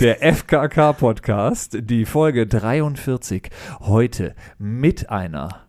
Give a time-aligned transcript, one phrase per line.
[0.00, 3.50] Der FKK-Podcast, die Folge 43.
[3.80, 5.66] Heute mit einer,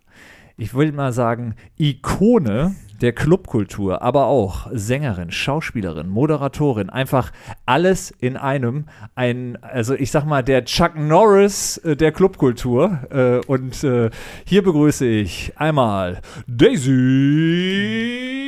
[0.57, 7.33] ich will mal sagen, Ikone der Clubkultur, aber auch Sängerin, Schauspielerin, Moderatorin, einfach
[7.65, 8.85] alles in einem.
[9.15, 12.99] Ein, also ich sag mal, der Chuck Norris äh, der Clubkultur.
[13.11, 14.09] Äh, und äh,
[14.45, 16.91] hier begrüße ich einmal Daisy.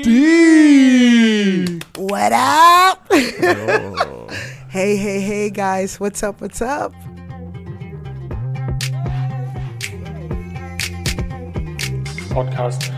[0.06, 1.66] D.
[1.98, 3.10] What up?
[4.78, 6.00] Hey, hey, hey, guys.
[6.00, 6.40] What's up?
[6.40, 6.94] What's up?
[12.30, 12.92] Podcast.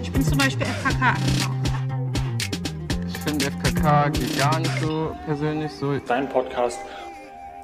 [0.00, 1.16] Ich bin zum Beispiel FKK
[3.06, 5.98] Ich finde FKK geht gar nicht so persönlich so.
[5.98, 6.78] Dein Podcast.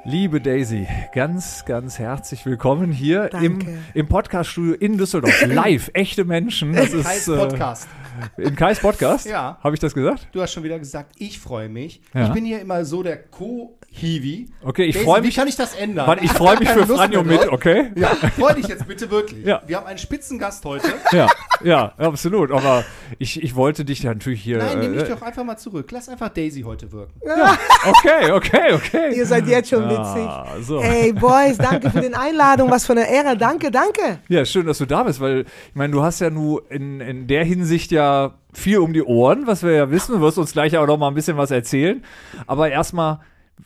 [0.05, 3.77] Liebe Daisy, ganz, ganz herzlich willkommen hier im, Danke.
[3.93, 5.45] im Podcaststudio in Düsseldorf.
[5.47, 6.73] Live, echte Menschen.
[6.73, 7.87] Das ist, Kais äh, Podcast.
[8.35, 9.25] In Kais Podcast?
[9.25, 9.57] Ja.
[9.63, 10.27] Habe ich das gesagt?
[10.33, 12.01] Du hast schon wieder gesagt, ich freue mich.
[12.13, 12.27] Ja.
[12.27, 13.15] Ich bin hier immer so der
[13.93, 14.47] Co-Hiwi.
[14.63, 16.07] Okay, ich Daisy, freu Wie mich- kann ich das ändern?
[16.07, 17.91] Warte, ich freue mich für Franjo mit, okay?
[17.95, 19.45] Ja, freu dich jetzt bitte wirklich.
[19.45, 19.61] Ja.
[19.67, 20.87] Wir haben einen Spitzengast heute.
[21.11, 21.27] Ja,
[21.63, 22.51] ja, absolut.
[22.51, 22.83] Aber
[23.19, 24.57] ich, ich wollte dich ja natürlich hier.
[24.57, 25.89] Nein, äh, mich doch einfach mal zurück.
[25.91, 27.13] Lass einfach Daisy heute wirken.
[27.85, 29.15] Okay, okay, okay.
[29.15, 30.65] Ihr seid jetzt schon Ah, witzig.
[30.67, 30.81] so.
[30.81, 32.69] Hey, Boys, danke für die Einladung.
[32.71, 33.37] Was für eine Ehre.
[33.37, 34.19] Danke, danke.
[34.27, 37.27] Ja, schön, dass du da bist, weil ich meine, du hast ja nur in, in
[37.27, 40.13] der Hinsicht ja viel um die Ohren, was wir ja wissen.
[40.15, 42.03] Du wirst uns gleich auch noch mal ein bisschen was erzählen.
[42.47, 43.19] Aber erstmal,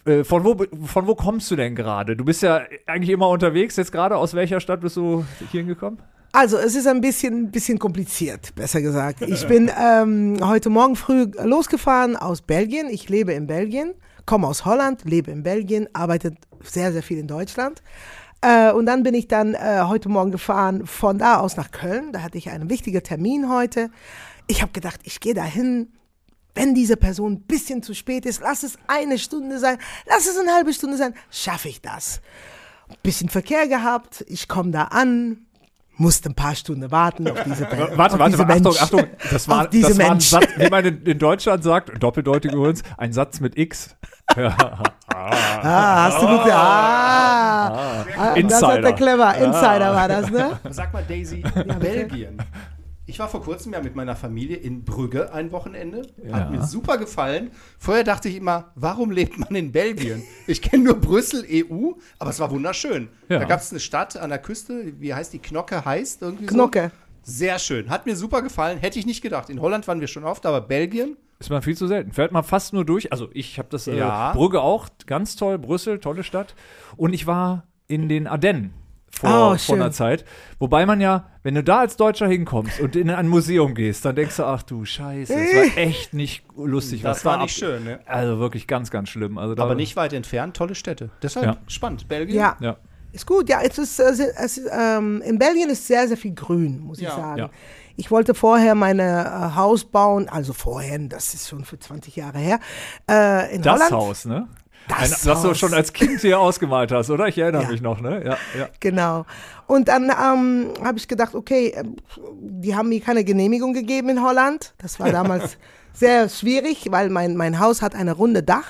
[0.05, 2.15] äh, von, wo, von wo kommst du denn gerade?
[2.15, 3.75] Du bist ja eigentlich immer unterwegs.
[3.75, 5.99] Jetzt gerade aus welcher Stadt bist du hier hingekommen?
[6.33, 9.21] Also, es ist ein bisschen, bisschen kompliziert, besser gesagt.
[9.21, 12.89] Ich bin ähm, heute Morgen früh losgefahren aus Belgien.
[12.89, 13.93] Ich lebe in Belgien,
[14.25, 17.81] komme aus Holland, lebe in Belgien, arbeite sehr, sehr viel in Deutschland.
[18.41, 22.11] Äh, und dann bin ich dann äh, heute Morgen gefahren von da aus nach Köln.
[22.11, 23.89] Da hatte ich einen wichtigen Termin heute.
[24.47, 25.93] Ich habe gedacht, ich gehe dahin.
[26.57, 29.77] Wenn diese Person ein bisschen zu spät ist, lass es eine Stunde sein,
[30.07, 32.19] lass es eine halbe Stunde sein, schaffe ich das.
[33.03, 35.45] Bisschen Verkehr gehabt, ich komme da an,
[35.97, 37.97] musste ein paar Stunden warten auf diese Person.
[37.97, 38.81] Warte, auf warte, diese Achtung, Mensch.
[38.81, 39.03] Achtung.
[39.31, 40.25] Das war, das war ein Mensch.
[40.25, 43.95] Satz, wie man in, in Deutschland sagt, doppeldeutig übrigens, ein Satz mit X.
[44.35, 44.55] Ja.
[45.09, 48.81] Ah, hast du gut Ah, ah, das hat Insider.
[48.81, 49.35] der clever.
[49.35, 50.59] Insider war das, ne?
[50.69, 51.43] Sag mal, Daisy,
[51.79, 52.37] Belgien.
[53.09, 56.01] Ich war vor kurzem ja mit meiner Familie in Brügge ein Wochenende.
[56.29, 56.49] Hat Ja.
[56.49, 57.51] mir super gefallen.
[57.79, 60.23] Vorher dachte ich immer, warum lebt man in Belgien?
[60.45, 63.07] Ich kenne nur Brüssel, EU, aber es war wunderschön.
[63.29, 63.39] Ja.
[63.39, 65.39] Da gab es eine Stadt an der Küste, wie heißt die?
[65.39, 66.91] Knocke heißt irgendwie Knocke.
[67.23, 67.31] so.
[67.31, 67.89] Sehr schön.
[67.89, 68.77] Hat mir super gefallen.
[68.77, 69.49] Hätte ich nicht gedacht.
[69.49, 71.15] In Holland waren wir schon oft, aber Belgien?
[71.39, 72.11] Ist man viel zu selten.
[72.11, 73.11] Fährt man fast nur durch.
[73.13, 74.33] Also ich habe das, äh, Ja.
[74.33, 76.55] Brügge auch, ganz toll, Brüssel, tolle Stadt.
[76.97, 78.73] Und ich war in den Ardennen
[79.11, 80.25] vor, Oh, vor einer Zeit.
[80.59, 84.15] Wobei man ja, wenn du da als Deutscher hinkommst und in ein Museum gehst, dann
[84.15, 87.01] denkst du, ach du Scheiße, das war echt nicht lustig.
[87.01, 87.99] Das was war nicht ab- schön, ne?
[88.05, 89.37] Also wirklich ganz, ganz schlimm.
[89.37, 91.09] Also da, Aber nicht weit entfernt, tolle Städte.
[91.21, 91.57] Deshalb Ja.
[91.67, 92.07] spannend.
[92.07, 92.37] Belgien?
[92.37, 92.57] Ja.
[92.59, 92.77] Ja.
[93.13, 93.61] Ist gut, ja.
[93.61, 97.05] Es ist, äh, es ist, ähm, in Belgien ist sehr, sehr viel Grün, muss ich
[97.05, 97.15] Ja.
[97.15, 97.37] sagen.
[97.39, 97.49] Ja.
[97.95, 102.37] Ich wollte vorher meine äh, Haus bauen, also vorher, das ist schon für 20 Jahre
[102.37, 102.59] her,
[103.09, 103.91] äh, in Das Holland.
[103.91, 104.47] Haus, ne?
[104.87, 107.27] Das Ein, was du schon als Kind hier ausgemalt hast, oder?
[107.27, 107.69] Ich erinnere Ja.
[107.69, 108.23] mich noch, ne?
[108.25, 108.69] Ja, ja.
[108.79, 109.25] Genau.
[109.67, 111.97] Und dann ähm, habe ich gedacht, okay, ähm,
[112.39, 114.73] die haben mir keine Genehmigung gegeben in Holland.
[114.77, 115.57] Das war damals
[115.93, 118.67] sehr schwierig, weil mein, mein Haus hat eine runde Dach.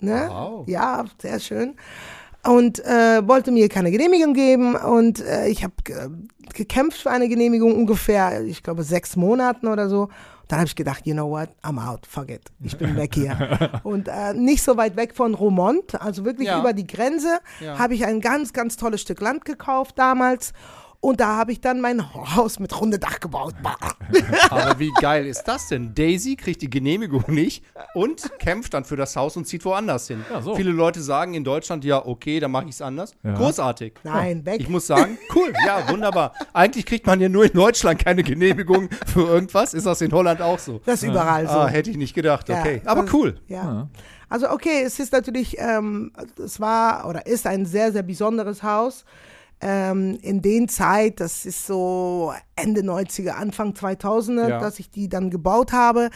[0.00, 0.26] Ne?
[0.28, 0.64] Wow.
[0.68, 1.74] Ja, sehr schön.
[2.46, 6.08] Und äh, wollte mir keine Genehmigung geben und äh, ich habe ge
[6.54, 10.08] gekämpft für eine Genehmigung ungefähr, ich glaube, sechs Monaten oder so.
[10.48, 13.80] Dann habe ich gedacht, you know what, I'm out, fuck it, ich bin weg hier.
[13.82, 16.60] und äh, nicht so weit weg von Romont, also wirklich Ja.
[16.60, 17.78] über die Grenze, Ja.
[17.78, 20.52] habe ich ein ganz, ganz tolles Stück Land gekauft damals.
[21.06, 23.54] Und da habe ich dann mein Haus mit runde Dach gebaut.
[24.50, 25.94] Aber wie geil ist das denn?
[25.94, 27.62] Daisy kriegt die Genehmigung nicht
[27.94, 30.24] und kämpft dann für das Haus und zieht woanders hin.
[30.28, 30.56] Ja, so.
[30.56, 33.14] Viele Leute sagen in Deutschland, ja, okay, dann mache ich es anders.
[33.22, 33.34] Ja.
[33.34, 33.92] Großartig.
[34.02, 34.60] Nein, weg.
[34.60, 36.32] Ich muss sagen, cool, ja, wunderbar.
[36.52, 39.74] Eigentlich kriegt man ja nur in Deutschland keine Genehmigung für irgendwas.
[39.74, 40.80] Ist das in Holland auch so?
[40.86, 41.52] Das ist überall so.
[41.54, 42.82] Ah, hätte ich nicht gedacht, Ja, okay.
[42.84, 43.36] Aber das- cool.
[43.46, 43.86] Ja.
[44.28, 46.10] Also okay, es ist natürlich, ähm,
[46.44, 49.04] es war oder ist ein sehr, sehr besonderes Haus.
[49.60, 54.60] Ähm, in den Zeit, das ist so Ende 90er, Anfang 2000er, Ja.
[54.60, 56.10] dass ich die dann gebaut habe.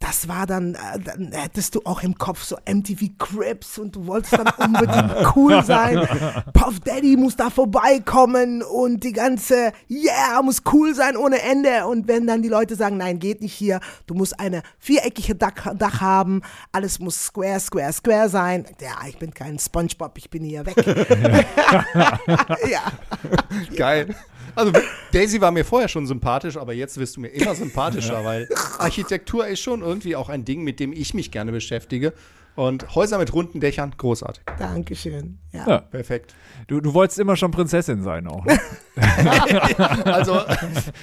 [0.00, 4.06] Das war dann, äh, dann hättest du auch im Kopf so MTV Crips und du
[4.06, 6.06] wolltest dann unbedingt cool sein.
[6.52, 11.86] Puff Daddy muss da vorbeikommen und die ganze, yeah, muss cool sein ohne Ende.
[11.86, 15.74] Und wenn dann die Leute sagen, nein, geht nicht hier, du musst eine viereckige Dach,
[15.74, 16.42] Dach haben,
[16.72, 18.66] alles muss square, square, square sein.
[18.80, 20.76] Ja, ich bin kein Spongebob, ich bin hier weg.
[22.70, 22.92] ja.
[23.76, 24.14] Geil.
[24.54, 24.72] Also
[25.12, 28.48] Daisy war mir vorher schon sympathisch, aber jetzt wirst du mir immer sympathischer, weil
[28.78, 32.12] Architektur ist schon irgendwie auch ein Ding, mit dem ich mich gerne beschäftige.
[32.56, 34.44] Und Häuser mit runden Dächern, großartig.
[34.60, 35.38] Dankeschön.
[35.50, 35.66] Ja.
[35.68, 35.78] Ja.
[35.78, 36.36] Perfekt.
[36.68, 38.44] Du, du wolltest immer schon Prinzessin sein auch.
[38.44, 38.56] Ne?
[40.04, 40.40] Also,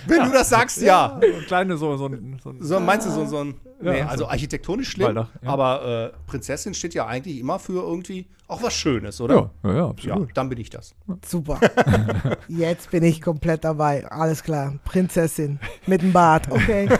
[0.07, 1.19] wenn du das sagst, ja.
[1.21, 3.55] So ein kleine, so, so, ein- so, ein- So, meinst du so, so ein.
[3.81, 4.29] Nee, Ja, also so.
[4.29, 5.27] architektonisch schlimm, ja.
[5.43, 9.51] aber äh, Prinzessin steht ja eigentlich immer für irgendwie auch was Schönes, oder?
[9.63, 10.29] ja, ja, ja, Ja, absolut.
[10.35, 10.93] dann bin ich das.
[11.25, 11.59] Super.
[12.47, 14.05] Jetzt bin ich komplett dabei.
[14.11, 14.73] Alles klar.
[14.83, 16.49] Prinzessin mit dem Bart.
[16.51, 16.89] Okay.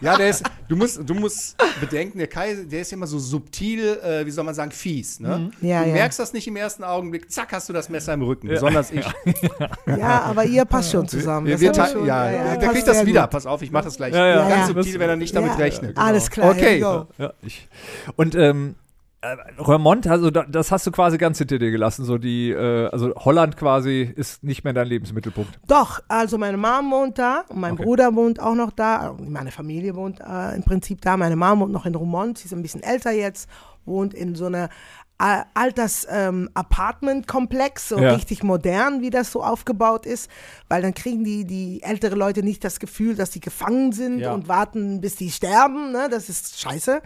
[0.00, 3.98] Ja, der ist, du musst, du musst bedenken, der Kai, der ist immer so subtil,
[4.02, 5.20] äh, wie soll man sagen, fies.
[5.20, 5.50] Ne?
[5.60, 5.94] Ja, du ja.
[5.94, 8.48] merkst das nicht im ersten Augenblick, zack, hast du das Messer im Rücken.
[8.48, 9.04] Besonders ich.
[9.86, 11.46] Ja, aber ihr passt schon zusammen.
[11.46, 13.22] Wir, wir schon- ja, der, der kriegt das wieder.
[13.22, 13.30] gut.
[13.30, 14.12] Pass auf, ich mach das gleich.
[14.14, 14.48] Ja, ja.
[14.48, 15.96] Ganz Ja, subtil, wenn er nicht damit Ja, rechnet.
[15.96, 16.50] Alles klar.
[16.50, 16.84] Okay.
[18.16, 18.81] Und ähm, äh,
[19.58, 22.04] Remont, also da, das hast du quasi ganz hinter dir gelassen.
[22.04, 25.60] So die, äh, also Holland quasi ist nicht mehr dein Lebensmittelpunkt.
[25.68, 27.84] Doch, also meine Mom wohnt da und mein Okay.
[27.84, 29.14] Bruder wohnt auch noch da.
[29.20, 31.16] Meine Familie wohnt äh, im Prinzip da.
[31.16, 32.38] Meine Mom wohnt noch in Roermond.
[32.38, 33.48] Sie ist ein bisschen älter jetzt,
[33.84, 34.70] wohnt in so einer
[35.20, 38.14] äh, Alters-Apartment-Komplex, so Ja.
[38.14, 40.28] richtig modern, wie das so aufgebaut ist,
[40.68, 44.32] weil dann kriegen die, die ältere Leute nicht das Gefühl, dass sie gefangen sind Ja.
[44.32, 46.08] und warten, bis die sterben, ne?
[46.10, 47.02] das ist scheiße.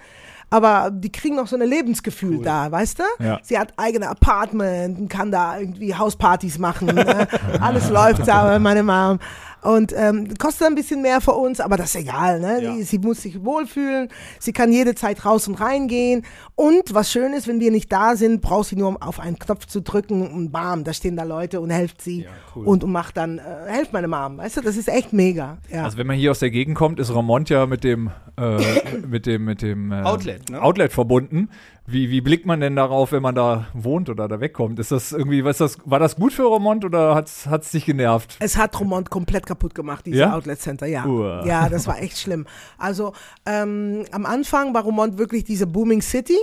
[0.49, 3.25] Aber die kriegen noch so ein Lebensgefühl da, weißt du?
[3.25, 3.41] Ja.
[3.43, 6.87] Sie hat eigene Apartment und kann da irgendwie Hauspartys machen.
[6.87, 7.27] Ne?
[7.61, 9.19] Alles läuft da bei meiner Mom.
[9.67, 12.39] Und ähm, kostet ein bisschen mehr für uns, aber das ist egal.
[12.39, 12.63] Ne?
[12.63, 12.73] Ja.
[12.73, 14.09] Die, sie muss sich wohlfühlen.
[14.39, 16.25] Sie kann jede Zeit raus und rein gehen.
[16.55, 19.67] Und was schön ist, wenn wir nicht da sind, braucht sie nur auf einen Knopf
[19.67, 22.23] zu drücken und bam, da stehen da Leute und helft sie.
[22.23, 22.65] Ja, cool.
[22.65, 24.39] und, und macht dann, äh, helft meine Mom.
[24.39, 25.59] Weißt du, das ist echt mega.
[25.73, 25.83] Ja.
[25.83, 28.59] Also wenn man hier aus der Gegend kommt, ist Remont ja mit dem, äh,
[29.09, 30.63] mit dem, mit dem äh, Outlet, ne?
[30.63, 31.49] Outlet verbunden.
[31.89, 34.81] Wie, wie blickt man denn darauf, wenn man da wohnt oder da wegkommt?
[34.81, 38.37] Ist das irgendwie, was das, war das gut für Remont oder hat es dich genervt?
[38.41, 40.35] Es hat Romont komplett kaputt gemacht, dieses Ja?
[40.35, 41.07] Outlet Center, ja.
[41.07, 41.47] Uah.
[41.47, 42.47] Ja, das war echt schlimm.
[42.77, 43.13] Also
[43.47, 46.39] ähm, am Anfang war Romont wirklich diese Booming City,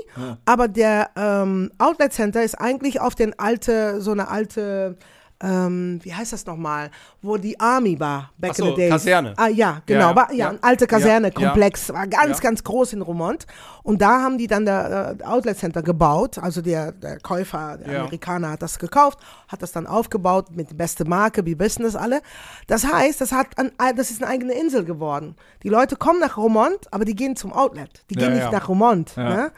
[0.46, 4.98] aber der ähm, Outlet Center ist eigentlich auf den alte, so eine alte,
[5.44, 6.90] ähm, wie heißt das nochmal,
[7.22, 8.92] wo die Army war, back Ach so, in the days.
[8.92, 9.34] Kaserne.
[9.36, 10.50] Ah, ja, genau, Ja, war, ja, ja.
[10.52, 13.46] ein alter Kaserne-Komplex, war ganz, ganz groß in Romont.
[13.84, 18.04] Und da haben die dann der äh, Outlet Center gebaut, also der, der Käufer, der.
[18.04, 19.20] Amerikaner hat das gekauft,
[19.50, 22.22] hat das dann aufgebaut mit beste Marke, wie wissen das alle.
[22.68, 25.36] Das heißt, das, hat ein, das ist eine eigene Insel geworden.
[25.64, 28.06] Die Leute kommen nach Romont, aber die gehen zum Outlet.
[28.10, 29.18] Die gehen nicht nach Romont.
[29.18, 29.52] Ne?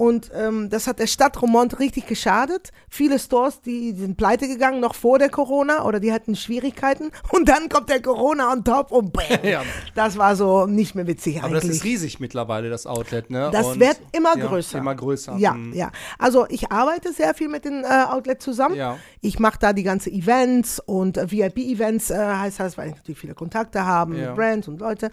[0.00, 2.70] Und ähm, das hat der Stadt Romont richtig geschadet.
[2.88, 7.10] Viele Stores, die, die sind pleite gegangen, noch vor der Corona oder die hatten Schwierigkeiten.
[7.32, 9.24] Und dann kommt der Corona on top und bam.
[9.42, 9.62] Ja.
[9.94, 11.76] Das war so nicht mehr witzig Aber das eigentlich.
[11.76, 13.50] ist riesig mittlerweile, das Outlet, ne?
[13.52, 14.78] Das Und- wird immer ja, größer.
[14.78, 15.36] Immer größer.
[15.36, 15.74] Ja, Mhm.
[15.74, 15.90] ja.
[16.18, 18.76] Also ich arbeite sehr viel mit den äh, Outlets zusammen.
[18.76, 18.96] Ja.
[19.20, 23.18] Ich mache da die ganzen Events und äh, VIP-Events äh, heißt das, weil ich natürlich
[23.20, 24.28] viele Kontakte habe Ja.
[24.28, 25.10] mit Brands und Leute.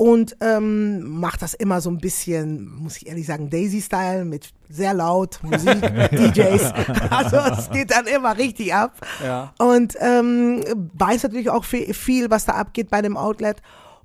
[0.00, 4.94] Und ähm, mache das immer so ein bisschen, muss ich ehrlich sagen, Daisy-Style mit sehr
[4.94, 5.80] laut Musik,
[6.12, 6.72] DJs.
[7.10, 9.04] Also es geht dann immer richtig ab.
[9.20, 9.52] Ja.
[9.58, 10.62] Und ähm,
[10.94, 13.60] weiß natürlich auch viel, viel, was da abgeht bei dem Outlet.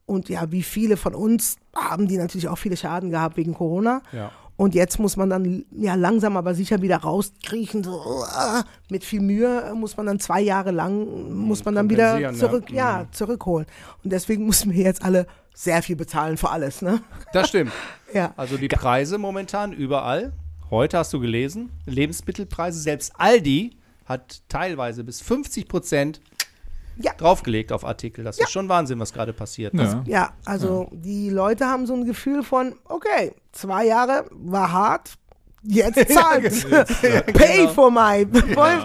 [0.08, 4.02] Und ja, wie viele von uns haben die natürlich auch viele Schaden gehabt wegen Corona.
[4.12, 4.32] Ja.
[4.56, 7.84] Und jetzt muss man dann ja langsam aber sicher wieder rauskriechen.
[7.84, 12.34] So, uh, mit viel Mühe muss man dann zwei Jahre lang, muss man dann wieder
[12.34, 13.02] zurück, ja.
[13.02, 13.68] ja, zurückholen.
[14.04, 17.02] Und deswegen müssen wir jetzt alle sehr viel bezahlen für alles, ne?
[17.34, 17.72] Das stimmt.
[18.14, 18.32] Ja.
[18.38, 20.34] Also die Preise momentan überall.
[20.70, 26.22] Heute hast du gelesen, Lebensmittelpreise, selbst Aldi hat teilweise bis 50 Prozent
[26.98, 27.14] Ja.
[27.18, 28.24] draufgelegt auf Artikel.
[28.24, 29.74] Das ist schon Wahnsinn, was gerade passiert.
[29.74, 30.04] Ja.
[30.06, 35.14] Ja, also die Leute haben so ein Gefühl von, okay, zwei Jahre war hart,
[35.64, 36.54] jetzt zahlt.
[37.34, 38.28] pay for my,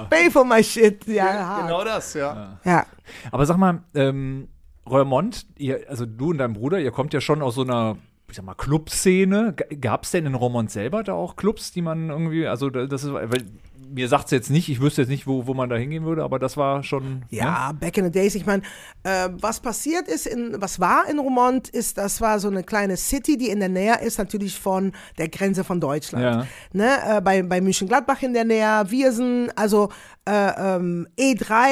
[0.09, 1.07] pay for my shit.
[1.07, 1.63] Ja, hart.
[1.67, 2.59] Genau das, ja.
[2.65, 2.87] Ja.
[3.31, 4.49] Aber sag mal, ähm,
[4.91, 5.47] Roermond,
[5.89, 7.97] also du und dein Bruder, ihr kommt ja schon aus so einer,
[8.29, 9.55] ich sag mal, Clubszene.
[9.81, 13.05] Gab es denn in Roermond selber da auch Clubs, die man irgendwie, also da- das
[13.05, 13.45] ist, weil
[13.91, 16.23] mir sagt es jetzt nicht, ich wüsste jetzt nicht, wo, wo man da hingehen würde,
[16.23, 17.21] aber das war schon.
[17.21, 17.21] ne?
[17.31, 18.35] Ja, back in the days.
[18.35, 18.63] Ich meine,
[19.03, 22.97] äh, was passiert ist, in, was war in Romont, ist, das war so eine kleine
[22.97, 26.25] City, die in der Nähe ist, natürlich von der Grenze von Deutschland.
[26.25, 26.47] Ja.
[26.73, 29.89] Ne, äh, bei, bei München-Gladbach in der Nähe, Viersen, also
[30.29, 31.67] äh, ähm, E3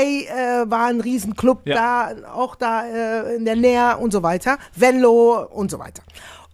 [0.65, 1.75] äh, war ein Riesenclub Ja.
[2.15, 4.59] da, auch da äh, in der Nähe und so weiter.
[4.75, 6.03] Venlo und so weiter.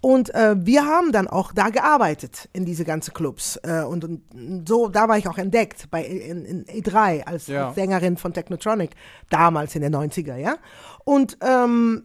[0.03, 3.57] Und äh, wir haben dann auch da gearbeitet in diese ganzen Clubs.
[3.63, 7.73] Äh, und, und so, da war ich auch entdeckt bei in, in E3 als Ja.
[7.73, 8.91] Sängerin von Technotronic,
[9.31, 10.57] damals in den 90er, ja.
[11.05, 12.03] Und ähm,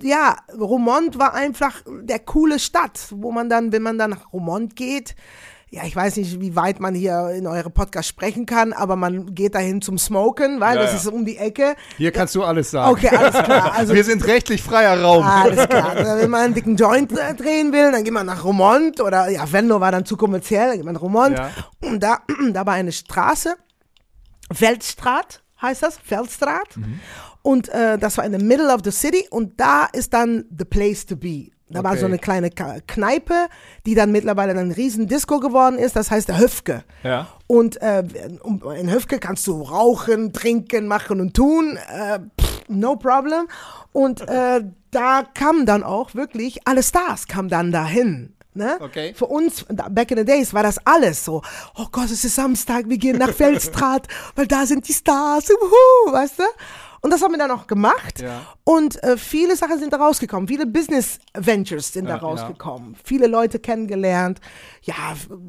[0.00, 4.76] ja, Romont war einfach der coole Stadt, wo man dann, wenn man dann nach Romont
[4.76, 5.16] geht,
[5.72, 9.34] ja, ich weiß nicht, wie weit man hier in eure Podcast sprechen kann, aber man
[9.36, 10.96] geht dahin zum Smoken, weil Ja, das ja.
[10.98, 11.76] ist um die Ecke.
[11.96, 12.90] Hier kannst du alles sagen.
[12.90, 13.72] Okay, alles klar.
[13.76, 15.24] Also Wir sind rechtlich freier Raum.
[15.24, 15.90] Alles klar.
[15.96, 19.28] Also, Wenn man einen dicken Joint äh, drehen will, dann geht man nach Romont oder
[19.28, 21.38] ja, Venlo war dann zu kommerziell, dann geht man nach Romont.
[21.38, 21.50] Ja.
[21.82, 22.18] Und da,
[22.52, 23.54] da war eine Straße,
[24.52, 26.78] Veldstraat heißt das, Veldstraat.
[27.42, 30.64] Und äh, das war in the middle of the city und da ist dann the
[30.64, 31.50] place to be.
[31.70, 32.00] Da war Okay.
[32.00, 33.48] so eine kleine Kneipe,
[33.86, 36.82] die dann mittlerweile dann ein riesen Disco geworden ist, das heißt der Höfke.
[37.04, 37.28] Ja.
[37.46, 38.02] Und äh,
[38.78, 41.76] in Höfke kannst du rauchen, trinken, machen und tun.
[41.76, 43.46] Äh, pff, no problem.
[43.92, 48.34] Und äh, da kamen dann auch wirklich alle Stars kamen dann dahin.
[48.52, 48.78] Ne?
[48.80, 49.14] Okay.
[49.14, 51.40] Für uns, back in the days, war das alles so.
[51.76, 56.12] Oh Gott, es ist Samstag, wir gehen nach Feldstraat, weil da sind die Stars, wuhu,
[56.12, 56.42] weißt du?
[57.02, 58.20] Und das haben wir dann auch gemacht.
[58.20, 58.42] Ja.
[58.64, 60.48] Und äh, viele Sachen sind da rausgekommen.
[60.48, 62.22] Viele Business Ventures sind da Ja, ja.
[62.22, 62.96] rausgekommen.
[63.02, 64.40] Viele Leute kennengelernt.
[64.82, 64.94] Ja,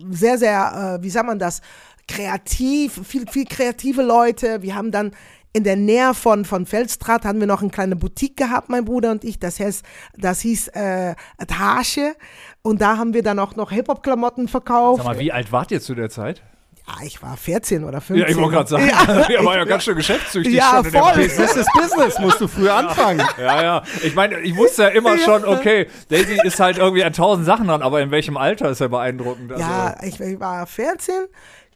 [0.10, 1.62] sehr, sehr, äh, wie sagt man das?
[2.08, 4.62] Kreativ, viel, viel kreative Leute.
[4.62, 5.12] Wir haben dann
[5.54, 9.12] in der Nähe von, von Feldstraat haben wir noch eine kleine Boutique gehabt, mein Bruder
[9.12, 9.38] und ich.
[9.38, 9.84] Das heißt,
[10.18, 11.16] das hieß äh,
[11.48, 12.16] Tasche.
[12.62, 15.04] Und da haben wir dann auch noch Hip-Hop-Klamotten verkauft.
[15.04, 16.42] Sag mal, wie alt wart ihr zu der Zeit?
[16.88, 18.18] Ja, ich war 14 oder 15.
[18.18, 21.14] Ja, ich wollte gerade sagen, Ja, ihr war ja ganz schön geschäftstüchtig Ja, schon voll.
[21.14, 23.22] Business ist Business, musst du früher anfangen.
[23.40, 23.84] Ja, ja.
[24.04, 27.68] Ich meine, ich wusste ja immer schon, okay, Daisy ist halt irgendwie an tausend Sachen
[27.68, 29.52] dran, aber in welchem Alter ist ja beeindruckend.
[29.52, 31.14] Also, Ja, ich, ich war 14,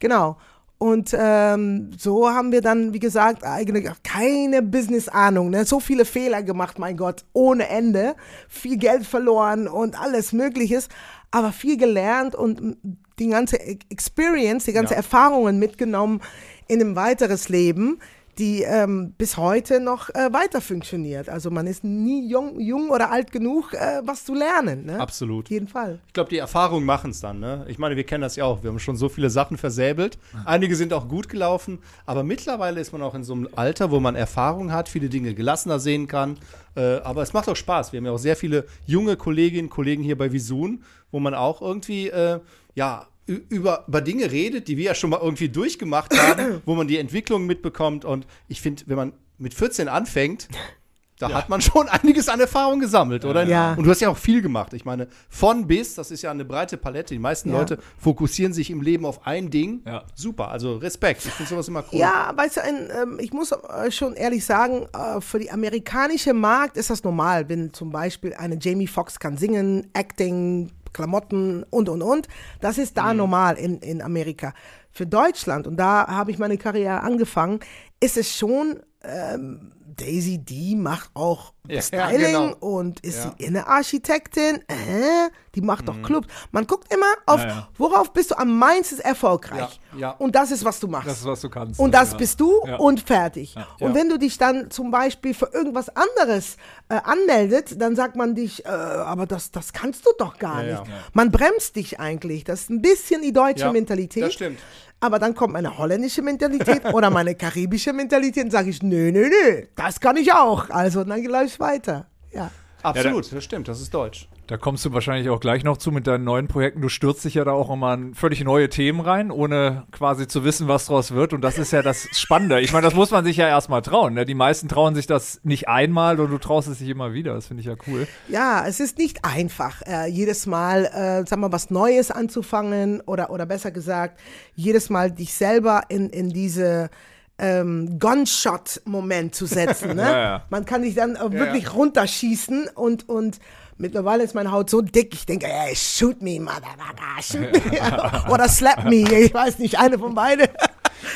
[0.00, 0.36] genau.
[0.78, 5.48] Und ähm, so haben wir dann, wie gesagt, eigentlich keine Business-Ahnung.
[5.48, 5.64] Ne?
[5.64, 8.14] So viele Fehler gemacht, mein Gott, ohne Ende.
[8.46, 10.88] Viel Geld verloren und alles Mögliches.
[11.30, 12.76] Aber viel gelernt und
[13.18, 14.98] die ganze E- Experience, die ganze Ja.
[14.98, 16.20] Erfahrungen mitgenommen
[16.68, 17.98] in ein weiteres Leben,
[18.38, 21.28] die ähm, bis heute noch äh, weiter funktioniert.
[21.28, 24.86] Also man ist nie jung, jung oder alt genug, äh, was zu lernen.
[24.86, 25.00] Ne?
[25.00, 25.46] Absolut.
[25.46, 26.00] Auf jeden Fall.
[26.06, 27.40] Ich glaube, die Erfahrungen machen es dann.
[27.40, 27.64] Ne?
[27.68, 28.62] Ich meine, wir kennen das ja auch.
[28.62, 30.18] Wir haben schon so viele Sachen versäbelt.
[30.44, 31.78] Einige sind auch gut gelaufen.
[32.04, 35.34] Aber mittlerweile ist man auch in so einem Alter, wo man Erfahrung hat, viele Dinge
[35.34, 36.38] gelassener sehen kann.
[36.76, 37.92] Äh, aber es macht auch Spaß.
[37.92, 41.34] Wir haben ja auch sehr viele junge Kolleginnen und Kollegen hier bei Visun, wo man
[41.34, 42.40] auch irgendwie, äh,
[42.74, 46.86] ja, über, über Dinge redet, die wir ja schon mal irgendwie durchgemacht haben, wo man
[46.88, 48.04] die Entwicklung mitbekommt.
[48.04, 50.48] Und ich finde, wenn man mit 14 anfängt,
[51.18, 53.44] da hat man schon einiges an Erfahrung gesammelt, oder?
[53.44, 53.72] Ja.
[53.72, 54.74] Und du hast ja auch viel gemacht.
[54.74, 57.14] Ich meine, von bis, das ist ja eine breite Palette.
[57.14, 57.58] Die meisten Ja.
[57.58, 59.80] Leute fokussieren sich im Leben auf ein Ding.
[59.86, 60.04] Ja.
[60.14, 61.24] Super, also Respekt.
[61.24, 61.98] Ich finde sowas immer cool.
[61.98, 66.34] Ja, weißt du, ein, ähm, ich muss äh, schon ehrlich sagen, äh, für die amerikanische
[66.34, 71.88] Markt ist das normal, wenn zum Beispiel eine Jamie Foxx kann singen, Acting, Klamotten und,
[71.90, 72.26] und, und.
[72.60, 74.54] Das ist da normal in, in Amerika.
[74.90, 77.60] Für Deutschland, und da habe ich meine Karriere angefangen,
[78.00, 82.54] ist es schon, ähm, Daisy D macht auch Ja, Styling ja, genau.
[82.60, 83.34] und ist Ja.
[83.38, 86.28] sie Innenarchitektin, äh, die macht doch Clubs.
[86.52, 87.40] Man guckt immer auf,
[87.78, 89.80] worauf bist du am meisten erfolgreich.
[90.18, 91.08] Und das ist, was du machst.
[91.08, 91.80] Das ist, was du kannst.
[91.80, 93.54] Und das bist du und fertig.
[93.80, 96.56] Und wenn du dich dann zum Beispiel für irgendwas anderes
[96.90, 100.82] äh, anmeldet, dann sagt man dich, äh, aber das, das kannst du doch gar nicht.
[101.14, 102.44] Man bremst dich eigentlich.
[102.44, 104.24] Das ist ein bisschen die deutsche Mentalität.
[104.24, 104.58] das stimmt.
[105.00, 109.28] Aber dann kommt meine holländische Mentalität oder meine karibische Mentalität und sage ich, nö, nö,
[109.28, 110.70] nö, das kann ich auch.
[110.70, 112.06] Also dann läuft weiter.
[112.32, 112.50] Ja.
[112.82, 114.28] Absolut, das stimmt, das ist deutsch.
[114.46, 116.80] Da kommst du wahrscheinlich auch gleich noch zu mit deinen neuen Projekten.
[116.80, 120.44] Du stürzt dich ja da auch immer in völlig neue Themen rein, ohne quasi zu
[120.44, 121.32] wissen, was draus wird.
[121.32, 122.60] Und das ist ja das Spannende.
[122.60, 124.14] Ich meine, das muss man sich ja erstmal trauen.
[124.14, 124.24] Ne?
[124.24, 127.34] Die meisten trauen sich das nicht einmal und du traust es sich immer wieder.
[127.34, 128.06] Das finde ich ja cool.
[128.28, 133.30] Ja, es ist nicht einfach, äh, jedes Mal, äh, sag mal, was Neues anzufangen oder,
[133.30, 134.20] oder besser gesagt,
[134.54, 136.90] jedes Mal dich selber in, in diese
[137.38, 139.86] ähm, Gunshot-Moment zu setzen.
[139.96, 140.02] Ne?
[140.02, 140.42] Ja, ja.
[140.50, 143.38] Man kann dich dann äh, wirklich runterschießen und, und
[143.78, 148.30] mittlerweile ist meine Haut so dick, ich denke, hey, shoot me, motherfucker, shoot me.
[148.30, 150.48] oder slap me, ich weiß nicht, eine von beiden.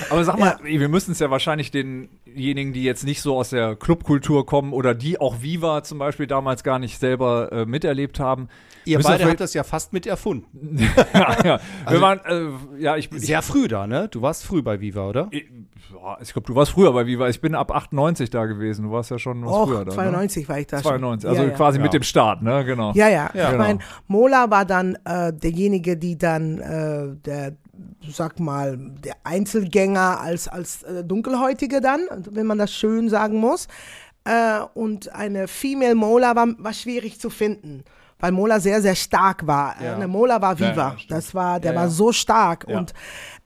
[0.08, 3.76] Aber sag mal, wir müssen es ja wahrscheinlich denjenigen, die jetzt nicht so aus der
[3.76, 8.48] Clubkultur kommen oder die auch Viva zum Beispiel damals gar nicht selber äh, miterlebt haben.
[8.84, 10.78] Ihr beide habt das ja fast mit erfunden.
[11.14, 11.60] ja, ja.
[11.88, 14.08] wir waren, äh, ja, ich, ich, Sehr früh da, ne?
[14.08, 15.28] Du warst früh bei Viva, oder?
[15.30, 15.44] ich,
[16.02, 17.28] ja, ich glaube, du warst früher bei Viva.
[17.28, 18.84] Ich bin ab 98 da gewesen.
[18.86, 19.90] Du warst ja schon was Och, früher da.
[19.92, 20.82] 92 war ich da Ne?
[20.82, 20.90] schon.
[20.92, 21.54] 92, also ja, ja.
[21.54, 21.82] quasi Ja.
[21.84, 22.64] mit dem Start, ne?
[22.64, 22.92] Genau.
[22.94, 23.30] Ja, ja.
[23.34, 23.44] Ja.
[23.44, 23.58] ich Genau.
[23.64, 27.52] meine, Mola war dann äh, derjenige, die dann äh, der,
[28.08, 33.68] sag mal, der Einzelgänger als, als äh, Dunkelhäutige dann, wenn man das schön sagen muss.
[34.24, 37.84] Äh, und eine Female Mola war, war schwierig zu finden.
[38.18, 39.76] Weil Mola sehr, sehr stark war.
[39.82, 39.94] Ja.
[39.94, 40.68] Eine Mola war Viva.
[40.76, 42.66] ja, das war, der Ja, war so stark.
[42.68, 42.92] Und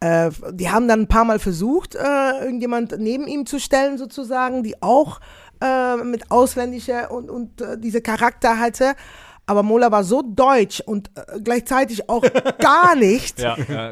[0.00, 1.98] äh, die haben dann ein paar Mal versucht, äh,
[2.44, 5.20] irgendjemand neben ihm zu stellen, sozusagen, die auch
[5.62, 8.94] äh, mit ausländischer und, und äh, diese Charakter hatte.
[9.46, 12.24] Aber Mola war so deutsch und äh, gleichzeitig auch
[12.58, 13.44] gar nicht.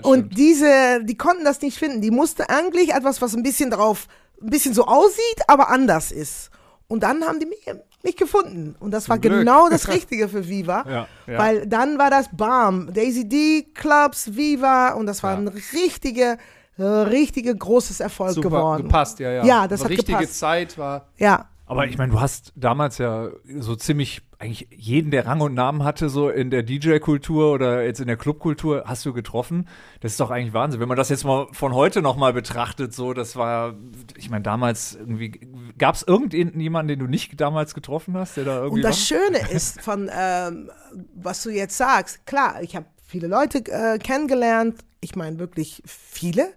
[0.02, 2.00] Und diese, die konnten das nicht finden.
[2.00, 4.08] Die musste eigentlich etwas, was ein bisschen drauf,
[4.42, 6.50] ein bisschen so aussieht, aber anders ist.
[6.92, 7.58] Und dann haben die mich,
[8.02, 8.74] mich gefunden.
[8.78, 9.38] Und das war Glück.
[9.40, 10.84] genau das Richtige für Viva.
[10.86, 11.38] Ja, ja.
[11.38, 15.38] Weil dann war das BAM, Daisy D, Clubs, Viva und das war Ja.
[15.38, 16.36] ein richtige,
[16.76, 18.82] äh, richtige großes Erfolg Super geworden.
[18.82, 19.44] gepasst, ja, ja.
[19.44, 20.38] Ja, das War hat richtige gepasst.
[20.38, 21.06] Zeit war.
[21.16, 21.48] Ja.
[21.64, 25.84] Aber ich meine, du hast damals ja so ziemlich eigentlich jeden, der Rang und Namen
[25.84, 29.68] hatte, so in der DJ-Kultur oder jetzt in der Clubkultur, hast du getroffen.
[30.00, 30.80] Das ist doch eigentlich Wahnsinn.
[30.80, 33.74] Wenn man das jetzt mal von heute noch mal betrachtet, so, das war,
[34.16, 35.40] ich meine, damals irgendwie,
[35.78, 39.18] gab es irgendjemanden, den du nicht damals getroffen hast, der da irgendwie Und das war?
[39.18, 40.70] Schöne ist von, ähm,
[41.14, 46.52] was du jetzt sagst, klar, ich habe viele Leute äh, kennengelernt, ich meine wirklich viele.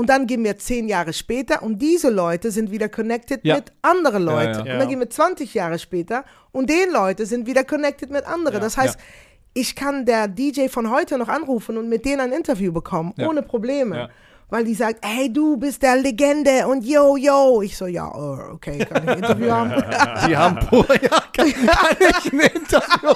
[0.00, 3.56] Und dann gehen wir zehn Jahre später und diese Leute sind wieder connected Ja.
[3.56, 4.64] mit anderen Leuten.
[4.64, 4.72] ja.
[4.72, 8.62] Und dann gehen wir 20 Jahre später und den Leute sind wieder connected mit anderen.
[8.62, 9.04] das heißt, ja.
[9.52, 13.28] ich kann der DJ von heute noch anrufen und mit denen ein Interview bekommen, Ja.
[13.28, 13.94] ohne Probleme.
[13.96, 14.08] Ja.
[14.48, 17.60] Weil die sagt, hey, du bist der Legende und yo, yo.
[17.62, 19.70] Ich so, ja, oh, okay, kann ich ein Interview haben?
[20.26, 23.12] Die haben pro Jahr kann, kann ich ein Interview.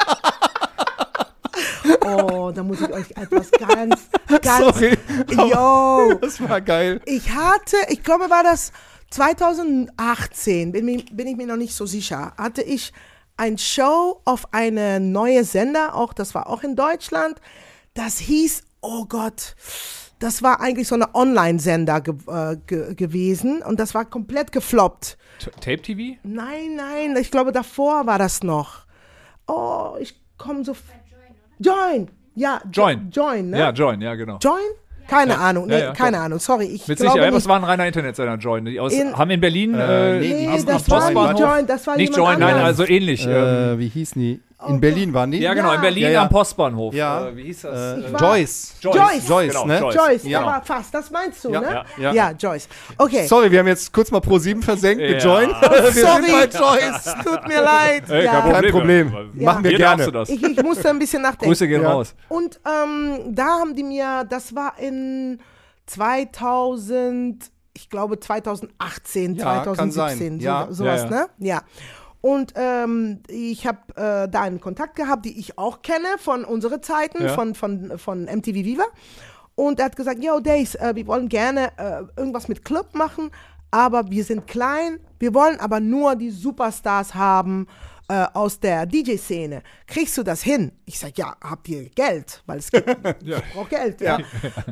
[2.04, 4.08] Oh, da muss ich euch etwas ganz,
[4.42, 4.58] ganz.
[4.58, 4.96] Sorry.
[5.30, 7.00] Yo, Das war geil.
[7.06, 8.72] ich hatte, ich glaube, war das
[9.10, 12.92] 2018, bin, bin ich mir noch nicht so sicher, hatte ich
[13.36, 17.40] ein Show auf eine neue Sender, auch das war auch in Deutschland.
[17.94, 19.56] Das hieß, oh Gott,
[20.20, 25.18] das war eigentlich so eine Online-Sender ge äh, ge gewesen und das war komplett gefloppt.
[25.40, 26.18] T- Tape TV?
[26.22, 28.84] Nein, nein, ich glaube, davor war das noch.
[29.46, 30.74] Oh, ich komme so.
[31.58, 32.08] Join!
[32.34, 33.10] Ja, Jo- Join.
[33.12, 33.58] Join, ne?
[33.58, 34.38] Ja, Join, ja, genau.
[34.42, 34.54] Join?
[35.06, 36.24] Keine Ahnung, nee, Ja, ja, keine doch.
[36.24, 36.64] Ahnung, sorry.
[36.64, 37.34] Ich Mit glaube nicht.
[37.34, 38.64] es war ein reiner Internetsender, Join.
[38.64, 39.74] Die aus, In- haben in Berlin.
[39.74, 41.38] Äh, Äh, nee, Nee, das am war.
[41.38, 42.64] Join, das war nicht Join, nein, anders.
[42.80, 43.26] also ähnlich.
[43.26, 44.40] ähm, Äh, wie hießen die?
[44.68, 45.38] In Berlin waren die?
[45.38, 45.80] ja, genau, in.
[45.80, 46.22] Berlin Ja, ja.
[46.22, 46.94] am Postbahnhof.
[46.94, 47.28] Ja.
[47.28, 47.98] Äh, wie hieß das?
[48.04, 48.74] Äh, war- Joyce.
[48.80, 49.28] Joyce.
[49.28, 49.78] Joyce, Genau, ne?
[49.80, 49.94] Joyce.
[49.94, 50.40] Joyce, Ja.
[50.42, 51.66] aber fast, das meinst du, Ja, ne?
[51.70, 52.12] ja, ja.
[52.12, 52.68] ja, Joyce.
[52.98, 53.26] Okay.
[53.26, 55.40] Sorry, wir haben jetzt kurz mal Pro 7 versenkt mit Ja.
[55.40, 55.48] Join.
[55.60, 57.14] wir Sorry, sind bei Joyce.
[57.24, 58.08] tut mir leid.
[58.10, 58.40] Ey, ja.
[58.40, 59.12] Kein Problem.
[59.34, 59.44] Ja.
[59.44, 59.96] Machen wir Hier gerne.
[59.96, 60.28] darfst du das.
[60.28, 61.46] Ich, ich musste ein bisschen nachdenken.
[61.46, 61.92] Grüße gehen Ja.
[61.92, 62.14] raus.
[62.28, 65.38] Und ähm, da haben die mir, das war in
[65.86, 70.40] 2000, ich glaube 2018, Ja, kann 2017, sein.
[70.40, 70.66] Ja.
[70.68, 71.10] so, sowas, Ja, ja.
[71.10, 71.26] ne?
[71.38, 71.62] Ja.
[72.24, 76.82] Und ähm, ich habe äh, da einen Kontakt gehabt, die ich auch kenne von unseren
[76.82, 77.34] Zeiten, Ja.
[77.34, 78.84] von, von, von MTV Viva.
[79.56, 83.30] Und er hat gesagt, yo, Days, äh, wir wollen gerne äh, irgendwas mit Club machen,
[83.70, 87.66] aber wir sind klein, wir wollen aber nur die Superstars haben
[88.08, 89.62] äh, aus der DJ-Szene.
[89.86, 90.72] Kriegst du das hin?
[90.86, 92.42] Ich sage, ja, habt ihr Geld?
[92.46, 92.88] Weil es gibt,
[93.22, 94.00] ich brauche Geld.
[94.00, 94.18] Ja.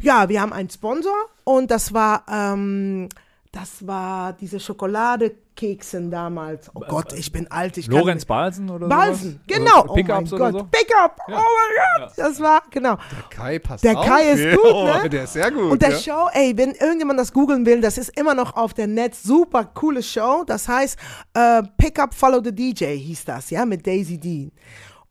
[0.00, 1.12] ja, wir haben einen Sponsor
[1.44, 3.10] und das war, ähm,
[3.52, 6.70] das war diese Schokoladekeksen damals.
[6.74, 7.76] Oh Gott, ich bin alt.
[7.76, 9.40] Ich kann- Lorenz Balsen oder Balsen, sowas?
[9.46, 9.84] genau.
[9.84, 10.58] Oder Pickups oh oder mein so?
[10.60, 11.16] Gott, Pickup.
[11.28, 12.96] Oh mein Gott, das war, genau.
[13.28, 14.06] Kai passt Der auf.
[14.06, 15.10] Kai ist Ja, gut, oh, ne?
[15.10, 15.70] Der ist sehr gut.
[15.70, 15.98] Und der ja.
[15.98, 19.22] Show, ey, wenn irgendjemand das googeln will, das ist immer noch auf der Netz.
[19.22, 20.44] Super coole Show.
[20.46, 20.98] Das heißt,
[21.34, 24.50] äh, Pick Up Follow the DJ hieß das, ja, mit Daisy Dean.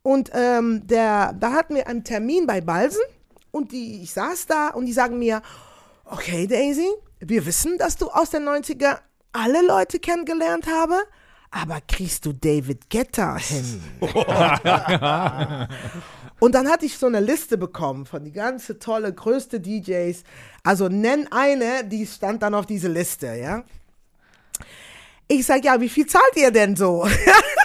[0.02, 3.04] Und ähm, der, da hatten wir einen Termin bei Balsen
[3.52, 5.44] und die, ich saß da und die sagen mir,
[6.06, 6.90] okay, Daisy,
[7.22, 8.98] wir wissen, dass du aus den 90er
[9.32, 10.96] alle Leute kennengelernt habe,
[11.52, 13.82] aber kriegst du David Guetta hin?
[16.40, 20.24] Und dann hatte ich so eine Liste bekommen von die ganze tolle, größte DJs.
[20.64, 23.64] Also nenn eine, die stand dann auf diese Liste, ja.
[25.28, 27.08] Ich sag, ja, wie viel zahlt ihr denn so?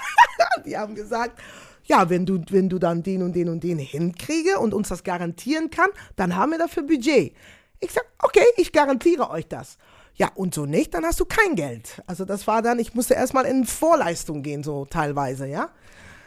[0.67, 1.41] die haben gesagt,
[1.85, 5.05] ja, wenn du, wenn du dann den und den und den hinkriege und uns das
[5.05, 7.35] garantieren kann, dann haben wir dafür Budget.
[7.81, 9.79] Ich sag, okay, ich garantiere euch das.
[10.15, 12.03] Ja, und so nicht, dann hast du kein Geld.
[12.07, 15.69] Also das war dann, ich musste erstmal in Vorleistung gehen, so teilweise, ja.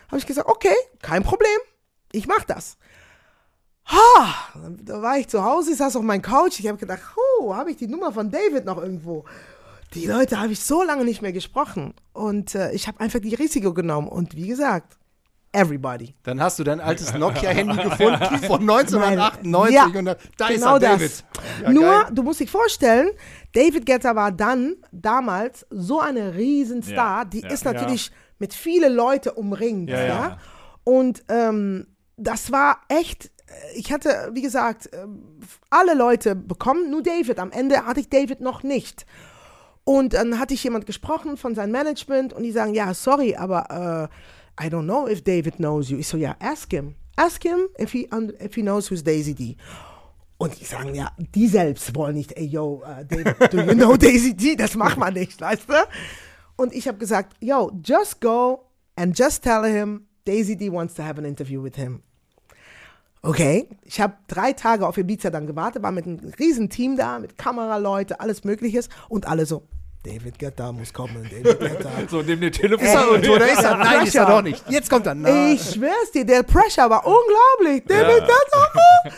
[0.08, 1.60] Habe ich gesagt, okay, kein Problem,
[2.12, 2.78] ich mach das.
[3.88, 4.36] Ha,
[4.84, 7.02] da war ich zu Hause, ich saß auf meinem Couch, ich habe gedacht,
[7.40, 9.26] oh, habe ich die Nummer von David noch irgendwo?
[9.96, 13.34] Die Leute habe ich so lange nicht mehr gesprochen und äh, ich habe einfach die
[13.34, 14.99] Risiko genommen und wie gesagt,
[15.52, 16.16] everybody.
[16.24, 20.74] Dann hast du dein altes Nokia-Handy gefunden von 1998 Ja, und da, da ist genau
[20.76, 21.12] er, David.
[21.12, 21.24] das.
[21.64, 22.12] Ja, Nur, geil.
[22.14, 23.10] du musst dich vorstellen,
[23.54, 28.94] David Guetta war dann, damals, so eine Riesenstar, Ja, die ja, ist natürlich mit vielen
[28.94, 30.06] Leuten umringt, ja.
[30.06, 30.38] ja.
[30.84, 33.30] Und ähm, das war echt, äh,
[33.78, 37.40] ich hatte, wie gesagt, ähm, alle Leute bekommen, nur David.
[37.40, 39.06] Am Ende hatte ich David noch nicht.
[39.84, 44.10] Und dann hatte ich jemand gesprochen von seinem Management und die sagen, ja, sorry, aber
[44.12, 44.16] äh,
[44.62, 46.00] I don't know if David knows you.
[46.00, 46.96] Ich so, ja, ask him.
[47.16, 48.08] Ask him if he,
[48.40, 49.58] if he knows who's Daisy D.
[50.38, 53.98] Und die sagen, ja, die selbst wollen nicht, ey, yo, äh, David, do you know
[53.98, 54.56] Daisy D?
[54.56, 55.74] Das macht man nicht, weißt du?
[56.56, 61.04] Und ich habe gesagt, yo, just go and just tell him Daisy D wants to
[61.04, 62.04] have an interview with him.
[63.22, 67.20] Okay, ich habe drei Tage auf Ibiza dann gewartet, war mit einem riesen Team da,
[67.20, 69.68] mit Kameraleute, alles mögliches und alle so,
[70.04, 71.90] David Guetta muss kommen, David Guetta.
[72.10, 72.86] So, nimm den Telefon.
[72.88, 73.78] Ey, Und oder ist er?
[73.78, 74.64] Nein, ist er doch nicht.
[74.70, 75.16] Jetzt kommt er.
[75.16, 75.54] Nein.
[75.54, 77.84] Ich schwör's dir, der Pressure war unglaublich.
[77.86, 79.14] David Guetta.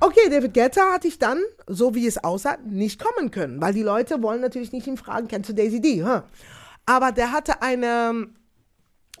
[0.00, 3.82] Okay, David Guetta hatte ich dann, so wie es aussah, nicht kommen können, weil die
[3.82, 6.04] Leute wollen natürlich nicht ihn fragen, kennst du Daisy D?
[6.04, 6.22] Huh?
[6.86, 8.28] Aber der hatte eine,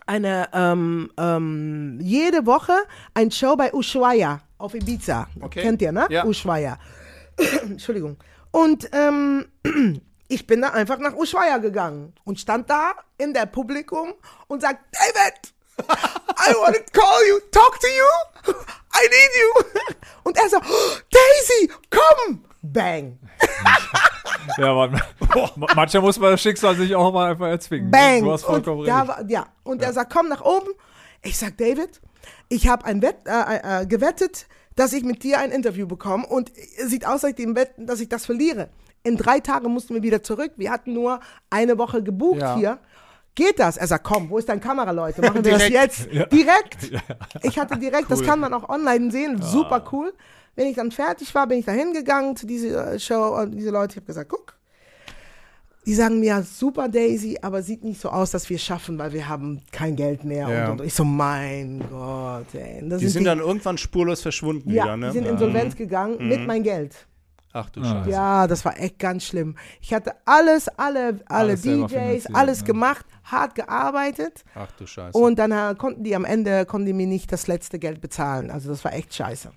[0.06, 2.74] eine ähm, ähm, jede Woche
[3.12, 5.26] ein Show bei Ushuaia auf Ibiza.
[5.40, 5.62] Okay.
[5.62, 6.06] Kennt ihr, ne?
[6.10, 6.24] Ja.
[6.24, 6.78] Ushuaia.
[7.62, 8.16] Entschuldigung.
[8.52, 9.46] Und ähm,
[10.28, 14.14] ich bin da einfach nach Ushuaia gegangen und stand da in der Publikum
[14.46, 18.52] und sagt, David, I want to call you, talk to you,
[18.94, 19.94] I need you.
[20.24, 23.18] Und er so, Daisy, komm, bang,
[24.56, 25.00] Ja, man,
[25.74, 27.90] manchmal muss man das Schicksal sich auch mal einfach erzwingen.
[27.90, 28.24] bang.
[28.24, 29.08] Du hast vollkommen und recht.
[29.08, 30.68] war, ja, und er sagt, komm nach oben.
[31.22, 32.00] Ich sag, David,
[32.48, 36.52] ich habe ein Wett, äh, äh, gewettet, dass ich mit dir ein Interview bekomme und
[36.56, 38.70] es sieht aus, als ich dem wetten, dass ich das verliere.
[39.02, 40.52] In drei Tagen mussten wir wieder zurück.
[40.56, 42.56] Wir hatten nur eine Woche gebucht Ja.
[42.56, 42.78] hier.
[43.34, 43.76] Geht das?
[43.76, 45.22] Er sagt, komm, wo ist dein Kamera, Leute?
[45.22, 46.08] Machen wir das jetzt?
[46.32, 46.90] Direkt.
[47.42, 50.12] Ich hatte direkt, das kann man auch online sehen, super cool.
[50.56, 53.70] Wenn ich dann fertig war, bin ich da hingegangen zu dieser äh, Show und diese
[53.70, 54.56] Leute, ich habe gesagt, guck,
[55.86, 59.12] die sagen mir, super Daisy, aber sieht nicht so aus, dass wir es schaffen, weil
[59.12, 60.48] wir haben kein Geld mehr.
[60.48, 60.72] Ja.
[60.72, 62.82] Und, und ich so, mein Gott, ey.
[62.88, 65.06] Das Die sind dann irgendwann spurlos verschwunden ja, wieder, ne?
[65.06, 67.06] die sind insolvenz gegangen mit mein Geld.
[67.52, 67.84] Ach du Ah.
[67.84, 68.10] Scheiße.
[68.10, 69.56] Ja, das war echt ganz schlimm.
[69.80, 72.66] Ich hatte alles, alle, alle Alles DJs, alles ja.
[72.66, 74.44] gemacht, hart gearbeitet.
[74.54, 75.16] Ach du Scheiße.
[75.16, 78.50] Und dann äh, konnten die am Ende, konnten die mir nicht das letzte Geld bezahlen.
[78.50, 79.50] Also das war echt scheiße.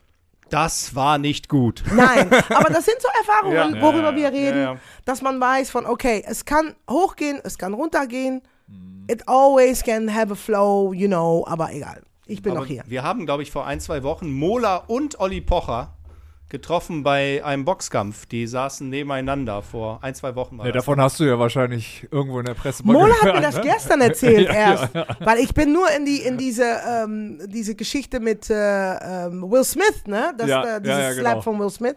[0.49, 1.83] das war nicht gut.
[1.93, 3.81] Nein, aber das sind so Erfahrungen, Ja.
[3.81, 4.79] worüber Ja, wir reden, ja, ja.
[5.05, 8.41] dass man weiß von, okay, es kann hochgehen, es kann runtergehen.
[8.67, 9.05] Mhm.
[9.09, 12.01] It always can have a flow, you know, aber egal.
[12.25, 12.83] Ich bin Aber noch hier.
[12.87, 15.93] Wir haben, glaube ich, vor ein, zwei Wochen Mola und Olli Pocher
[16.51, 18.27] getroffen bei einem Boxkampf.
[18.27, 20.59] Die saßen nebeneinander vor ein, zwei Wochen.
[20.59, 23.35] War Ja, davon hast du ja wahrscheinlich irgendwo in der Presse mal Mola hat gehört,
[23.37, 23.61] mir das ne?
[23.63, 24.89] gestern erzählt Ja, erst,
[25.21, 29.63] weil ich bin nur in die in diese ähm, diese Geschichte mit äh, ähm, Will
[29.63, 30.33] Smith, ne?
[30.37, 31.41] Das, Ja, äh, ja, dieses ja, Slap genau.
[31.41, 31.95] von Will Smith.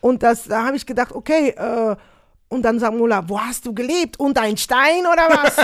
[0.00, 1.96] Und das, da habe ich gedacht, okay, äh,
[2.50, 4.18] und dann sagt Mola, wo hast du gelebt?
[4.18, 5.56] Unter ein Stein oder was?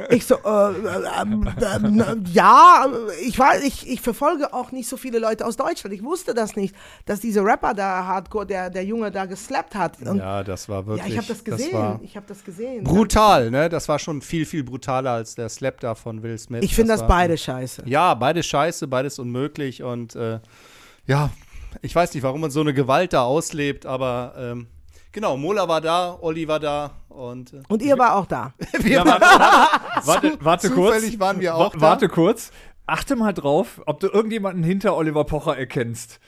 [0.10, 1.22] ich so, äh, äh,
[1.60, 2.86] äh, äh, ja,
[3.24, 5.94] ich war, ich, ich verfolge auch nicht so viele Leute aus Deutschland.
[5.94, 6.74] Ich wusste das nicht,
[7.06, 10.00] dass dieser Rapper da Hardcore, der, der Junge da geslappt hat.
[10.02, 11.12] Und, ja, Ja, das war wirklich.
[11.12, 11.72] ich habe das gesehen.
[11.74, 12.82] war ich habe das gesehen.
[12.84, 13.68] brutal, ne?
[13.68, 16.62] Das war schon viel, viel brutaler als der Slap da von Will Smith.
[16.64, 17.82] Ich finde das war- beide scheiße.
[17.86, 20.40] Ja, beides scheiße, beides unmöglich und äh,
[21.06, 21.30] ja,
[21.82, 24.66] ich weiß nicht, warum man so eine Gewalt da auslebt, aber ähm,
[25.12, 28.52] genau, Mola war da, Olli war da und äh, Und ihr war auch da.
[28.84, 30.94] Ja, warte, warte, warte kurz.
[30.96, 31.80] zufällig waren wir auch Wa- da.
[31.80, 32.50] Warte kurz.
[32.86, 36.18] Achte mal drauf, ob du irgendjemanden hinter Oliver Pocher erkennst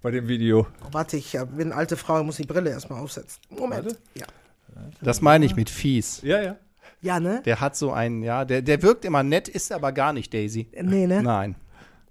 [0.00, 0.66] bei dem Video.
[0.92, 3.40] Warte, ich äh, bin eine alte Frau, ich muss die Brille erstmal aufsetzen.
[3.50, 3.84] Moment.
[3.84, 3.98] Warte.
[4.14, 4.26] Ja.
[5.02, 6.22] das meine ich mit fies.
[6.22, 6.56] Ja, ja.
[7.02, 7.42] ja, ne?
[7.44, 10.68] Der hat so einen, ja, der, der wirkt immer nett, ist aber gar nicht Daisy.
[10.80, 11.22] Nee, ne?
[11.22, 11.56] Nein.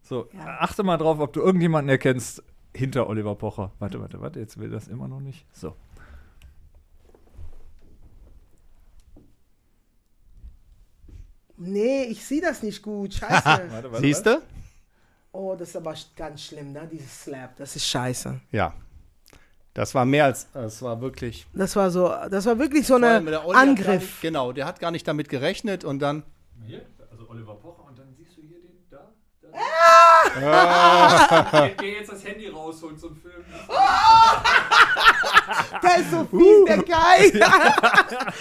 [0.03, 0.27] So,
[0.59, 3.71] achte mal drauf, ob du irgendjemanden erkennst hinter Oliver Pocher.
[3.79, 5.45] Warte, warte, warte, jetzt will das immer noch nicht.
[5.51, 5.73] So.
[11.57, 13.13] Nee, ich sehe das nicht gut.
[13.15, 13.45] Scheiße.
[13.45, 14.41] Warte, warte, Siehst du?
[15.31, 16.87] oh, das ist aber ganz schlimm, ne?
[16.91, 17.55] Dieses Slap.
[17.57, 18.39] Das ist scheiße.
[18.51, 18.73] Ja.
[19.73, 21.45] Das war mehr als, das war wirklich.
[21.53, 24.21] Das war so, das war wirklich so ein der Gar nicht, Angriff.
[24.21, 26.23] genau, der hat gar nicht damit gerechnet und dann.
[26.65, 29.13] Hier, also Oliver Pocher und dann siehst du hier den da.
[30.41, 31.67] da.
[31.67, 33.26] Geh, geh jetzt das Handy rausholen zum Film.
[35.83, 37.39] Der ist so fies, der Guy.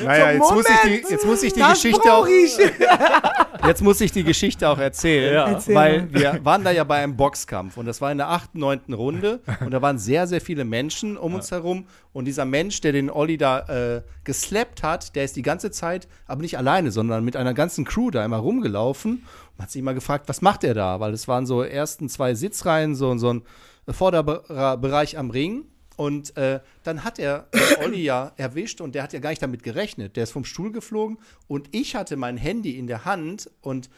[0.04, 2.26] Naja, jetzt muss ich die, jetzt muss ich die das Geschichte auch.
[2.26, 2.58] ich.
[3.66, 5.48] Jetzt muss ich die Geschichte auch erzählen, Ja.
[5.48, 6.14] Erzähl weil mal.
[6.14, 8.80] wir waren da ja bei einem Boxkampf und das war in der 8., 9.
[8.92, 12.92] Runde und da waren sehr, sehr viele Menschen um uns herum und dieser Mensch, der
[12.92, 17.24] den Olli da äh, geslappt hat, der ist die ganze Zeit, aber nicht alleine, sondern
[17.24, 19.24] mit einer ganzen Crew da immer rumgelaufen
[19.56, 21.00] und hat sich immer gefragt, was macht er da?
[21.00, 23.42] Weil es waren so ersten zwei Sitzreihen, so, so ein
[23.88, 29.12] Vorderbereich am Ring und äh, dann hat er den Olli ja erwischt und der hat
[29.12, 30.16] ja gar nicht damit gerechnet.
[30.16, 31.18] Der ist vom Stuhl geflogen
[31.48, 33.88] und ich hatte mein Handy in der Hand und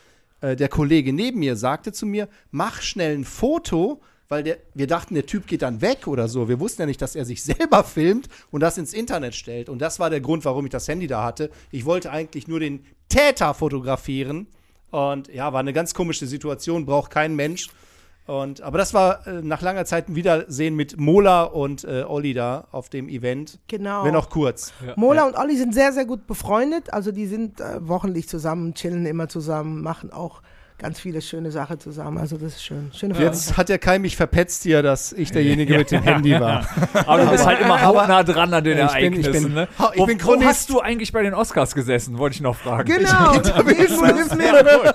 [0.41, 4.87] äh, der Kollege neben mir sagte zu mir, mach schnell ein Foto, weil der, wir
[4.87, 6.49] dachten, der Typ geht dann weg oder so.
[6.49, 9.69] Wir wussten ja nicht, dass er sich selber filmt und das ins Internet stellt.
[9.69, 11.51] Und das war der Grund, warum ich das Handy da hatte.
[11.71, 14.47] Ich wollte eigentlich nur den Täter fotografieren.
[14.91, 17.69] Und ja, war eine ganz komische Situation, braucht kein Mensch.
[18.29, 22.35] Und, aber das war äh, nach langer Zeit ein Wiedersehen mit Mola und äh, Olli
[22.35, 23.59] da auf dem Event.
[23.69, 24.05] Genau.
[24.05, 24.73] Wenn auch kurz.
[24.97, 26.93] Mola und Olli sind sehr, sehr gut befreundet.
[26.93, 30.43] Also die sind äh, wochenlich zusammen, chillen immer zusammen, machen auch
[30.77, 32.19] ganz viele schöne Sachen zusammen.
[32.19, 32.91] Also das ist schön.
[32.95, 33.47] Schöne Freundschaft.
[33.49, 36.69] Jetzt hat der Kai mich verpetzt hier, dass ich derjenige mit dem Handy war.
[37.07, 39.43] Aber du bist halt immer hautnah dran an den Ich bin- ich Ereignissen.
[39.45, 39.69] bin- ne?
[39.95, 42.85] ich wo, bin wo hast du eigentlich bei den Oscars gesessen, wollte ich noch fragen.
[42.93, 44.95] Genau, Will Smith.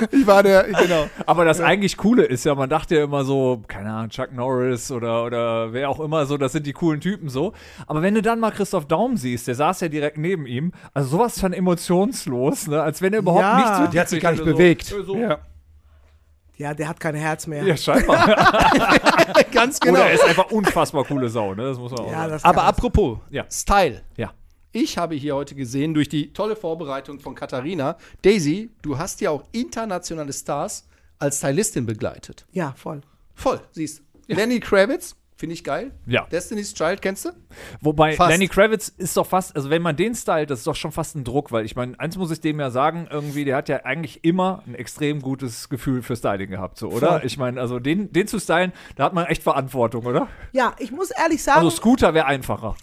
[0.12, 1.06] Ich war der, genau.
[1.26, 4.90] Aber das eigentlich Coole ist ja, man dachte ja immer so, keine Ahnung, Chuck Norris
[4.90, 7.52] oder, oder wer auch immer so, das sind die coolen Typen so.
[7.86, 11.08] Aber wenn du dann mal Christoph Daum siehst, der saß ja direkt neben ihm, also
[11.10, 12.82] sowas von emotionslos, ne?
[12.82, 13.56] als wenn er überhaupt Ja.
[13.56, 14.84] nichts mit Die hat sich gar nicht so, bewegt.
[14.86, 15.38] So, Ja.
[16.56, 17.62] Ja, der hat kein Herz mehr.
[17.64, 18.18] Ja, scheinbar.
[19.50, 19.94] Ganz genau.
[20.00, 21.62] Oder er ist einfach unfassbar coole Sau, ne?
[21.62, 22.40] Das muss man auch Ja, sagen.
[22.44, 23.44] Aber apropos Ja.
[23.50, 24.02] Style.
[24.18, 24.30] Ja.
[24.72, 29.30] Ich habe hier heute gesehen, durch die tolle Vorbereitung von Katharina, Daisy, du hast ja
[29.30, 30.86] auch internationale Stars
[31.18, 32.46] als Stylistin begleitet.
[32.52, 33.00] ja, voll.
[33.34, 34.34] Voll, siehst du.
[34.34, 35.90] Lenny Kravitz, finde ich geil.
[36.06, 36.26] Ja.
[36.30, 37.30] Destiny's Child, kennst du?
[37.80, 38.30] Wobei Fast.
[38.30, 41.16] Lenny Kravitz ist doch fast, also wenn man den stylt, das ist doch schon fast
[41.16, 43.78] ein Druck, weil ich meine, eins muss ich dem ja sagen, irgendwie, der hat ja
[43.84, 47.08] eigentlich immer ein extrem gutes Gefühl für Styling gehabt, so, oder?
[47.08, 47.22] Voll.
[47.24, 50.28] Ich meine, also den, den zu stylen, da hat man echt Verantwortung, oder?
[50.52, 52.76] Ja, ich muss ehrlich sagen, Also Scooter wäre einfacher.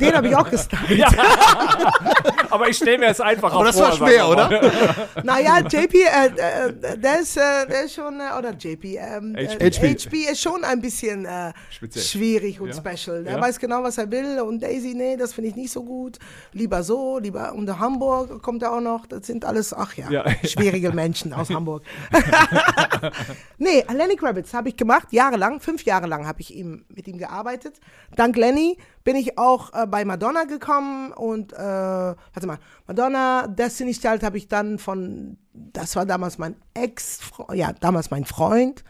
[0.00, 1.04] den habe ich auch gestylt.
[2.50, 3.88] Aber ich stelle mir es einfacher Aber das vor.
[3.90, 4.50] war schwer, oder?
[5.22, 9.46] Naja, JP, äh, äh, der, ist, äh, der ist schon, äh, oder JP, ähm, äh,
[9.46, 9.94] HP.
[9.94, 12.04] HB ist schon ein bisschen äh, Speziell.
[12.04, 12.74] schwierig und Ja.
[12.94, 13.24] special.
[13.24, 13.40] Der Ja.
[13.40, 16.18] weiß genau, was er will und Daisy, nee, das finde ich nicht so gut.
[16.52, 20.24] Lieber so, lieber, und Hamburg kommt er auch noch, das sind alles, ach ja, Ja.
[20.44, 21.82] schwierige Menschen aus Hamburg.
[23.58, 27.18] nee, Lenny Kravitz habe ich gemacht, jahrelang, fünf Jahre lang habe ich ihm, mit ihm
[27.18, 27.80] gearbeitet.
[28.16, 34.00] Dank Lenny bin ich auch äh, bei Madonna gekommen und, äh, warte mal, Madonna, Destiny's
[34.00, 37.20] Child habe ich dann von, das war damals mein Ex,
[37.52, 38.84] ja, damals mein Freund,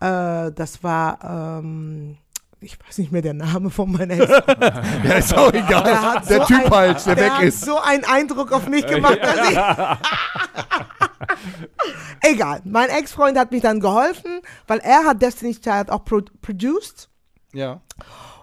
[0.00, 2.16] äh, das war, ähm,
[2.60, 4.28] ich weiß nicht mehr der Name von meinem Ex.
[4.28, 5.84] Ja, ist auch egal.
[5.84, 7.64] Der, hat Der so Typ ein, halt, der, der weg hat ist.
[7.64, 9.58] so einen Eindruck auf mich gemacht, dass ich.
[12.22, 12.60] Egal.
[12.64, 17.08] Mein Ex-Freund hat mich dann geholfen, weil er hat Destiny's Child auch pro produced.
[17.52, 17.80] Ja.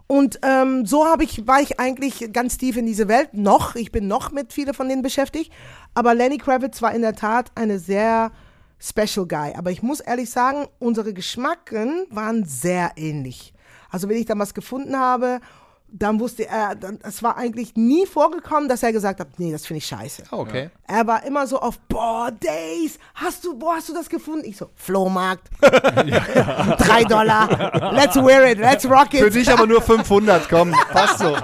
[0.07, 3.33] Und ähm, so habe ich, war ich eigentlich ganz tief in diese Welt.
[3.33, 5.51] Noch, ich bin noch mit vielen von denen beschäftigt.
[5.93, 8.31] Aber Lenny Kravitz war in der Tat eine sehr
[8.81, 9.53] special Guy.
[9.55, 13.53] Aber ich muss ehrlich sagen, unsere Geschmacken waren sehr ähnlich.
[13.89, 15.39] Also wenn ich dann was gefunden habe,
[15.93, 19.65] dann wusste er, dann, es war eigentlich nie vorgekommen, dass er gesagt hat, nee, das
[19.65, 20.23] finde ich scheiße.
[20.31, 20.69] Ah, okay.
[20.87, 24.45] Er war immer so auf, boah, Days, hast du, wo hast du das gefunden?
[24.45, 25.49] Ich so, Flohmarkt.
[25.61, 27.93] Drei Dollar.
[27.93, 29.19] Let's wear it, let's rock it.
[29.19, 31.35] Für dich aber nur 500, komm, passt so.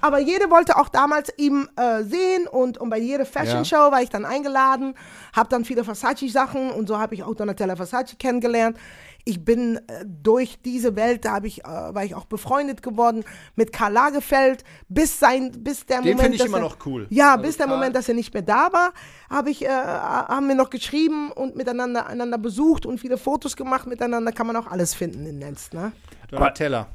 [0.00, 4.02] Aber jede wollte auch damals ihn äh, sehen und, und bei jeder Fashion Show war
[4.02, 4.94] ich dann eingeladen,
[5.34, 8.76] habe dann viele Versace-Sachen und so habe ich auch Donatella Versace kennengelernt.
[9.24, 13.24] Ich bin äh, durch diese Welt, da hab ich, äh, war ich auch befreundet geworden
[13.56, 16.76] mit Karl Lagerfeld, bis sein, bis der Den Moment, find ich dass immer er, noch
[16.86, 17.06] cool.
[17.10, 18.92] Ja, Also bis der Karl- Moment, dass er nicht mehr da war,
[19.28, 23.86] habe ich, äh, haben wir noch geschrieben und miteinander einander besucht und viele Fotos gemacht
[23.86, 24.32] miteinander.
[24.32, 25.92] Kann man auch alles finden im Netz, ne?
[26.30, 26.86] Donatella.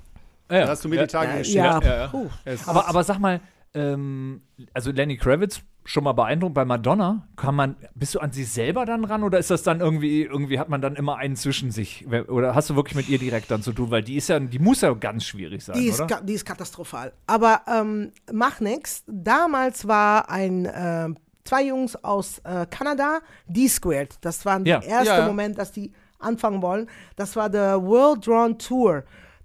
[0.51, 1.56] Ja, Da hast du mir die Tage Ja, geschickt.
[1.58, 2.12] ja, ja,
[2.45, 2.56] ja.
[2.67, 3.39] Aber, aber sag mal,
[3.73, 4.41] ähm,
[4.73, 7.27] also Lenny Kravitz schon mal beeindruckt bei Madonna.
[7.36, 10.58] Kann man, bist du an sie selber dann ran oder ist das dann irgendwie, irgendwie
[10.60, 12.06] hat man dann immer einen zwischen sich?
[12.08, 13.91] Oder hast du wirklich mit ihr direkt dann zu tun?
[13.91, 16.08] Weil die ist ja, die muss ja ganz schwierig sein, Die ist, oder?
[16.17, 17.12] ka- die ist katastrophal.
[17.27, 19.03] Aber ähm, mach nix.
[19.08, 21.10] Damals war ein äh,
[21.43, 24.17] zwei Jungs aus äh, Kanada, D-Squared.
[24.21, 24.79] Das war Ja.
[24.79, 25.27] der erste Ja, ja.
[25.27, 26.89] Moment, dass die anfangen wollen.
[27.17, 29.03] Das war der World Drawn Tour.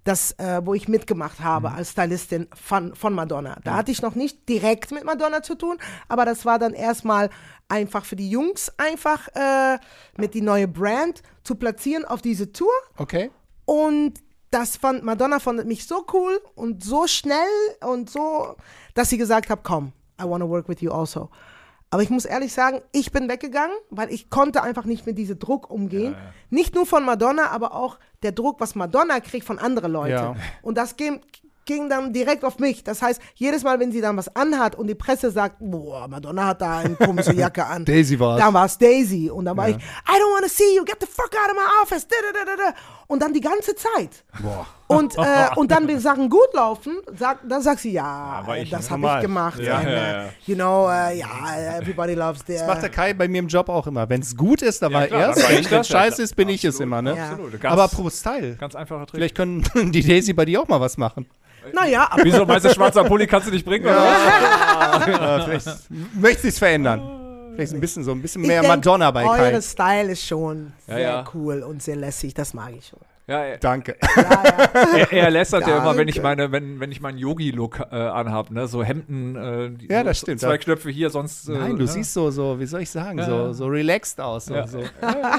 [0.09, 3.59] Das, äh, wo ich mitgemacht habe als Stylistin von, von Madonna.
[3.63, 7.29] Da hatte ich noch nicht direkt mit Madonna zu tun, aber das war dann erstmal
[7.67, 9.77] einfach für die Jungs einfach äh,
[10.17, 12.73] mit die neue Brand zu platzieren auf diese Tour.
[12.97, 13.29] Okay.
[13.65, 14.15] Und
[14.49, 17.35] das fand Madonna fand mich so cool und so schnell
[17.85, 18.55] und so,
[18.95, 21.29] dass sie gesagt hat, komm, I want to work with you also.
[21.91, 25.39] Aber ich muss ehrlich sagen, ich bin weggegangen, weil ich konnte einfach nicht mit diesem
[25.39, 26.15] Druck umgehen.
[26.49, 30.11] Nicht nur von Madonna, aber auch der Druck, was Madonna kriegt von anderen Leuten.
[30.11, 30.35] Ja.
[30.61, 31.21] Und das ging,
[31.65, 32.83] ging dann direkt auf mich.
[32.83, 36.47] Das heißt, jedes Mal, wenn sie dann was anhat und die Presse sagt, boah, Madonna
[36.47, 37.85] hat da eine komische Jacke an.
[37.85, 38.39] Daisy war's.
[38.39, 39.31] Dann war es Daisy.
[39.31, 41.55] Und dann war ich, I don't want to see you, get the fuck out of
[41.55, 42.07] my office.
[42.07, 42.75] Da, da, da, da, da.
[43.07, 44.23] Und dann die ganze Zeit.
[44.41, 44.67] Boah.
[44.91, 45.19] Und, äh,
[45.55, 49.21] und dann, wenn Sachen gut laufen, sag, dann sagt sie, ja, ich, das habe ich
[49.21, 49.59] gemacht.
[49.59, 49.91] Ja, and, ja,
[50.23, 50.25] ja.
[50.47, 52.53] You know, äh, ja, everybody loves the.
[52.53, 54.09] Das macht der Kai bei mir im Job auch immer.
[54.09, 55.47] Wenn es gut ist, dann war er es.
[55.47, 56.87] Wenn es das, ja, scheiße ist, bin ich es Absolut.
[56.87, 57.01] immer.
[57.03, 57.15] Ne?
[57.15, 57.29] Ja.
[57.29, 57.61] Absolut.
[57.61, 58.55] Ganz, Aber apropos Style.
[58.55, 59.17] ganz einfacher Trick.
[59.19, 61.27] Vielleicht können die Daisy bei dir auch mal was machen.
[61.71, 63.85] naja, aber Wieso meinst du, schwarzer Pulli kannst du nicht bringen?
[63.85, 65.67] Äh, vielleicht
[66.15, 67.01] möchte sich verändern.
[67.53, 69.51] Vielleicht ein bisschen so ein bisschen ich mehr denk, Madonna bei Kai.
[69.51, 71.23] Eure Style ist schon Ja, sehr ja.
[71.35, 72.33] cool und sehr lässig.
[72.33, 72.99] Das mag ich schon.
[73.29, 73.95] Ja, er, Danke.
[74.97, 78.49] er, er lästert ja immer, wenn ich meine, wenn, wenn ich meinen Yogi-Look äh, anhab,
[78.51, 78.67] ne?
[78.67, 80.39] So Hemden, äh, die- Ja, so das stimmt.
[80.41, 80.57] Zwei Ja.
[80.57, 81.47] Knöpfe hier, sonst.
[81.47, 81.87] Äh, Nein, du ne?
[81.87, 83.25] siehst so, so, wie soll ich sagen, Ja.
[83.25, 84.45] so, so relaxed aus.
[84.45, 84.67] So, Ja.
[84.67, 84.79] so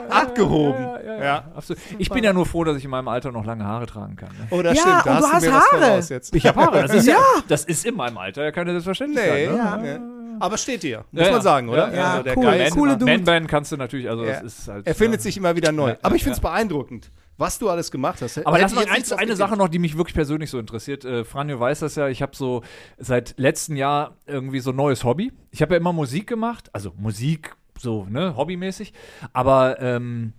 [0.09, 0.81] abgehoben.
[0.83, 1.45] Ja, ja, ja, Ja.
[1.55, 1.83] absolut.
[1.99, 4.29] Ich bin ja nur froh, dass ich in meinem Alter noch lange Haare tragen kann.
[4.31, 4.47] Ne?
[4.51, 5.07] Oh, das Ja, stimmt.
[5.07, 5.83] Da und hast du hast Haare.
[5.85, 6.35] voraus jetzt.
[6.35, 6.83] Ich habe Haare.
[6.83, 7.17] Das ist ja.
[7.49, 9.51] das ist in meinem Alter ja keine Selbstverständlichkeit.
[9.51, 9.57] Nee, ne?
[9.89, 10.01] ja.
[10.43, 11.95] Aber steht dir, muss Ja, man sagen, oder?
[11.95, 12.45] ja, Also der cool.
[12.45, 13.05] Geist, Coole Dude.
[13.13, 14.41] Man-Band kannst du natürlich, also Ja.
[14.41, 14.87] das ist halt.
[14.87, 15.25] er findet ja.
[15.25, 15.91] sich immer wieder neu.
[15.91, 18.39] Ja, Aber ich ja, finde es beeindruckend, was du alles gemacht hast.
[18.39, 19.37] Aber Hätte lass mal drauf eine.
[19.37, 21.05] Sache noch, die mich wirklich persönlich so interessiert.
[21.05, 22.63] Äh, Franjo weiß das ja, ich habe so
[22.99, 25.33] seit letztem Jahr irgendwie so ein neues Hobby.
[25.51, 28.93] Ich habe ja immer Musik gemacht, also Musik so, ne, hobbymäßig,
[29.33, 30.35] aber ähm,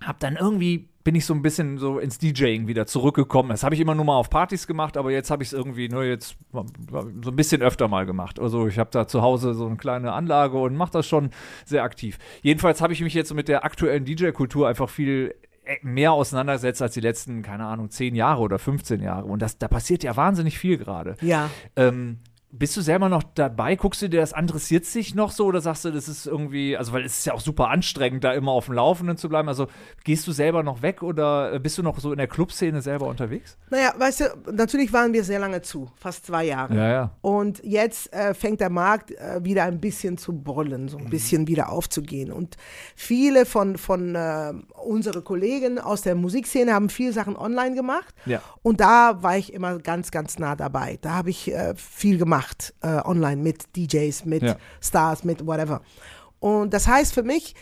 [0.00, 3.48] habe dann irgendwie bin ich so ein bisschen so ins DJing wieder zurückgekommen.
[3.48, 5.88] Das habe ich immer nur mal auf Partys gemacht, aber jetzt habe ich es irgendwie
[5.88, 8.38] nur jetzt so ein bisschen öfter mal gemacht.
[8.38, 11.30] Also ich habe da zu Hause so eine kleine Anlage und mache das schon
[11.64, 12.18] sehr aktiv.
[12.42, 15.47] Jedenfalls habe ich mich jetzt mit der aktuellen DJ-Kultur einfach viel äh,
[15.82, 19.26] mehr auseinandergesetzt als die letzten, keine Ahnung, 10 Jahre oder 15 Jahre.
[19.26, 21.16] Und das, da passiert ja wahnsinnig viel gerade.
[21.20, 21.50] Ja.
[21.76, 22.20] Ähm,
[22.50, 23.76] bist du selber noch dabei?
[23.76, 26.92] Guckst du dir das, interessiert sich noch so oder sagst du, das ist irgendwie, also
[26.92, 29.48] weil es ist ja auch super anstrengend, da immer auf dem Laufenden zu bleiben.
[29.48, 29.66] Also
[30.04, 33.06] gehst du selber noch weg oder äh, bist du noch so in der Clubszene selber
[33.06, 33.58] unterwegs?
[33.68, 36.74] Naja, weißt du, natürlich waren wir sehr lange zu, fast zwei Jahre.
[36.74, 37.10] Ja, ja.
[37.20, 41.48] Und jetzt äh, fängt der Markt äh, wieder ein bisschen zu brüllen, so ein bisschen
[41.48, 42.32] wieder aufzugehen.
[42.32, 42.56] Und
[42.96, 48.14] viele von, von äh, unseren Kollegen aus der Musikszene haben viele Sachen online gemacht.
[48.24, 48.40] Ja.
[48.62, 50.98] Und da war ich immer ganz, ganz nah dabei.
[51.02, 52.37] Da habe ich äh, viel gemacht
[52.82, 54.56] äh, online mit DJs, mit Ja.
[54.80, 55.82] Stars, mit whatever.
[56.40, 57.54] Und das heißt für mich,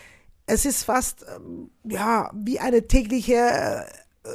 [0.46, 4.28] es ist fast ähm, ja wie eine tägliche äh,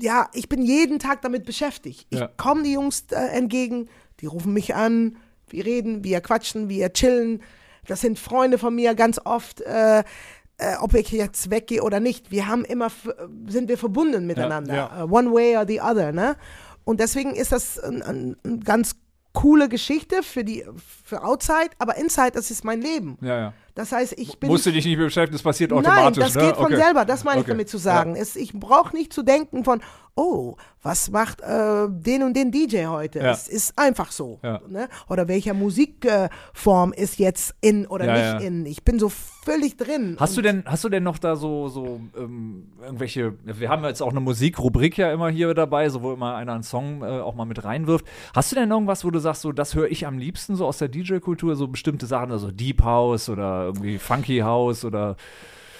[0.00, 2.06] ja, ich bin jeden Tag damit beschäftigt.
[2.10, 2.28] Ich Ja.
[2.36, 3.88] komme die Jungs äh, entgegen,
[4.20, 5.16] die rufen mich an,
[5.48, 7.40] wir reden, wir quatschen, wir chillen.
[7.86, 12.30] Das sind Freunde von mir ganz oft, äh, äh, ob ich jetzt weggehe oder nicht.
[12.30, 12.88] Wir haben immer,
[13.46, 14.74] sind wir verbunden miteinander.
[14.74, 15.00] ja.
[15.00, 16.36] Äh, one way or the other, ne?
[16.84, 18.96] Und deswegen ist das ein, ein, ein ganz
[19.32, 20.64] coole Geschichte für die
[21.10, 23.18] für Outside, aber Inside, das ist mein Leben.
[23.20, 23.52] Ja, ja.
[23.74, 26.24] Das heißt, ich bin Musst du dich nicht mehr beschäftigen, das passiert Nein, automatisch.
[26.24, 26.42] das ne?
[26.42, 26.76] geht von Okay.
[26.76, 27.52] selber, das meine ich Okay.
[27.52, 28.16] damit zu sagen.
[28.16, 29.80] Es, ich brauche nicht zu denken von,
[30.16, 33.20] oh, was macht äh, den und den DJ heute?
[33.20, 33.30] Ja.
[33.32, 34.38] Es ist einfach so.
[34.42, 34.60] Ja.
[34.68, 34.88] Ne?
[35.08, 38.48] Oder welcher Musikform äh, ist jetzt in oder Ja, nicht ja.
[38.48, 38.66] in?
[38.66, 40.16] Ich bin so völlig drin.
[40.18, 44.02] Hast du denn, hast du denn noch da so, so ähm, irgendwelche, wir haben jetzt
[44.02, 47.34] auch eine Musikrubrik ja immer hier dabei, so wo immer einer einen Song äh, auch
[47.34, 48.04] mal mit reinwirft.
[48.34, 50.78] Hast du denn irgendwas, wo du sagst, so das höre ich am liebsten so aus
[50.78, 55.16] der DJ-Kultur, so bestimmte Sachen, also Deep House oder irgendwie Funky House oder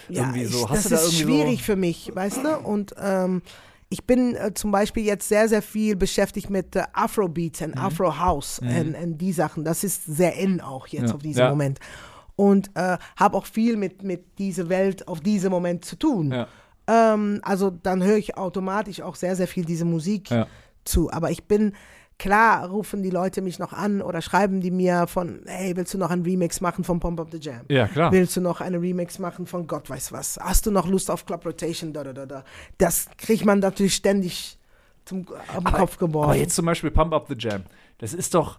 [0.08, 0.64] ja, irgendwie so.
[0.64, 1.64] Ich, Hast das du da ist schwierig so?
[1.64, 2.58] für mich, weißt du?
[2.58, 3.42] Und ähm,
[3.88, 7.66] ich bin äh, zum Beispiel jetzt sehr, sehr viel beschäftigt mit äh, Afrobeats Mhm.
[7.66, 9.64] und Afro House und, und die Sachen.
[9.64, 11.14] Das ist sehr in auch jetzt Ja.
[11.14, 11.50] auf diesem Ja.
[11.50, 11.78] Moment.
[12.36, 16.32] Und äh, habe auch viel mit, mit dieser Welt auf diesem Moment zu tun.
[16.32, 16.48] Ja.
[16.86, 20.46] Ähm, also dann höre ich automatisch auch sehr, sehr viel diese Musik Ja.
[20.84, 21.10] zu.
[21.12, 21.74] Aber ich bin,
[22.20, 25.98] klar rufen die Leute mich noch an oder schreiben die mir von, hey, willst du
[25.98, 27.62] noch einen Remix machen von Pump Up the Jam?
[27.68, 28.12] Ja, klar.
[28.12, 30.38] Willst du noch eine Remix machen von Gott weiß was?
[30.38, 31.92] Hast du noch Lust auf Club Rotation?
[31.94, 32.44] Da, da, da, da.
[32.76, 34.58] Das kriegt man natürlich ständig
[35.06, 36.30] zum, am Kopf geworfen.
[36.30, 37.62] Aber jetzt zum Beispiel Pump Up the Jam.
[37.98, 38.58] Das ist doch,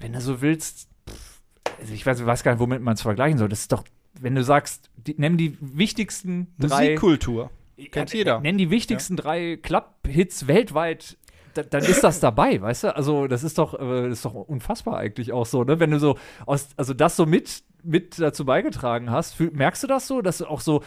[0.00, 1.42] wenn du so willst, pff,
[1.80, 3.50] also ich weiß, ich weiß gar nicht, womit man es vergleichen soll.
[3.50, 3.84] Das ist doch,
[4.18, 6.84] wenn du sagst, die, nimm die wichtigsten drei.
[6.84, 7.50] Musikkultur.
[7.92, 8.40] Kennt Ja, jeder.
[8.40, 11.18] Nenn die wichtigsten drei Club-Hits weltweit.
[11.58, 12.96] Da, dann ist das dabei, weißt du?
[12.96, 15.80] Also, das ist doch, äh, ist doch unfassbar eigentlich auch so, ne?
[15.80, 16.16] Wenn du so
[16.46, 20.38] aus, also das so mit, mit dazu beigetragen hast, fühl, merkst du das so, dass
[20.38, 20.82] du auch so,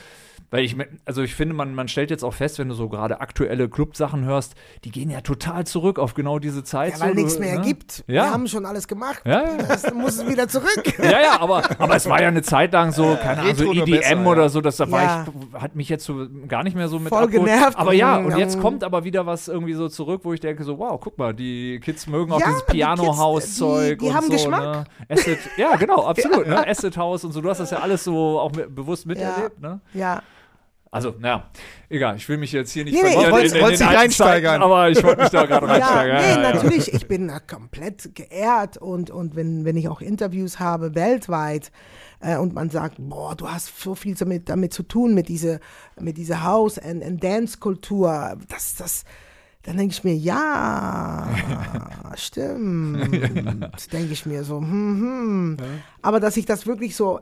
[0.50, 0.76] weil ich,
[1.06, 4.26] also ich finde, man, man stellt jetzt auch fest, wenn du so gerade aktuelle Club-Sachen
[4.26, 6.94] hörst, die gehen ja total zurück auf genau diese Zeit.
[6.96, 7.62] ja, weil so, nichts du- mehr ne?
[7.66, 8.04] gibt.
[8.08, 8.24] Ja.
[8.26, 9.22] Wir haben schon alles gemacht.
[9.24, 9.58] Ja, ja.
[9.66, 10.68] Das muss es wieder zurück.
[11.02, 13.92] Ja, ja, aber, aber es war ja eine Zeit lang so, keine Ahnung, so EDM
[13.92, 14.92] besser, oder so, das da Ja.
[14.92, 15.26] war
[15.56, 17.50] ich, hat mich jetzt so gar nicht mehr so mit Voll abgeholt.
[17.50, 17.78] genervt.
[17.78, 20.78] Aber ja, und jetzt kommt aber wieder was irgendwie so zurück, wo ich denke so,
[20.80, 24.26] wow, guck mal, die Kids mögen auch dieses die Kids, Piano-House-Zeug die- die und haben
[24.26, 24.62] so, Geschmack.
[24.62, 24.84] ne?
[25.10, 26.68] Acid, ja, genau, absolut, ne?
[26.86, 29.80] Acid House und so, du hast das ja alles so auch mit, bewusst miterlebt, ne?
[29.94, 30.22] Ja.
[30.94, 31.50] Also, naja,
[31.88, 34.62] egal, ich will mich jetzt hier nicht Nee, nee, ich den dich reinsteigern.
[34.62, 36.17] Aber ich wollte mich da gerade Ja, reinsteigern.
[36.17, 36.54] nee, ja, ja, ja.
[36.54, 41.72] natürlich, ich bin da komplett geehrt und, und wenn, wenn ich auch Interviews habe weltweit
[42.20, 45.60] äh, und man sagt, boah, du hast so viel damit, damit zu tun, mit dieser
[45.98, 49.06] mit dieser House- und und Dance-Kultur, das, das,
[49.63, 51.28] dann denke ich mir, ja,
[52.15, 53.12] stimmt,
[53.93, 55.82] denke ich mir so, hm, hm.
[56.02, 57.19] aber dass ich das wirklich so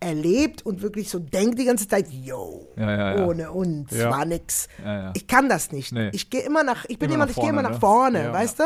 [0.00, 3.24] erlebt und wirklich so denkt die ganze Zeit, yo, Ja, ja, ja.
[3.24, 4.10] ohne uns Ja.
[4.10, 4.66] war nix.
[4.84, 5.12] Ja, ja.
[5.14, 5.92] Ich kann das nicht.
[5.92, 6.10] Nee.
[6.12, 7.80] Ich gehe immer nach, ich bin Immer jemand, ich gehe immer vorne, nach ne?
[7.80, 8.32] vorne, Ja.
[8.32, 8.64] weißt du?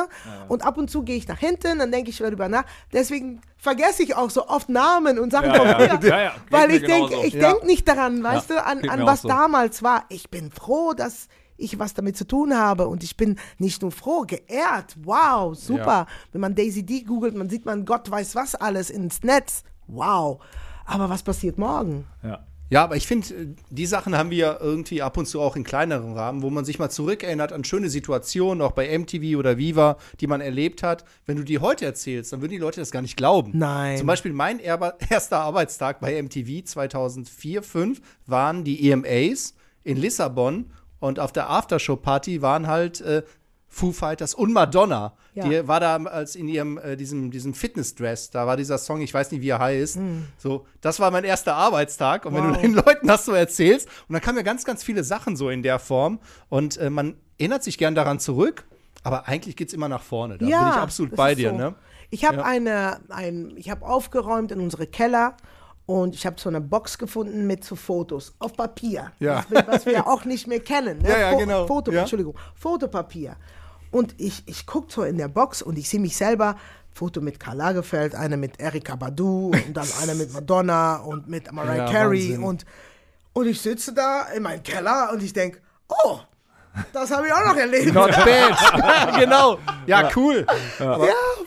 [0.48, 2.64] Und ab und zu gehe ich nach hinten, dann denke ich darüber nach.
[2.90, 6.00] Deswegen vergesse ich auch so oft Namen und Sachen Ja, ja.
[6.02, 6.32] Ja, ja.
[6.50, 7.50] Weil ich denke, ich Ja.
[7.52, 10.04] denke nicht daran, weißt du, an, an was damals war.
[10.08, 12.88] Ich bin froh, dass ich was damit zu tun habe.
[12.88, 14.96] Und ich bin nicht nur froh, geehrt.
[15.02, 16.06] Wow, super.
[16.32, 19.62] Wenn man Daisy D googelt, man sieht man Gott weiß was alles ins Netz.
[19.86, 20.40] Wow.
[20.84, 22.06] Aber was passiert morgen?
[22.22, 22.44] Ja.
[22.68, 25.62] Ja, aber ich finde, die Sachen haben wir ja irgendwie ab und zu auch in
[25.62, 29.98] kleineren Rahmen, wo man sich mal zurückerinnert an schöne Situationen, auch bei MTV oder Viva,
[30.20, 31.04] die man erlebt hat.
[31.26, 33.52] Wenn du die heute erzählst, dann würden die Leute das gar nicht glauben.
[33.54, 33.98] Nein.
[33.98, 34.58] Zum Beispiel mein
[35.08, 39.54] erster Arbeitstag bei MTV 2004, 2005 waren die EMAs
[39.84, 43.22] in Lissabon und auf der Aftershow-Party waren halt äh,
[43.68, 45.14] Foo Fighters und Madonna.
[45.34, 45.46] Ja.
[45.46, 49.12] Die war da als in ihrem äh, diesem, diesem Fitnessdress, da war dieser Song, ich
[49.12, 49.98] weiß nicht, wie er heißt.
[50.38, 52.24] So, das war mein erster Arbeitstag.
[52.24, 52.44] Und wenn.
[52.48, 52.56] Wow.
[52.56, 55.50] du den Leuten das so erzählst, und dann kamen ja ganz, ganz viele Sachen so
[55.50, 56.20] in der Form.
[56.48, 58.64] Und äh, man erinnert sich gern daran zurück,
[59.02, 60.38] aber eigentlich geht es immer nach vorne.
[60.38, 61.56] Da bin ich absolut bei dir, so.
[61.56, 61.74] ne?
[62.08, 62.44] Ich habe Ja.
[62.44, 65.36] eine, ein, ich habe aufgeräumt in unsere Keller
[65.86, 69.12] und ich habe so eine Box gefunden mit so Fotos auf Papier.
[69.20, 69.44] Ja.
[69.50, 70.98] Was, was wir auch nicht mehr kennen.
[70.98, 71.08] Ne?
[71.10, 71.66] Ja, ja, Fo- genau.
[71.66, 72.00] Foto, Ja.
[72.00, 73.36] Entschuldigung, Fotopapier.
[73.92, 76.56] Und ich, ich gucke so in der Box und ich sehe mich selber.
[76.92, 81.52] Foto mit Karl Lagerfeld, eine mit Erika Badu und dann eine mit Madonna und mit
[81.52, 82.30] Mariah Ja, Carey.
[82.30, 82.42] Wahnsinn.
[82.42, 82.64] Und,
[83.34, 86.18] und ich sitze da in meinem Keller und ich denke, oh,
[86.94, 87.92] das habe ich auch noch erlebt.
[87.92, 89.14] Not bad.
[89.20, 89.58] genau.
[89.86, 90.46] Ja, cool.
[90.78, 90.98] Ja,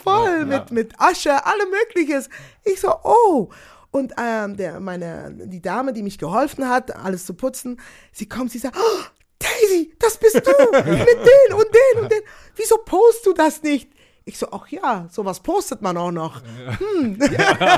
[0.03, 2.29] voll, Mit, mit Asche, alle mögliches.
[2.63, 3.49] Ich so, oh.
[3.91, 7.79] Und ähm, der, meine, die Dame, die mich geholfen hat, alles zu putzen,
[8.11, 9.03] sie kommt, sie sagt, oh,
[9.39, 12.21] Daisy, das bist du, mit den und den und den.
[12.55, 13.89] Wieso postest du das nicht?
[14.25, 16.41] Ich so, ach ja, sowas postet man auch noch.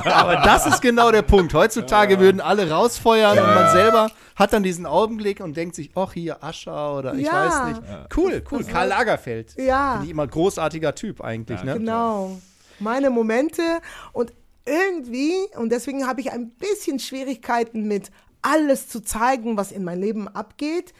[0.06, 1.54] Aber das ist genau der Punkt.
[1.54, 6.12] Heutzutage würden alle rausfeuern und man selber hat dann diesen Augenblick und denkt sich, ach
[6.14, 7.46] hier Ascher oder ich Ja.
[7.46, 7.82] weiß nicht.
[8.18, 8.64] Cool, cool.
[8.66, 9.56] Karl Lagerfeld.
[9.58, 9.92] Ja.
[9.92, 11.76] Finde ich immer großartiger Typ eigentlich, ne?
[11.76, 12.40] Genau.
[12.80, 13.62] Meine Momente
[14.12, 14.34] und
[14.66, 20.02] irgendwie, und deswegen habe ich ein bisschen Schwierigkeiten mit alles zu zeigen, was in meinem
[20.02, 20.94] Leben abgeht.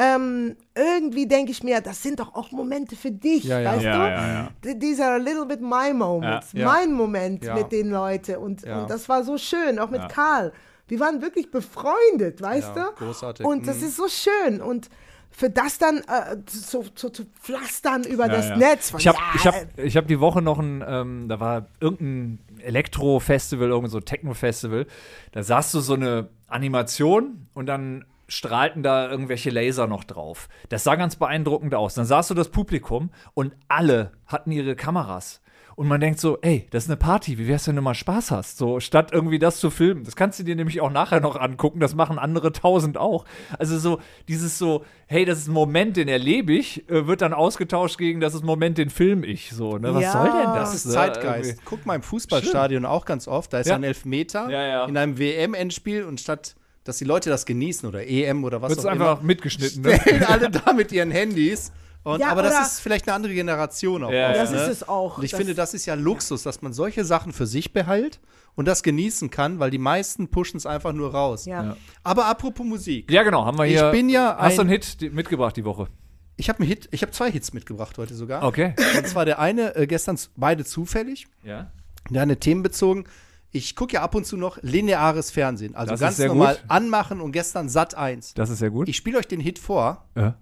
[0.00, 3.72] Ähm, irgendwie denke ich mir, das sind doch auch Momente für dich, Ja, ja.
[3.72, 3.98] weißt Ja, du?
[4.10, 4.48] ja, ja.
[4.64, 6.66] D- These are a little bit my moments, Ja.
[6.66, 7.54] mein Moment Ja.
[7.56, 8.36] mit den Leuten.
[8.36, 8.82] Und, Ja.
[8.82, 10.52] und das war so schön, auch mit Karl.
[10.86, 13.04] Wir waren wirklich befreundet, weißt Ja, du?
[13.06, 13.44] großartig.
[13.44, 13.84] Und das Mhm.
[13.88, 14.60] ist so schön.
[14.62, 14.88] Und
[15.30, 18.56] für das dann äh, zu, zu, zu pflastern über das ja.
[18.56, 18.90] Netz.
[18.90, 21.66] von, Ich habe ja, ich hab, ich hab die Woche noch ein, ähm, da war
[21.80, 24.86] irgendein Elektro-Festival, irgendein so Techno-Festival.
[25.32, 30.48] Da sahst du so eine Animation und dann strahlten da irgendwelche Laser noch drauf.
[30.68, 31.94] Das sah ganz beeindruckend aus.
[31.94, 35.40] Dann sahst du das Publikum und alle hatten ihre Kameras.
[35.78, 38.32] Und man denkt so, ey, das ist eine Party, wie wär's, wenn du mal Spaß
[38.32, 38.58] hast?
[38.58, 40.02] So, statt irgendwie das zu filmen.
[40.02, 43.24] Das kannst du dir nämlich auch nachher noch angucken, das machen andere tausend auch.
[43.60, 47.32] Also so, dieses so, hey, das ist ein Moment, den erlebe ich, äh, wird dann
[47.32, 49.50] ausgetauscht gegen, das ist ein Moment, den film ich.
[49.52, 49.94] So, ne?
[49.94, 50.12] Was Ja.
[50.14, 50.70] soll denn das?
[50.70, 50.92] Das ist ne?
[50.94, 51.50] Zeitgeist.
[51.50, 51.64] Irgendwie.
[51.64, 53.52] Guck mal im Fußballstadion auch ganz oft.
[53.52, 53.76] Da ist Ja.
[53.76, 54.84] ein Elfmeter Ja, ja.
[54.86, 58.86] in einem WM-Endspiel und statt dass die Leute das genießen oder EM oder was Wird's
[58.86, 60.00] auch einfach immer, mitgeschnitten, ne?
[60.00, 61.70] stellen alle da mit ihren Handys.
[62.04, 64.10] Und, Ja, aber das ist vielleicht eine andere Generation auch.
[64.10, 64.36] Ja, oft.
[64.38, 64.56] Das ne?
[64.62, 65.18] ist es auch.
[65.18, 68.20] Und ich Das- finde, das ist ja Luxus, dass man solche Sachen für sich behält
[68.54, 71.44] und das genießen kann, weil die meisten pushen es einfach nur raus.
[71.44, 71.76] Ja.
[72.04, 73.10] Aber apropos Musik.
[73.10, 73.90] Ja, genau, haben wir Ich hier.
[73.90, 75.88] bin ja Hast du ein- einen Hit mitgebracht die Woche?
[76.36, 78.44] Ich habe einen Hit, ich habe zwei Hits mitgebracht heute sogar.
[78.44, 78.74] Okay.
[78.96, 81.26] Und zwar der eine äh, gestern beide zufällig.
[81.42, 81.72] Ja.
[82.10, 83.04] Ja, eine themenbezogen.
[83.50, 85.74] Ich gucke ja ab und zu noch lineares Fernsehen.
[85.74, 86.64] Also Das ganz normal gut.
[86.68, 88.34] anmachen und gestern Sat 1.
[88.34, 88.88] Das ist sehr gut.
[88.88, 90.06] Ich spiele euch den Hit vor.
[90.16, 90.36] ja.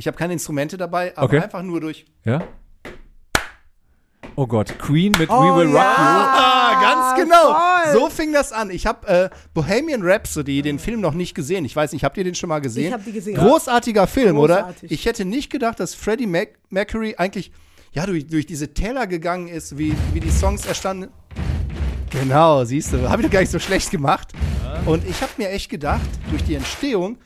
[0.00, 1.40] Ich habe keine Instrumente dabei, aber Okay.
[1.40, 2.06] einfach nur durch.
[2.24, 2.42] ja.
[4.36, 5.80] Oh Gott, Queen mit Oh, We Will Rock You.
[5.82, 7.52] Ah, ganz genau.
[7.52, 7.92] toll.
[8.00, 8.70] So fing das an.
[8.70, 11.66] Ich habe äh, Bohemian Rhapsody, den Film noch nicht gesehen.
[11.66, 12.86] Ich weiß nicht, habt ihr den schon mal gesehen?
[12.86, 13.36] Ich hab die gesehen.
[13.36, 14.62] Großartiger Film, oder?
[14.62, 14.90] Großartig.
[14.92, 17.52] Ich hätte nicht gedacht, dass Freddie Mac Mercury eigentlich
[17.92, 21.10] ja, durch, durch diese Täler gegangen ist, wie, wie die Songs erstanden.
[22.10, 24.32] Genau, siehst du, habe ich doch gar nicht so schlecht gemacht.
[24.84, 27.18] Und ich habe mir echt gedacht, durch die Entstehung,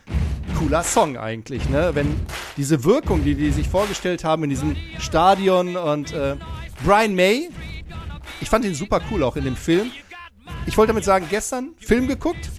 [0.58, 1.90] cooler Song eigentlich, ne?
[1.94, 2.14] Wenn
[2.56, 6.36] diese Wirkung, die die sich vorgestellt haben in diesem Stadion und äh,
[6.84, 7.48] Brian May,
[8.40, 9.90] ich fand ihn super cool auch in dem Film.
[10.66, 12.50] Ich wollte damit sagen, gestern Film geguckt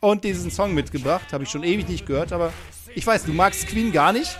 [0.00, 2.52] und diesen Song mitgebracht, habe ich schon ewig nicht gehört, aber
[2.94, 4.38] ich weiß, du magst Queen gar nicht.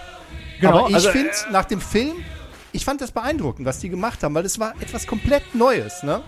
[0.61, 2.17] Genau, aber ich also, finde nach dem Film,
[2.73, 6.23] ich fand das beeindruckend, was die gemacht haben, weil das war etwas komplett Neues, ne?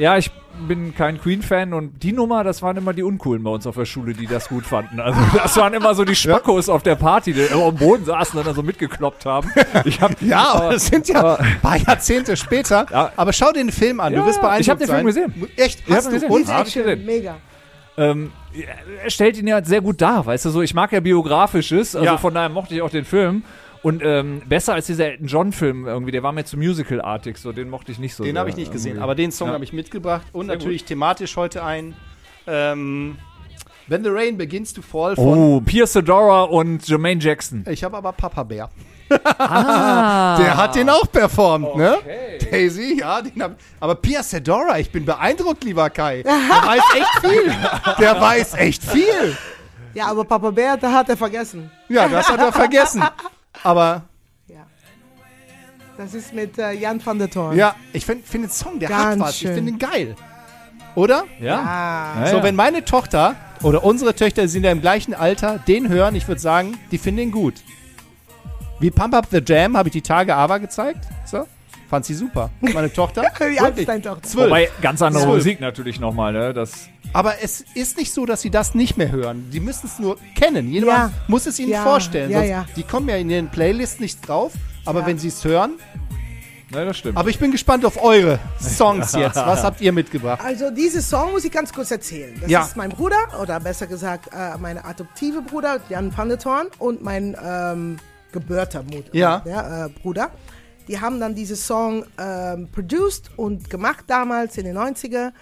[0.00, 0.30] Ja, ich
[0.66, 3.84] bin kein Queen-Fan und die Nummer, das waren immer die Uncoolen bei uns auf der
[3.84, 4.98] Schule, die das gut fanden.
[4.98, 8.38] Also das waren immer so die Spackos auf der Party, die immer am Boden saßen
[8.38, 9.50] und dann so mitgekloppt haben.
[9.84, 12.86] Ich hab, Ja, aber das sind ja aber- ein paar Jahrzehnte später.
[12.90, 13.12] Ja.
[13.16, 14.88] Aber schau dir den Film an, Ja, du wirst beeindruckt ich hab den.
[14.88, 15.48] Film gesehen.
[15.56, 15.80] Echt?
[15.80, 16.14] Ich hab Hast ihn du?
[16.14, 16.30] gesehen.
[16.30, 16.48] Und?
[16.48, 16.54] Ja.
[16.54, 17.04] Hab ich gesehen.
[17.06, 17.36] mega.
[17.98, 18.32] ähm,
[19.04, 20.62] er stellt ihn ja sehr gut dar, weißt du so.
[20.62, 22.16] Ich mag ja Biografisches, also Ja.
[22.18, 23.44] von daher mochte ich auch den Film.
[23.82, 27.70] Und ähm, besser als dieser Elton John-Film irgendwie, der war mir zu musicalartig, so den
[27.70, 28.24] mochte ich nicht so.
[28.24, 29.02] Den habe ich nicht gesehen, irgendwie.
[29.04, 29.54] aber den Song Ja.
[29.54, 31.94] habe ich mitgebracht und Sehr natürlich thematisch heute ein
[32.46, 33.16] ähm,
[33.86, 35.26] When the Rain Begins to Fall von.
[35.38, 37.64] Oh, Pierce Sedora und Jermaine Jackson.
[37.68, 38.68] Ich habe aber Papa Bär.
[39.38, 40.36] Ah.
[40.40, 41.96] Der hat den auch performt, ne?
[42.50, 46.22] Daisy, ja, den hab, aber Pia Sedora, ich bin beeindruckt, lieber Kai.
[46.22, 46.32] Der
[46.66, 47.54] weiß echt viel.
[47.98, 49.36] Der weiß echt viel.
[49.94, 51.70] Ja, aber Papa Bär, da hat er vergessen.
[51.88, 53.02] Ja, das hat er vergessen.
[53.62, 54.02] Aber
[54.48, 54.66] Ja.
[55.96, 57.56] Das ist mit äh, Jan van der Toorn.
[57.56, 59.30] ja, ich finde find den Song, der hat Ganz was.
[59.34, 59.54] Ich schön.
[59.54, 60.16] finde ihn geil.
[60.94, 61.24] Oder?
[61.40, 62.16] Ja?
[62.24, 66.14] Ja, so, wenn meine Tochter oder unsere Töchter sind ja im gleichen Alter, den hören,
[66.16, 67.54] ich würde sagen, die finden ihn gut.
[68.80, 71.04] Wie Pump Up the Jam habe ich die Tage Ava gezeigt.
[71.26, 71.46] So.
[71.90, 72.50] Fand sie super.
[72.60, 73.22] Meine Tochter.
[73.22, 73.86] Wie alt ist Wirklich.
[73.86, 74.22] deine Tochter?
[74.22, 74.46] Zwölf.
[74.46, 75.34] Wobei, ganz andere Zwölf.
[75.38, 76.54] Musik natürlich nochmal, ne?
[76.54, 79.50] Das, Aber es ist nicht so, dass sie das nicht mehr hören.
[79.52, 80.70] Die müssen es nur kennen.
[80.70, 81.12] Jedermann Ja.
[81.26, 82.30] muss es ihnen Ja, vorstellen.
[82.30, 82.64] ja, ja.
[82.76, 84.52] Die kommen ja in ihren Playlists nicht drauf.
[84.86, 85.06] Aber Ja.
[85.08, 85.72] wenn sie es hören.
[86.70, 87.16] ne, das stimmt.
[87.18, 89.34] Aber ich bin gespannt auf eure Songs jetzt.
[89.34, 90.40] Was habt ihr mitgebracht?
[90.44, 92.36] Also diesen Song muss ich ganz kurz erzählen.
[92.40, 92.62] Das Ja.
[92.62, 97.02] ist mein Bruder, oder besser gesagt äh, mein adoptive Bruder, Jan van der Toorn, und
[97.02, 97.96] mein ähm,
[98.30, 99.42] gebürter Mut, Ja.
[99.44, 100.30] äh, Bruder.
[100.88, 105.32] Die haben dann diesen Song ähm, produced und gemacht damals in den 90er.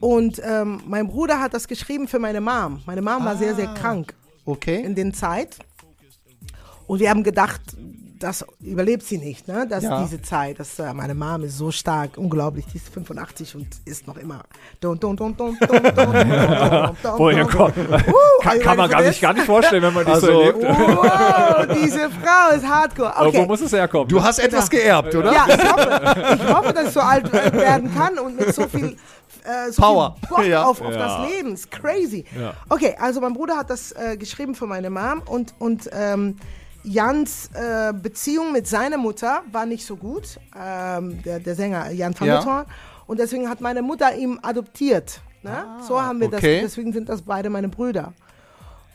[0.00, 2.82] Und ähm, mein Bruder hat das geschrieben für meine Mom.
[2.86, 4.14] Meine Mom war sehr, sehr krank
[4.44, 4.82] Okay.
[4.82, 5.58] in den Zeit.
[6.86, 7.60] Und wir haben gedacht,
[8.18, 9.66] das überlebt sie nicht, ne?
[9.68, 10.02] Das ja.
[10.02, 14.06] diese Zeit, dass äh, meine Mom ist so stark, unglaublich, die ist 85 und ist
[14.06, 14.44] noch immer.
[17.16, 17.74] Woher kommt?
[18.40, 20.62] Kann man gar nicht, gar nicht vorstellen, wenn man das also, so erlebt.
[20.62, 23.12] Wow, diese Frau ist hardcore.
[23.16, 23.38] Okay.
[23.38, 24.08] Wo muss es herkommen?
[24.08, 25.32] Du hast etwas geerbt, oder?
[25.32, 26.00] Ja, ich hoffe,
[26.34, 28.96] ich hoffe, dass ich so alt werden kann und mit so viel
[29.70, 30.64] so Power ja.
[30.64, 30.98] auf, auf ja.
[30.98, 31.56] das Leben.
[31.70, 32.24] Crazy.
[32.38, 32.54] Ja.
[32.68, 36.36] Okay, also mein Bruder hat das äh, geschrieben für meine Mom und, und ähm,
[36.86, 42.14] Jans äh, Beziehung mit seiner Mutter war nicht so gut, ähm, der, der Sänger Jan
[42.18, 42.34] van Ja.
[42.36, 42.66] der Toorn.
[43.08, 45.20] Und deswegen hat meine Mutter ihn adoptiert.
[45.42, 45.64] Ne?
[45.86, 46.62] so haben wir okay.
[46.62, 48.12] das, deswegen sind das beide meine Brüder.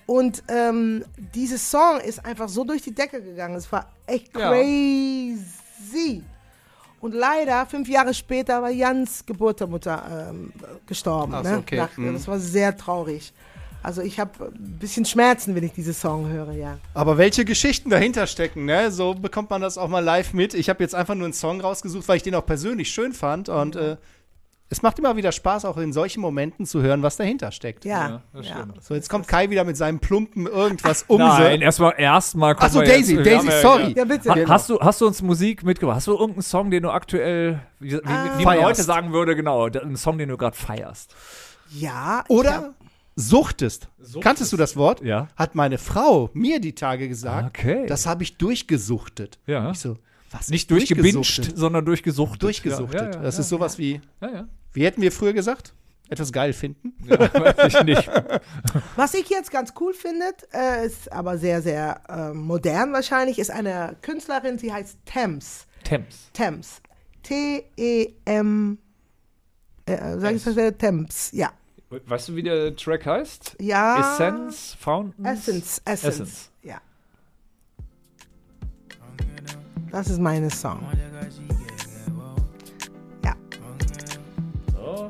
[0.06, 3.56] Und ähm, dieses Song ist einfach so durch die Decke gegangen.
[3.56, 4.50] Es war echt Ja.
[4.52, 6.24] crazy.
[7.00, 10.52] Und leider, fünf Jahre später, war Jans Geburtsmutter ähm,
[10.86, 11.34] gestorben.
[11.36, 11.58] Ach so, ne?
[11.60, 11.78] okay.
[11.78, 12.14] Nach, Mhm.
[12.14, 13.34] Das war sehr traurig.
[13.84, 16.78] Also ich habe ein bisschen Schmerzen, wenn ich diesen Song höre, ja.
[16.94, 18.92] Aber welche Geschichten dahinter stecken, ne?
[18.92, 20.54] So bekommt man das auch mal live mit.
[20.54, 23.50] Ich habe jetzt einfach nur einen Song rausgesucht, weil ich den auch persönlich schön fand.
[23.50, 23.98] Und äh,
[24.70, 27.84] es macht immer wieder Spaß, auch in solchen Momenten zu hören, was dahinter steckt.
[27.84, 28.56] Ja, Ja, das ja.
[28.58, 28.84] stimmt.
[28.84, 31.18] So, jetzt kommt Kai wieder mit seinem plumpen irgendwas um.
[31.18, 33.94] Nein, erstmal erstmal Achso, Daisy, jetzt- Daisy, sorry.
[33.98, 34.30] Ja, bitte.
[34.30, 34.50] Ha, Genau.
[34.50, 35.98] hast, du, hast du uns Musik mitgebracht?
[35.98, 37.98] Hast du irgendeinen Song, den du aktuell, wie, wie,
[38.38, 41.14] wie man heute sagen würde, genau, einen Song, den du gerade feierst?
[41.74, 42.74] Ja, Oder
[43.16, 43.90] suchtest.
[44.22, 45.02] Kanntest du das Wort?
[45.02, 45.28] Ja.
[45.36, 47.58] Hat meine Frau mir die Tage gesagt.
[47.58, 47.86] Okay.
[47.88, 49.40] Das habe ich durchgesucht.
[49.46, 49.72] Ja.
[49.72, 49.98] Ich so,
[50.32, 50.50] was?
[50.50, 51.16] Nicht durchgesuchtet?
[51.16, 52.44] durchgebinscht, sondern durchgesuchtet.
[52.44, 53.02] Durchgesuchtet.
[53.02, 54.48] Ja, ja, ja, das ist sowas wie, Ja, ja.
[54.74, 55.74] wie hätten wir früher gesagt?
[56.10, 56.94] Etwas geil finden.
[57.06, 58.10] ja weiß ich nicht.
[58.98, 63.50] Was ich jetzt ganz cool finde, äh, ist aber sehr, sehr äh, modern wahrscheinlich, ist
[63.50, 65.68] eine Künstlerin, sie heißt Thames.
[65.86, 66.30] Temps.
[66.34, 66.82] Thames.
[67.24, 68.78] T-E-M.
[69.86, 70.56] Äh, sag ich das?
[70.78, 71.52] Thames, ja.
[72.06, 73.58] Weißt du, wie der Track heißt?
[73.60, 74.00] Ja.
[74.00, 75.28] Essence, Fountains?
[75.48, 76.04] Essence, Essence.
[76.14, 76.52] Essence.
[76.64, 76.82] Ja.
[79.92, 80.80] Das ist meine Song.
[83.24, 83.36] Ja.
[84.74, 85.10] So,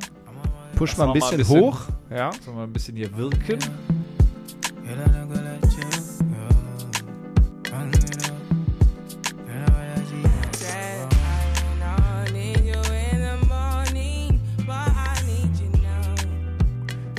[0.76, 1.82] Push mal ein Lass mal bisschen, ein bisschen- hoch.
[2.10, 2.32] Ja.
[2.44, 3.60] sollen wir ein bisschen hier wirken?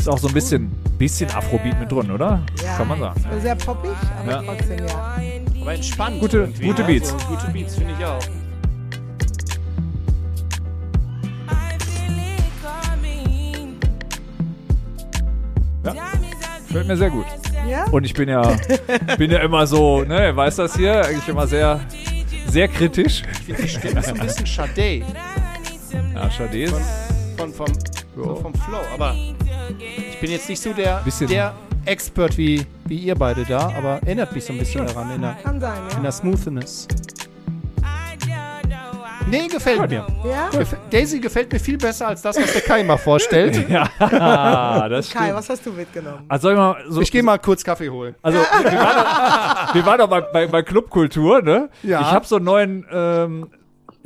[0.03, 2.43] Ist auch so ein bisschen, bisschen Afrobeat mit drin, oder?
[2.61, 2.77] ja.
[2.77, 3.21] Kann man sagen.
[3.31, 3.41] ne?
[3.41, 4.43] Sehr poppig, aber Ja.
[4.43, 5.17] trotzdem, ja.
[5.61, 6.19] Aber entspannt.
[6.19, 7.13] Gute- gute Beats.
[7.13, 8.19] Also, gute Beats, finde ich auch.
[16.69, 17.27] Gefällt mir sehr gut.
[17.69, 17.85] Ja?
[17.91, 18.57] Und ich bin ja,
[19.19, 21.81] bin ja immer so, ne, weiß das hier, eigentlich immer sehr,
[22.47, 23.23] sehr kritisch.
[23.47, 25.03] Ich finde so ein bisschen Sade
[26.15, 26.75] Ja, schade ist.
[27.37, 27.67] von, vom,
[28.17, 28.81] so vom Flow.
[28.95, 29.15] Aber
[29.79, 31.29] ich bin jetzt nicht so der, Bisschen.
[31.29, 31.55] der
[31.85, 35.37] Expert wie, wie ihr beide da, aber erinnert mich so ein bisschen daran in der,
[35.43, 36.03] Kann sein, in ja.
[36.03, 36.89] der Smoothness.
[39.33, 40.07] Nee, gefällt mir.
[40.25, 40.51] Ja?
[40.51, 43.65] Gef Daisy gefällt mir viel besser als das, was der Kai mal vorstellt.
[43.73, 46.25] Ja, das Kai, was hast du mitgenommen?
[46.29, 48.15] Also soll ich mal so, Ich gehe mal kurz Kaffee holen.
[48.21, 51.71] Also, wir waren doch, wir waren doch bei, bei, bei Clubkultur, ne?
[51.83, 52.01] Ja.
[52.01, 53.49] Ich habe so einen neuen ähm,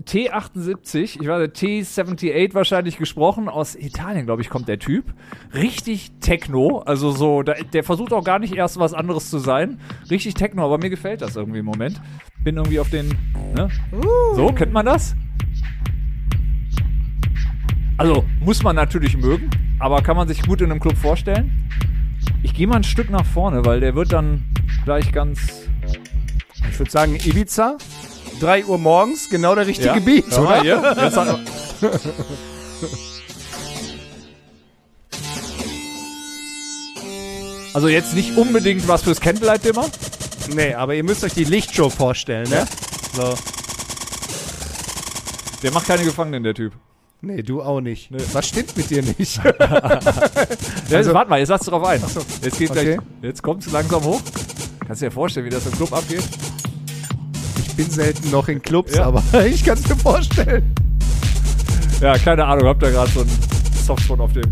[0.04, 3.48] T78, ich weiß nicht, T78 wahrscheinlich gesprochen.
[3.48, 5.12] Aus Italien, glaube ich, kommt der Typ.
[5.54, 6.78] Richtig Techno.
[6.80, 9.80] Also so, da, der versucht auch gar nicht erst was anderes zu sein.
[10.10, 12.00] Richtig Techno, aber mir gefällt das irgendwie im Moment.
[12.44, 13.08] Bin irgendwie auf den.
[13.56, 13.68] Ne?
[14.34, 15.16] So, kennt man das?
[17.98, 21.70] Also, muss man natürlich mögen, aber kann man sich gut in einem Club vorstellen.
[22.42, 24.44] Ich gehe mal ein Stück nach vorne, weil der wird dann
[24.84, 25.68] gleich ganz.
[26.70, 27.78] Ich würde sagen, Ibiza,
[28.40, 29.98] 3 Uhr morgens, genau der richtige Ja.
[30.00, 31.04] Beat, mal oder?
[31.04, 31.38] Jetzt hat,
[37.74, 39.86] also jetzt nicht unbedingt was fürs Candlelight-Dimmer.
[40.54, 42.66] Nee, aber ihr müsst euch die Lichtshow vorstellen, ne?
[43.14, 43.34] So.
[45.62, 46.72] Der macht keine Gefangenen, der Typ.
[47.20, 48.10] Nee, du auch nicht.
[48.32, 49.40] Was stimmt mit dir nicht?
[50.88, 52.00] Ja, jetzt, warte mal, jetzt lass drauf ein.
[52.42, 52.94] Jetzt geht Also- Okay.
[52.94, 54.20] gleich, jetzt kommt's langsam hoch.
[54.86, 56.22] Kannst du dir vorstellen, wie das im Club abgeht?
[57.78, 59.04] Ich bin selten noch in Clubs, Ja.
[59.04, 60.74] aber ich kann es mir vorstellen.
[62.00, 63.30] Ja, keine Ahnung, habt ihr gerade so einen
[63.84, 64.44] Softspot auf dem.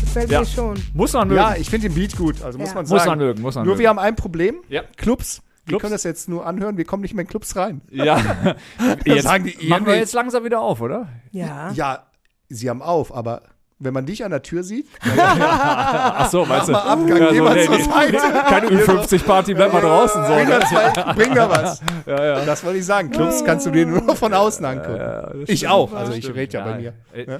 [0.00, 0.40] Gefällt Ja.
[0.40, 0.82] mir schon.
[0.94, 1.40] Muss man mögen.
[1.40, 2.74] Ja, ich finde den Beat gut, also muss Ja.
[2.76, 3.10] man muss sagen.
[3.10, 3.80] man mögen, muss man Nur mögen.
[3.82, 4.56] wir haben ein Problem.
[4.70, 4.82] Ja.
[4.96, 5.42] Clubs.
[5.66, 5.82] Wir Clubs.
[5.82, 7.82] können das jetzt nur anhören, wir kommen nicht mehr in Clubs rein.
[7.90, 8.56] Ja.
[9.04, 11.08] jetzt sagen die, machen wir jetzt langsam wieder auf, oder?
[11.32, 11.70] Ja.
[11.72, 12.06] Ja,
[12.48, 13.42] sie haben auf, aber
[13.80, 16.72] wenn man dich an der Tür sieht, Ach so, meinst du?
[16.72, 17.82] mal Abgang, Ja, geh so, mal nee, zur nee.
[17.84, 18.18] Seite.
[18.48, 20.24] Keine Ü50-Party, bleib mal draußen.
[20.26, 20.58] So, Bring ne?
[20.58, 21.82] da, zwei, bring da was.
[22.06, 22.44] ja, ja.
[22.44, 23.10] Das wollte ich sagen.
[23.10, 25.44] Clubs kannst du dir nur von außen angucken.
[25.46, 26.92] ich auch, also ich rede ja bei mir.
[27.12, 27.38] Äh,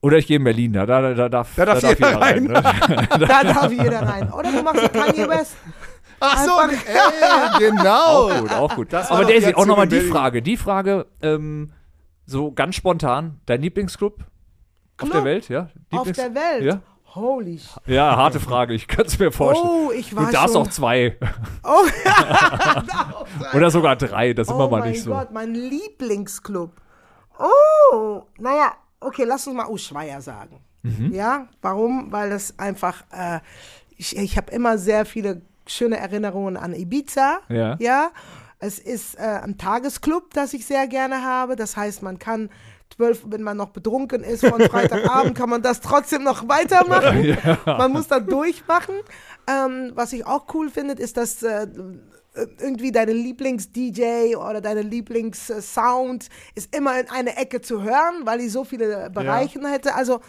[0.00, 2.44] Oder ich gehe in Berlin, da, da, da darf, Da darf jeder rein.
[2.44, 2.52] ne?
[2.54, 4.32] Da darf jeder rein.
[4.32, 5.56] Oder du machst Kanye West.
[6.20, 8.30] Ach so, ey, genau.
[8.30, 8.92] Auch gut, auch gut.
[8.92, 10.00] Das Aber Daisy, auch nochmal die.
[10.00, 10.40] Frage.
[10.40, 11.72] Die Frage, ähm,
[12.24, 14.24] so ganz spontan, dein Lieblingsclub
[15.00, 15.48] auf der Welt?
[15.48, 15.68] Ja?
[15.90, 16.64] Auf Lieblings- der Welt.
[16.64, 16.80] Ja?
[17.14, 19.86] Holy ja, harte Frage, ich könnte es mir vorstellen.
[19.88, 20.66] Oh, ich war du darfst schon.
[20.66, 21.16] auch zwei
[21.64, 21.82] Oh,
[23.56, 25.12] oder sogar drei, das ist immer oh mal mein nicht so.
[25.12, 26.72] Gott, mein Lieblingsclub.
[27.38, 30.60] Oh, naja, okay, lass uns mal Ushuaia sagen.
[30.82, 31.12] Mhm.
[31.12, 32.12] Ja, warum?
[32.12, 33.40] Weil es einfach, äh,
[33.96, 37.38] ich, ich habe immer sehr viele schöne Erinnerungen an Ibiza.
[37.48, 37.76] Ja.
[37.78, 38.10] ja.
[38.58, 41.56] Es ist äh, ein Tagesclub, das ich sehr gerne habe.
[41.56, 42.48] Das heißt, man kann
[42.94, 47.36] zwölf, wenn man noch betrunken ist von Freitagabend, kann man das trotzdem noch weitermachen.
[47.66, 48.94] Man muss da durchmachen.
[49.48, 51.66] Ähm, was ich auch cool finde, ist, dass äh,
[52.60, 58.48] irgendwie deine Lieblings-DJ oder deine Lieblings-Sound ist immer in eine Ecke zu hören, weil die
[58.48, 59.94] so viele Bereiche hätte.
[59.94, 60.20] Also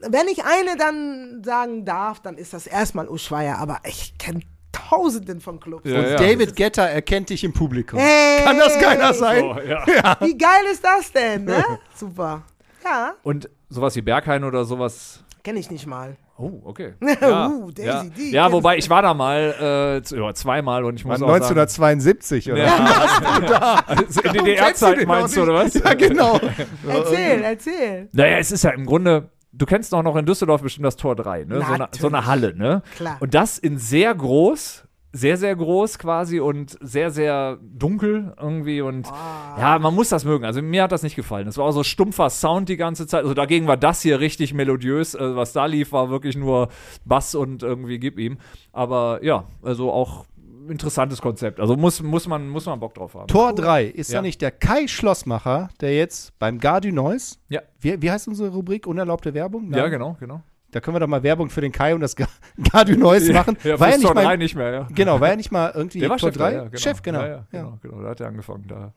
[0.00, 4.40] wenn ich eine dann sagen darf, dann ist das erstmal Ushuaia, aber ich kenne
[4.72, 5.88] tausenden von Clubs.
[5.88, 6.16] Ja, ja.
[6.16, 7.98] David Getter erkennt dich im Publikum.
[7.98, 8.44] Hey!
[8.44, 9.44] Kann das keiner sein?
[9.44, 9.84] Oh, ja.
[10.20, 11.64] Wie geil ist das denn, ne?
[11.94, 12.42] Super.
[12.84, 15.22] Ja, Und sowas wie Berghain oder sowas.
[15.42, 16.16] kenne ich nicht mal.
[16.38, 16.94] Oh, okay.
[17.00, 18.04] Uh, Daisy, ja.
[18.04, 21.28] die ja, kennst wobei ich war da mal äh, ja, zweimal und ich muss auch
[21.28, 22.64] sagen, 1972, oder?
[22.64, 25.74] ja, also in DDR-Zeit meinst du, oder was?
[25.74, 26.40] Ja, genau.
[26.88, 28.08] Erzähl, erzähl.
[28.12, 31.16] Naja, es ist ja im Grunde, du kennst auch noch in Düsseldorf bestimmt das Tor
[31.16, 31.62] 3, ne?
[31.66, 32.26] So eine, so eine.
[32.26, 32.82] Halle, ne?
[32.96, 33.16] Klar.
[33.20, 39.08] Und das in sehr groß, sehr, sehr groß quasi und sehr, sehr dunkel irgendwie und
[39.10, 39.56] Ah.
[39.58, 40.44] ja, man muss das mögen.
[40.44, 41.48] Also mir hat das nicht gefallen.
[41.48, 43.22] Es war auch so stumpfer Sound die ganze Zeit.
[43.22, 45.16] Also dagegen war das hier richtig melodiös.
[45.16, 46.68] Also was da lief, war wirklich nur
[47.04, 48.38] Bass und irgendwie gib ihm.
[48.72, 50.26] Aber ja, also auch
[50.70, 51.60] interessantes Konzept.
[51.60, 53.26] Also muss, muss, man, muss man Bock drauf haben.
[53.28, 54.16] Tor 3 ist Ja.
[54.16, 57.60] ja nicht der Kai Schlossmacher, der jetzt beim Gardu Noise, Ja.
[57.80, 58.86] wie, wie heißt unsere Rubrik?
[58.86, 59.70] Unerlaubte Werbung?
[59.72, 59.90] Ja, Nein?
[59.90, 60.42] genau, genau.
[60.72, 62.28] Da können wir doch mal Werbung für den Kai und das Ga-
[62.72, 63.56] Gardu Noise machen.
[63.64, 64.88] Ja, war ja nicht Tor 3 mal, nicht mehr, ja.
[64.94, 66.52] Genau, war ja nicht mal irgendwie Der war Tor Chef, da, 3?
[66.54, 66.76] ja, genau.
[66.78, 67.20] Chef, genau.
[67.22, 67.44] Ja, ja, Ja.
[67.50, 68.02] genau, genau.
[68.02, 68.66] Da hat er angefangen.
[68.68, 68.92] Da.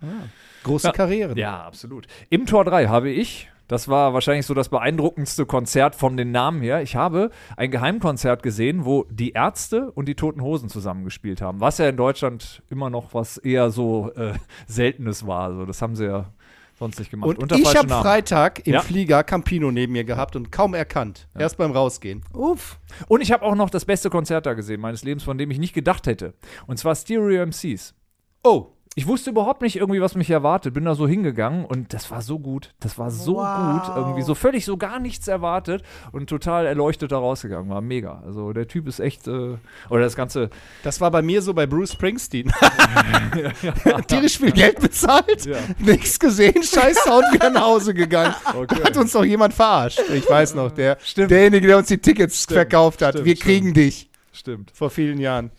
[0.64, 1.36] Große Karriere.
[1.38, 2.06] Ja, absolut.
[2.30, 6.62] Im Tor 3 habe ich, das war wahrscheinlich so das beeindruckendste Konzert von den Namen
[6.62, 11.60] her, ich habe ein Geheimkonzert gesehen, wo die Ärzte und die Toten Hosen zusammengespielt haben,
[11.60, 14.34] was ja in Deutschland immer noch was eher so äh,
[14.68, 15.46] Seltenes war.
[15.46, 16.32] Also das haben sie ja
[16.78, 17.30] sonst nicht gemacht.
[17.30, 17.88] Und Unter ich habe.
[17.90, 18.82] Freitag im Ja.
[18.82, 21.28] Flieger Campino neben mir gehabt und kaum erkannt.
[21.36, 22.22] Erst beim Rausgehen.
[22.32, 22.80] Uff.
[23.08, 25.58] Und ich habe auch noch das beste Konzert da gesehen meines Lebens, von dem ich
[25.58, 26.36] nicht gedacht hätte.
[26.68, 27.96] Und zwar Stereo MCs.
[28.44, 30.74] Oh, Ich wusste überhaupt nicht irgendwie, was mich erwartet.
[30.76, 32.76] Bin da so hingegangen und das war so gut.
[32.80, 33.82] Das war so Wow.
[33.88, 33.96] gut.
[33.98, 35.82] Irgendwie so völlig so gar nichts erwartet
[36.12, 37.70] und total erleuchtet da rausgegangen.
[37.72, 38.22] War mega.
[38.26, 39.58] Also der Typ ist echt, äh,
[39.90, 40.52] oder das Ganze.
[40.84, 42.52] das war bei mir so bei Bruce Springsteen.
[44.08, 45.58] Tierisch viel Geld bezahlt, Ja.
[45.80, 48.36] nichts gesehen, scheiß Sound wieder nach Hause gegangen.
[48.56, 48.84] Okay.
[48.84, 50.02] Hat uns doch jemand verarscht.
[50.14, 51.32] Ich weiß noch, der, Stimmt.
[51.32, 53.14] derjenige, der uns die Tickets verkauft hat.
[53.16, 54.10] stimmt, Wir kriegen dich.
[54.32, 54.72] Stimmt.
[54.74, 55.52] Vor vielen Jahren.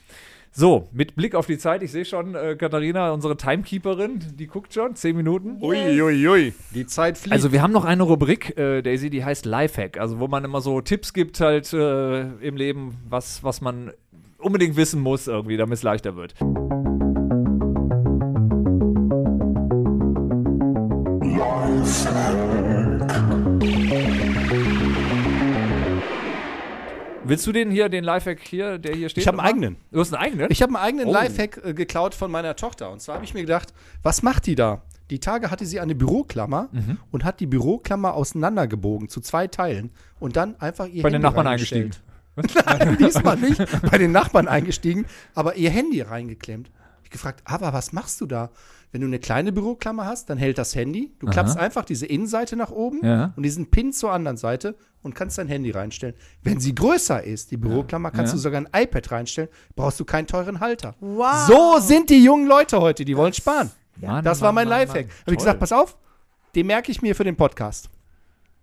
[0.56, 4.72] So, mit Blick auf die Zeit, ich sehe schon, äh, Katharina, unsere Timekeeperin, die guckt
[4.72, 5.58] schon, zehn Minuten.
[5.60, 6.54] Ui, ui, ui.
[6.72, 7.32] Die Zeit fliegt.
[7.32, 10.60] Also wir haben noch eine Rubrik, äh, Daisy, die heißt Lifehack, also wo man immer
[10.60, 13.90] so Tipps gibt halt äh, im Leben, was, was man
[14.38, 16.34] unbedingt wissen muss irgendwie, damit es leichter wird.
[27.26, 29.22] Willst du den hier, den Lifehack hier, der hier steht?
[29.22, 29.76] Ich hab einen eigenen.
[29.90, 30.46] Du hast einen eigenen?
[30.50, 31.12] Ich habe einen eigenen Oh.
[31.12, 32.90] Lifehack äh, geklaut von meiner Tochter.
[32.90, 33.72] Und zwar habe ich mir gedacht,
[34.02, 34.82] was macht die da?
[35.10, 36.98] Die Tage hatte sie eine Büroklammer Mhm.
[37.10, 41.24] und hat die Büroklammer auseinandergebogen zu zwei Teilen und dann einfach ihr Bei den Handy
[41.26, 42.00] Nachbarn reingestellt.
[42.66, 43.62] Nein, diesmal nicht.
[43.90, 46.70] Bei den Nachbarn eingestiegen, aber ihr Handy reingeklemmt.
[47.14, 48.50] Gefragt, aber was machst du da?
[48.92, 51.12] Wenn du eine kleine Büroklammer hast, dann hält das Handy.
[51.20, 53.32] Du klappst einfach diese Innenseite nach oben Ja.
[53.36, 56.14] und diesen Pin zur anderen Seite und kannst dein Handy reinstellen.
[56.42, 58.36] Wenn sie größer ist, die Büroklammer, kannst Ja.
[58.36, 60.94] du sogar ein iPad reinstellen, brauchst du keinen teuren Halter.
[61.00, 61.46] Wow.
[61.46, 63.70] So sind die jungen Leute heute, die wollen sparen.
[64.00, 65.06] Mann, Das war mein Mann, Lifehack.
[65.06, 65.16] Mann.
[65.22, 65.96] Habe ich gesagt, pass auf,
[66.54, 67.88] den merke ich mir für den Podcast.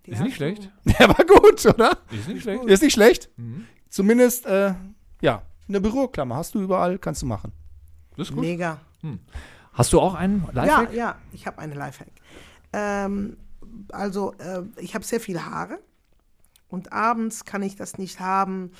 [0.06, 0.70] Die Ist nicht schlecht.
[0.86, 1.97] Der war gut, oder?
[2.12, 2.64] Ist nicht schlecht.
[2.66, 3.30] Ist nicht schlecht.
[3.38, 3.66] Mhm.
[3.89, 4.74] Zumindest, äh,
[5.22, 7.52] ja, eine Büroklammer hast du überall, kannst du machen.
[8.22, 8.44] Das ist gut.
[8.44, 8.80] Mega.
[9.74, 10.94] Hast du auch einen Ja, Lifehack?
[10.94, 12.08] ja, ich habe eine Lifehack.
[12.74, 13.38] Ähm,
[13.92, 15.80] also, äh, ich habe sehr viele Haare
[16.70, 18.72] und abends kann ich das nicht haben,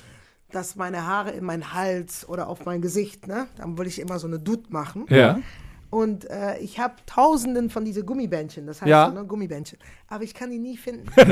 [0.50, 3.46] dass meine Haare in meinen Hals oder auf mein Gesicht, ne?
[3.56, 5.06] Dann will ich immer so eine Dutt machen.
[5.08, 5.40] Ja.
[5.88, 9.08] Und äh, ich habe tausenden von diese Gummibändchen, das heißt Ja.
[9.08, 9.78] so, ne, Gummibändchen.
[10.08, 11.06] Aber ich kann die nie finden.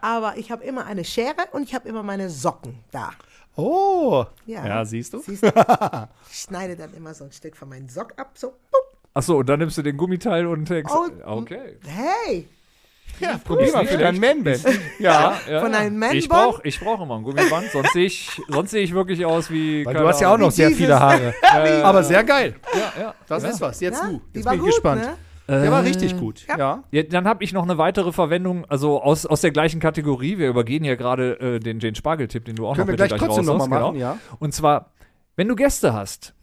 [0.00, 3.10] Aber ich habe immer eine Schere und ich habe immer meine Socken da.
[3.56, 4.24] Oh.
[4.46, 5.20] Ja, Ja, siehst du?
[5.20, 5.48] Siehst du?
[6.30, 8.48] Ich schneide dann immer so ein Stück von meinem Sock ab, so.
[8.48, 8.98] Bup.
[9.14, 11.76] Achso, und dann nimmst du den Gummiteil und denkst, Oh, okay.
[11.86, 12.48] Hey,
[13.20, 14.64] Ja, probier mal für deinen Man-Band.
[14.98, 15.38] Ja.
[15.48, 16.14] Ja, Von einem Man-Band?
[16.14, 19.50] Ich brauche ich brauch immer ein Gummiband, sonst sehe ich, sonst seh ich wirklich aus
[19.50, 19.84] wie.
[19.84, 21.34] Weil du hast ja auch noch sehr viele Haare.
[21.82, 22.54] Aber sehr geil.
[22.72, 23.14] Ja, ja.
[23.28, 23.50] Das ja.
[23.50, 23.80] ist was.
[23.80, 24.20] Jetzt ja, du.
[24.32, 25.02] Jetzt bin ich gut, gespannt.
[25.02, 25.16] Ne?
[25.60, 26.46] Der war Äh, richtig gut.
[26.48, 26.56] ja.
[26.58, 26.84] Ja.
[26.90, 30.38] Ja, dann habe ich noch eine weitere Verwendung, also aus, aus der gleichen Kategorie.
[30.38, 33.08] Wir übergehen ja gerade äh, den, den Spargeltipp, den du auch Können wir noch bitte
[33.08, 34.04] gleich gleich trotzdem nochmal machen, genau.
[34.14, 34.18] ja.
[34.38, 34.92] Und zwar,
[35.36, 36.34] wenn du Gäste hast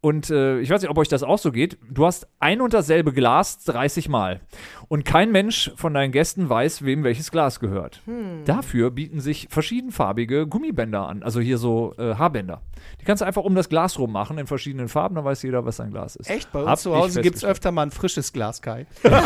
[0.00, 2.72] und äh, ich weiß nicht, ob euch das auch so geht, du hast ein und
[2.74, 4.40] dasselbe Glas 30 Mal
[4.88, 8.00] und kein Mensch von deinen Gästen weiß, wem welches Glas gehört.
[8.46, 12.62] Dafür bieten sich verschiedenfarbige Gummibänder an, also hier so äh, Haarbänder.
[13.00, 15.66] Die kannst du einfach um das Glas rum machen in verschiedenen Farben, dann weiß jeder,
[15.66, 16.30] was sein Glas ist.
[16.30, 16.50] Echt?
[16.52, 18.86] Bei Hab uns zu ich Hause gibt es öfter mal ein frisches Glas, Kai.
[19.02, 19.18] da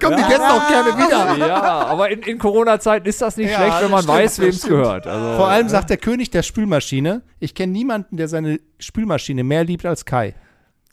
[0.00, 1.46] kommen die Gäste auch gerne wieder.
[1.46, 4.48] Ja, aber in, in Corona-Zeiten ist das nicht Ja, schlecht, wenn man stimmt, weiß, wem
[4.48, 5.06] es gehört.
[5.06, 9.64] Also, Vor allem sagt der König der Spülmaschine, ich kenne niemanden, der seine Spülmaschine mehr
[9.64, 10.34] liebt als Kai.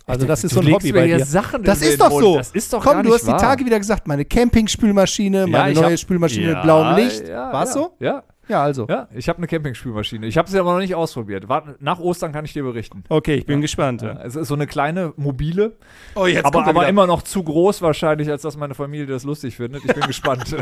[0.05, 1.25] Also das ist du so ein Hobby bei dir.
[1.25, 2.23] Sachen das ist doch Mund.
[2.23, 2.37] so.
[2.37, 3.37] Das ist doch Komm, du hast die wahr.
[3.37, 7.27] Tage wieder gesagt, meine Campingspülmaschine, meine ich neue hab- Spülmaschine ja, mit blauem Licht.
[7.27, 7.95] Ja, War's ja, so?
[7.99, 8.85] Ja, Ja, also.
[8.89, 9.07] ja.
[9.15, 10.27] Ich habe eine Campingspülmaschine.
[10.27, 11.47] Ich habe sie aber noch nicht ausprobiert.
[11.47, 13.05] Wart, nach Ostern kann ich dir berichten.
[13.07, 14.01] Okay, ich bin gespannt.
[14.01, 15.77] Ja, es ist so eine kleine mobile,
[16.15, 19.23] Oh, jetzt aber, er aber immer noch zu groß wahrscheinlich, als dass meine Familie das
[19.23, 19.85] lustig findet.
[19.85, 20.53] Ich bin gespannt.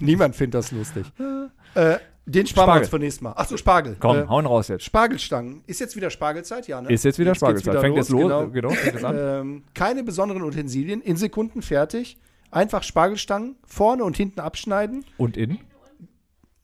[0.00, 1.04] Niemand findet das lustig.
[1.74, 1.96] äh,
[2.26, 2.82] den sparen wir Spargel.
[2.82, 3.32] uns für nächstes Mal.
[3.32, 3.96] Achso, Spargel.
[4.00, 4.84] Komm, Äh, hauen raus jetzt.
[4.84, 5.62] Spargelstangen.
[5.66, 6.66] Ist jetzt wieder Spargelzeit?
[6.68, 6.90] Ja, ne?
[6.92, 7.72] Ist jetzt wieder geht's Spargelzeit.
[7.72, 8.22] wieder Fängt jetzt los.
[8.22, 8.48] Genau.
[8.48, 9.16] Genau, fängt jetzt an.
[9.18, 11.00] Ähm, keine besonderen Utensilien.
[11.00, 12.18] In Sekunden fertig.
[12.50, 15.04] Einfach Spargelstangen vorne und hinten abschneiden.
[15.18, 15.58] Und in?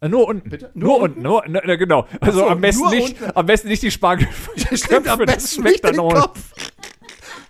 [0.00, 0.50] Äh, Nur unten.
[0.50, 0.70] Bitte?
[0.74, 1.22] Nur, Nur unten.
[1.22, 2.06] Nur, ne, ne, genau.
[2.20, 3.36] Also so, am, besten nur nicht, unten.
[3.36, 4.26] am besten nicht die Spargel.
[4.72, 6.08] Stimmt, am besten schmeckt nicht dann den.
[6.20, 6.40] Kopf.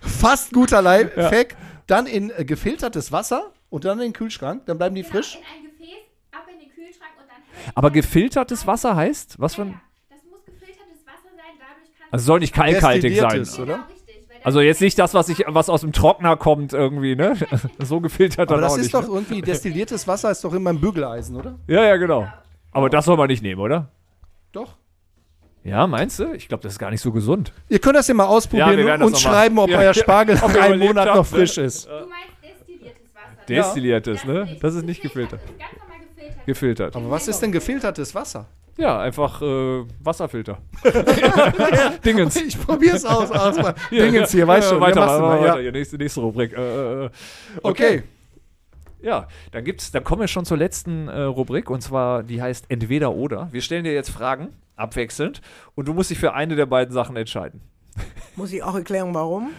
[0.01, 1.55] Fast guter Lifehack.
[1.87, 4.65] Dann in äh, gefiltertes Wasser und dann in den Kühlschrank.
[4.67, 5.35] Dann bleiben die frisch.
[5.35, 5.97] In ein Gefäß,
[6.31, 7.41] ab in den Kühlschrank und dann.
[7.75, 9.39] Aber gefiltertes Wasser heißt?
[9.39, 9.81] Was für Ja, ein.
[10.09, 13.29] das muss gefiltertes Wasser sein, dadurch kann Also soll nicht kalkhaltig sein.
[13.39, 13.75] Destilliertes, oder?
[13.89, 14.15] Richtig.
[14.29, 17.35] Weil das Also jetzt nicht das, was, ich, was aus dem Trockner kommt irgendwie, ne?
[17.79, 18.93] so gefiltert Aber dann auch das ist nicht.
[18.93, 19.13] doch ne?
[19.15, 21.59] irgendwie, destilliertes Wasser ist doch immer ein Bügeleisen, oder?
[21.67, 22.27] Ja, ja, genau.
[22.71, 23.89] Aber das soll man nicht nehmen, oder?
[24.51, 24.75] Doch.
[25.63, 26.33] Ja, meinst du?
[26.33, 27.53] Ich glaube, das ist gar nicht so gesund.
[27.69, 29.77] Ihr könnt das ja mal Ja, wir ausprobieren das und noch mal- schreiben, ob Ja,
[29.77, 29.93] euer ja.
[29.93, 31.37] Spargel Ob nach ihr einem überlebt Monat habt, noch ne?
[31.37, 31.85] frisch ist.
[31.85, 32.09] Du meinst
[32.43, 33.45] destilliertes Wasser.
[33.47, 34.57] Destilliertes, ne?
[34.61, 35.39] Das ist nicht gefiltert.
[35.41, 35.92] ist Ganz normal
[36.45, 36.95] gefiltert.
[36.95, 38.45] Aber was ist denn gefiltertes Wasser?
[38.77, 40.57] Ja, einfach äh, Wasserfilter.
[42.05, 42.35] Dingens.
[42.35, 43.29] Ich probier's aus.
[43.31, 43.55] aus
[43.91, 44.79] Dingens hier, weißt du.
[44.79, 45.55] Weiter, ja, machst weiter, du mal, weiter.
[45.57, 45.61] ja.
[45.61, 46.53] Hier, nächste, nächste Rubrik.
[46.57, 47.09] Äh, äh,
[47.61, 48.03] Okay.
[49.01, 52.65] Ja, dann gibt's, dann kommen wir schon zur letzten äh, Rubrik und zwar die heißt
[52.69, 53.49] Entweder oder.
[53.51, 55.41] Wir stellen dir jetzt Fragen abwechselnd
[55.75, 57.59] und du musst dich für eine der beiden Sachen entscheiden.
[58.37, 59.49] Muss ich auch erklären, warum?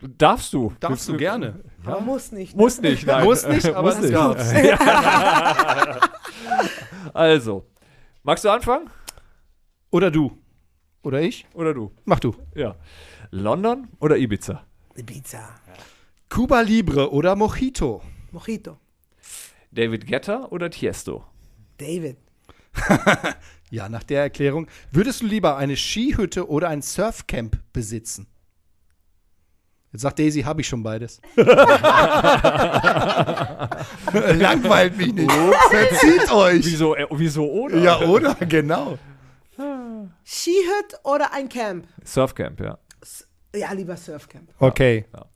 [0.00, 0.72] Darfst du?
[0.80, 1.60] Darfst du gerne.
[1.84, 2.54] Aber muss nicht.
[2.54, 2.62] ne?
[2.62, 3.24] Muss nicht, nein.
[3.24, 4.14] Muss nicht, aber Muss nicht.
[4.14, 4.52] darf's.
[7.14, 7.66] Also,
[8.22, 8.90] magst du anfangen?
[9.90, 10.36] Oder du.
[11.02, 11.46] Oder ich?
[11.54, 11.92] Oder du?
[12.04, 12.34] Mach du.
[12.54, 12.76] Ja.
[13.30, 14.64] London oder Ibiza?
[14.96, 15.48] Ibiza.
[16.28, 18.02] Cuba Libre oder Mojito?
[18.30, 18.76] Mojito.
[19.70, 21.24] David Guetta oder Tiesto?
[21.78, 22.16] David.
[23.70, 24.66] Ja, nach der Erklärung.
[24.92, 28.26] Würdest du lieber eine Skihütte oder ein Surfcamp besitzen?
[29.98, 31.20] Jetzt sagt Daisy, habe ich schon beides.
[34.14, 35.32] Langweilt mich nicht.
[35.32, 36.64] Verzieht euch.
[36.64, 37.78] Wieso, äh, wieso oder?
[37.78, 38.36] Ja, oder?
[38.36, 38.96] Genau.
[40.24, 41.88] Skihütte oder ein Camp?
[42.04, 42.78] Surfcamp, ja.
[43.52, 44.48] Ja, lieber Surfcamp.
[44.60, 45.06] Okay.
[45.12, 45.26] Ja.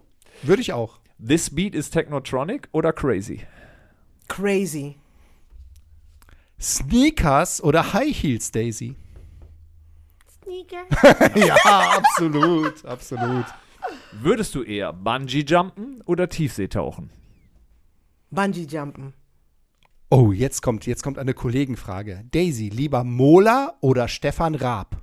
[0.44, 1.00] Würde ich auch.
[1.18, 3.44] This Beat is Technotronic oder Crazy?
[4.28, 4.94] Crazy.
[6.60, 8.94] Sneakers oder High Heels, Daisy?
[10.40, 10.84] Sneaker.
[11.46, 11.56] ja,
[11.96, 13.46] absolut, absolut.
[14.12, 17.10] Würdest du eher Bungee-Jumpen oder Tiefseetauchen?
[18.30, 19.14] Bungee-Jumpen.
[20.10, 22.24] Oh, jetzt kommt, jetzt kommt eine Kollegenfrage.
[22.30, 25.02] Daisy, lieber Mola oder Stefan Raab?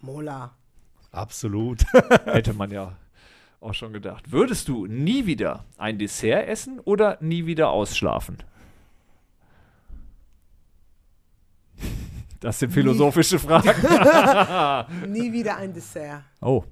[0.00, 0.54] Mola.
[1.10, 1.84] Absolut.
[2.24, 2.96] Hätte man ja
[3.60, 4.30] auch schon gedacht.
[4.30, 8.38] Würdest du nie wieder ein Dessert essen oder nie wieder ausschlafen?
[12.40, 13.70] Das sind philosophische Fragen.
[15.12, 16.22] Nie wieder ein Dessert.
[16.40, 16.62] Oh.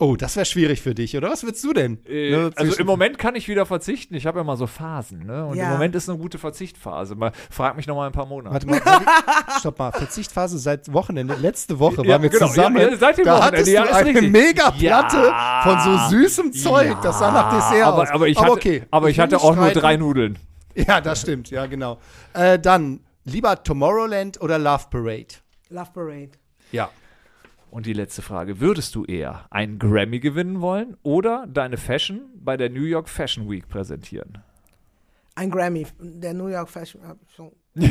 [0.00, 1.30] Oh, das wäre schwierig für dich, oder?
[1.30, 2.04] Was willst du denn?
[2.08, 4.14] Äh, Ne, also im Moment kann ich wieder verzichten.
[4.16, 5.46] Ich habe ja mal so Phasen, ne?
[5.46, 5.66] Und Ja.
[5.66, 7.14] im Moment ist eine gute Verzichtphase.
[7.14, 8.52] Mal, frag mich noch mal ein paar Monate.
[8.54, 8.80] Warte mal,
[9.60, 9.92] stopp mal.
[9.92, 11.34] Verzichtphase seit Wochenende.
[11.36, 12.48] Letzte Woche Ja, waren wir genau.
[12.48, 12.76] zusammen.
[12.76, 13.56] Ja, ja, seit dem da Wochenende.
[13.58, 14.32] hattest Ja, du eine richtig.
[14.32, 15.60] mega Platte Ja.
[15.62, 16.96] von so süßem Zeug.
[17.02, 17.92] Das sah nach Dessert aus.
[18.08, 18.82] aber, aber ich hatte, okay.
[18.90, 20.38] aber ich hatte auch nur drei Nudeln.
[20.74, 21.50] Ja, das stimmt.
[21.50, 21.98] Ja, genau.
[22.32, 25.26] Äh, dann lieber Tomorrowland oder Love Parade?
[25.68, 26.30] Love Parade.
[26.72, 26.90] Ja.
[27.74, 32.56] Und die letzte Frage: Würdest du eher einen Grammy gewinnen wollen oder deine Fashion bei
[32.56, 34.38] der New York Fashion Week präsentieren?
[35.34, 35.84] Ein Grammy.
[35.98, 37.00] Der New York Fashion.
[37.34, 37.90] schon- Wie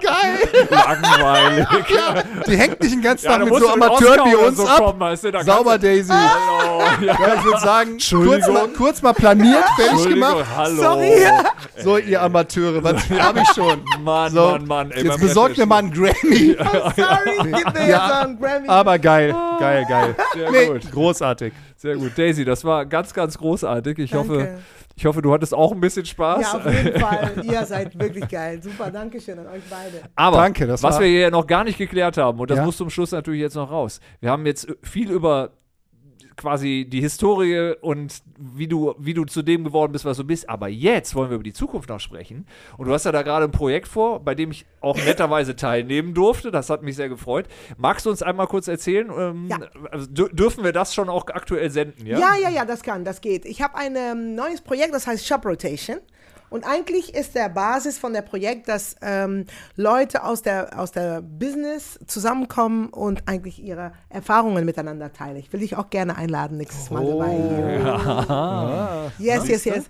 [0.00, 0.68] geil.
[0.70, 1.66] Langweilig.
[2.46, 4.78] Die hängt nicht den ganzen Ja, Tag da mit so Amateuren wie uns so ab.
[4.78, 6.12] kommen, weißt du, Sauber, Daisy.
[6.12, 6.80] Hallo.
[7.00, 7.12] Ja.
[7.20, 10.44] Ja, ich würde sagen, kurz mal, kurz mal planiert, fertig gemacht.
[10.56, 10.82] hallo.
[10.82, 11.26] Sorry.
[11.82, 13.82] So, ihr Amateure, was habe ich schon?
[14.02, 14.90] Mann, So, Mann, Mann.
[14.92, 16.56] Ey, Jetzt besorgt mir mal einen Grammy.
[16.64, 17.52] Oh, sorry.
[17.52, 18.06] Gib mir Ja.
[18.06, 18.68] jetzt einen Grammy.
[18.68, 20.16] Aber geil, geil, geil.
[20.34, 20.90] Sehr Nee, gut.
[20.90, 21.52] großartig.
[21.76, 22.12] Sehr gut.
[22.16, 23.98] Daisy, das war ganz, ganz großartig.
[23.98, 24.28] Ich Danke.
[24.28, 24.58] hoffe,
[24.96, 26.40] ich hoffe, du hattest auch ein bisschen Spaß.
[26.42, 27.32] Ja, auf jeden Fall.
[27.44, 28.62] Ihr seid wirklich geil.
[28.62, 30.02] Super, danke schön an euch beide.
[30.14, 32.64] Aber Danke, das was war- wir hier noch gar nicht geklärt haben, und das Ja.
[32.64, 34.00] muss zum Schluss natürlich jetzt noch raus.
[34.20, 35.50] Wir haben jetzt viel über
[36.36, 40.48] quasi die Historie und wie du, wie du zu dem geworden bist, was du bist.
[40.48, 42.46] Aber jetzt wollen wir über die Zukunft noch sprechen.
[42.76, 46.14] Und du hast ja da gerade ein Projekt vor, bei dem ich auch netterweise teilnehmen
[46.14, 46.50] durfte.
[46.50, 47.46] Das hat mich sehr gefreut.
[47.76, 49.10] Magst du uns einmal kurz erzählen?
[49.16, 49.58] Ähm, Ja.
[49.90, 52.06] also dür- dürfen wir das schon auch aktuell senden?
[52.06, 53.44] Ja, Ja, ja, ja, das kann, das geht.
[53.44, 55.98] Ich habe ein ähm, neues Projekt, das heißt Shop Rotation.
[56.54, 61.20] Und eigentlich ist der Basis von der Projekt, dass ähm, Leute aus der, aus der
[61.20, 65.38] Business zusammenkommen und eigentlich ihre Erfahrungen miteinander teilen.
[65.38, 69.10] Ich will dich auch gerne einladen nächstes Mal dabei.
[69.18, 69.84] Yes, yes, yes.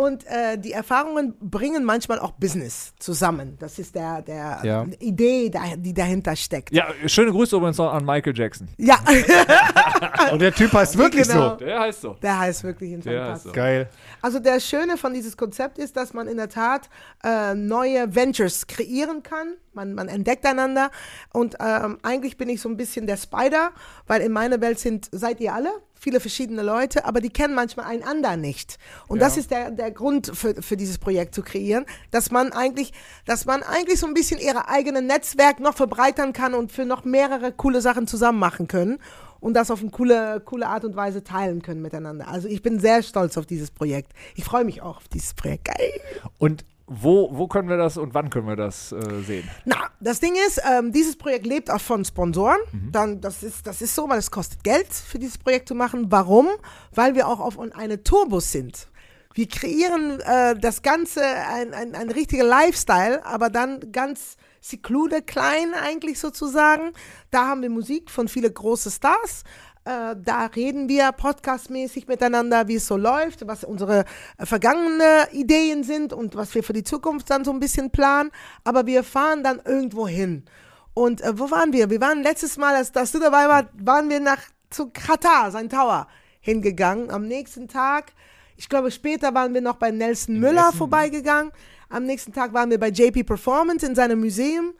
[0.00, 3.56] Und äh, die Erfahrungen bringen manchmal auch Business zusammen.
[3.60, 4.86] Das ist der, der Ja.
[4.98, 6.72] Idee, die dahinter steckt.
[6.72, 8.68] Ja, schöne Grüße übrigens noch an Michael Jackson.
[8.78, 8.98] Ja,
[10.32, 11.50] Und der Typ heißt wirklich Genau.
[11.50, 11.54] so.
[11.56, 12.14] Der heißt so.
[12.22, 13.50] der heißt wirklich ein Der heißt Fantastisch.
[13.50, 13.54] so.
[13.54, 13.88] Geil.
[14.22, 16.88] Also der Schöne von dieses Konzept ist, dass man in der Tat
[17.22, 19.54] äh, neue Ventures kreieren kann.
[19.74, 20.90] Man, man entdeckt einander
[21.32, 23.70] und ähm, eigentlich bin ich so ein bisschen der Spider,
[24.06, 25.70] weil in meiner Welt sind, seid ihr alle,
[26.00, 28.78] viele verschiedene Leute, aber die kennen manchmal einander nicht.
[29.06, 32.92] Und das ist der, der Grund für, für dieses Projekt zu kreieren, dass man eigentlich,
[33.26, 37.04] dass man eigentlich so ein bisschen ihre eigene Netzwerk noch verbreitern kann und für noch
[37.04, 38.98] mehrere coole Sachen zusammen machen können
[39.40, 42.28] und das auf eine coole, coole Art und Weise teilen können miteinander.
[42.28, 44.12] Also ich bin sehr stolz auf dieses Projekt.
[44.36, 45.66] Ich freue mich auch auf dieses Projekt.
[45.66, 46.00] Geil.
[46.38, 49.48] Und wo, wo können wir das und wann können wir das äh, sehen?
[49.64, 52.58] Na, das Ding ist, ähm, dieses Projekt lebt auch von Sponsoren.
[52.90, 56.06] Dann, das, ist, das ist so, weil es kostet Geld für dieses Projekt zu machen.
[56.10, 56.48] Warum?
[56.92, 58.88] Weil wir auch auf eine Tourbus sind.
[59.34, 65.72] Wir kreieren äh, das Ganze, ein, ein, ein richtiger Lifestyle, aber dann ganz secluded, klein
[65.72, 66.90] eigentlich sozusagen.
[67.30, 69.44] Da haben wir Musik von vielen großen Stars.
[69.84, 74.04] Äh, da reden wir podcastmäßig miteinander, wie es so läuft, was unsere
[74.36, 78.30] äh, vergangene Ideen sind und was wir für die Zukunft dann so ein bisschen planen.
[78.62, 80.44] Aber wir fahren dann irgendwo hin.
[80.92, 81.88] Und äh, wo waren wir?
[81.88, 85.70] Wir waren letztes Mal, als, als du dabei warst, waren wir nach zu Katar, sein
[85.70, 86.06] Tower,
[86.40, 87.10] hingegangen.
[87.10, 88.12] Am nächsten Tag,
[88.56, 91.52] ich glaube später waren wir noch bei Nelson Müller vorbeigegangen.
[91.88, 94.74] Am nächsten Tag waren wir bei JP Performance in seinem Museum.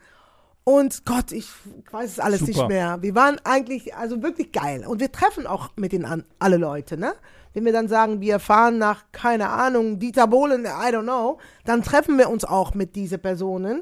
[0.63, 1.47] Und Gott, ich
[1.91, 2.51] weiß es alles Super.
[2.51, 2.97] nicht mehr.
[3.01, 4.85] Wir waren eigentlich, also wirklich geil.
[4.87, 7.13] Und wir treffen auch mit den an, alle Leute, ne?
[7.53, 11.81] Wenn wir dann sagen, wir fahren nach, keine Ahnung, Dieter Bohlen, I don't know, dann
[11.83, 13.81] treffen wir uns auch mit diesen Personen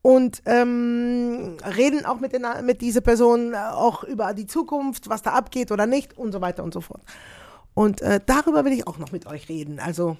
[0.00, 5.20] und ähm, reden auch mit, den, mit diesen Personen äh, auch über die Zukunft, was
[5.20, 7.02] da abgeht oder nicht und so weiter und so fort.
[7.74, 9.78] Und äh, darüber will ich auch noch mit euch reden.
[9.80, 10.16] Also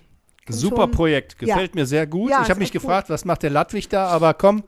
[0.49, 1.37] Super schon- Projekt.
[1.41, 1.55] Ja.
[1.55, 2.31] Gefällt mir sehr gut.
[2.31, 2.81] Ja, ich habe mich echt cool.
[2.83, 4.65] gefragt, was macht der Ludwig da, aber komm.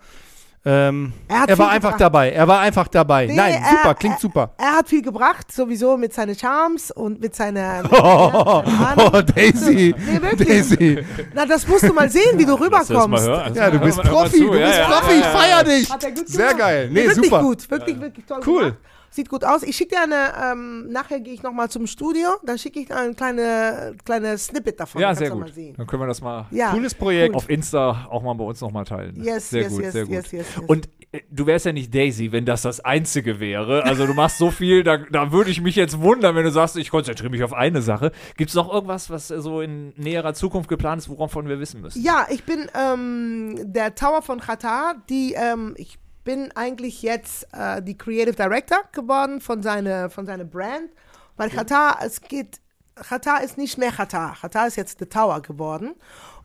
[0.64, 2.00] Ähm, Er hat er war einfach gebracht.
[2.02, 2.30] dabei.
[2.30, 3.26] Er war einfach dabei.
[3.26, 4.50] Nee, Nein, er- super, klingt er- super.
[4.58, 7.82] Er hat viel gebracht, sowieso mit seinen Charms und mit seiner.
[7.92, 9.92] Oh, ja, oh, Daisy.
[9.98, 10.48] Nee, wirklich.
[10.48, 11.04] Daisy.
[11.34, 13.26] Na, das musst du mal sehen, wie du rüberkommst.
[13.54, 14.36] Ja, du bist Profi.
[14.38, 14.50] zu.
[14.50, 15.12] Du Ja, bist ja, Profi.
[15.12, 15.90] ja, Ich ja, feier dich.
[15.92, 16.88] Hat er gut Sehr geil.
[16.92, 17.40] Nee, wirklich super.
[17.42, 18.60] gut, wirklich, wirklich toll Cool.
[18.60, 18.76] gemacht.
[19.12, 19.62] Sieht gut aus.
[19.62, 22.96] Ich schicke dir eine, ähm, nachher gehe ich nochmal zum Studio, dann schicke ich dir
[22.96, 25.02] ein kleine, kleine Snippet davon.
[25.02, 25.52] Ja, sehr gut.
[25.76, 27.34] Dann können wir das mal Ja, Cooles Projekt.
[27.34, 29.22] auf Insta auch mal bei uns nochmal teilen.
[29.22, 30.14] Yes, sehr yes, gut, yes, sehr gut.
[30.14, 30.64] yes, yes, yes.
[30.66, 33.84] Und äh, du wärst ja nicht Daisy, wenn das das Einzige wäre.
[33.84, 36.78] Also du machst so viel, da, da würde ich mich jetzt wundern, wenn du sagst,
[36.78, 38.12] ich konzentriere mich auf eine Sache.
[38.38, 42.02] Gibt es noch irgendwas, was so in näherer Zukunft geplant ist, woran wir wissen müssen?
[42.02, 47.82] Ja, ich bin ähm, der Tower von Qatar, die ähm, ich bin eigentlich jetzt äh,
[47.82, 50.90] die Creative Director geworden von seiner von seiner Brand,
[51.36, 52.60] weil Qatar es geht
[52.94, 55.94] Qatar ist nicht mehr Qatar, Qatar ist jetzt The Tower geworden.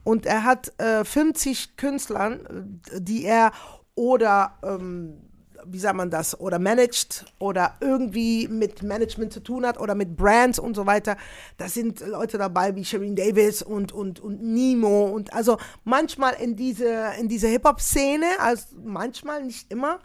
[0.04, 3.52] Und er hat äh, 50 Künstlern, die er
[3.94, 5.27] oder ähm,
[5.70, 10.16] wie sagt man das, oder managt oder irgendwie mit Management zu tun hat oder mit
[10.16, 11.16] Brands und so weiter.
[11.56, 16.56] Da sind Leute dabei wie Shireen Davis und, und, und Nemo und also manchmal in
[16.56, 20.00] diese, in diese Hip-Hop-Szene, also manchmal, nicht immer,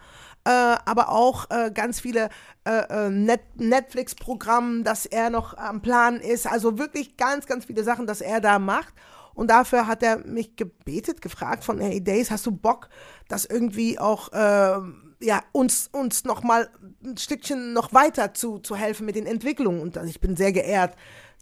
[0.46, 2.30] äh, aber auch äh, ganz viele
[2.66, 6.48] äh, äh, Net Netflix-Programme, dass er noch am Plan ist.
[6.48, 8.94] Also wirklich ganz, ganz viele Sachen, dass er da macht.
[9.34, 12.90] Und dafür hat er mich gebetet, gefragt von, hey Days, hast du Bock,
[13.28, 14.78] das irgendwie auch, äh,
[15.24, 16.70] ja, uns, uns noch mal
[17.04, 19.82] ein Stückchen noch weiter zu, zu helfen mit den Entwicklungen.
[19.82, 20.96] Und also ich bin sehr geehrt,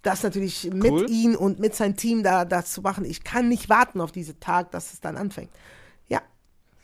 [0.04, 1.10] das natürlich mit Cool.
[1.10, 3.06] ihm und mit seinem Team da, das zu machen.
[3.06, 5.52] Ich kann nicht warten auf diesen Tag, dass es dann anfängt.
[6.08, 6.22] Ja,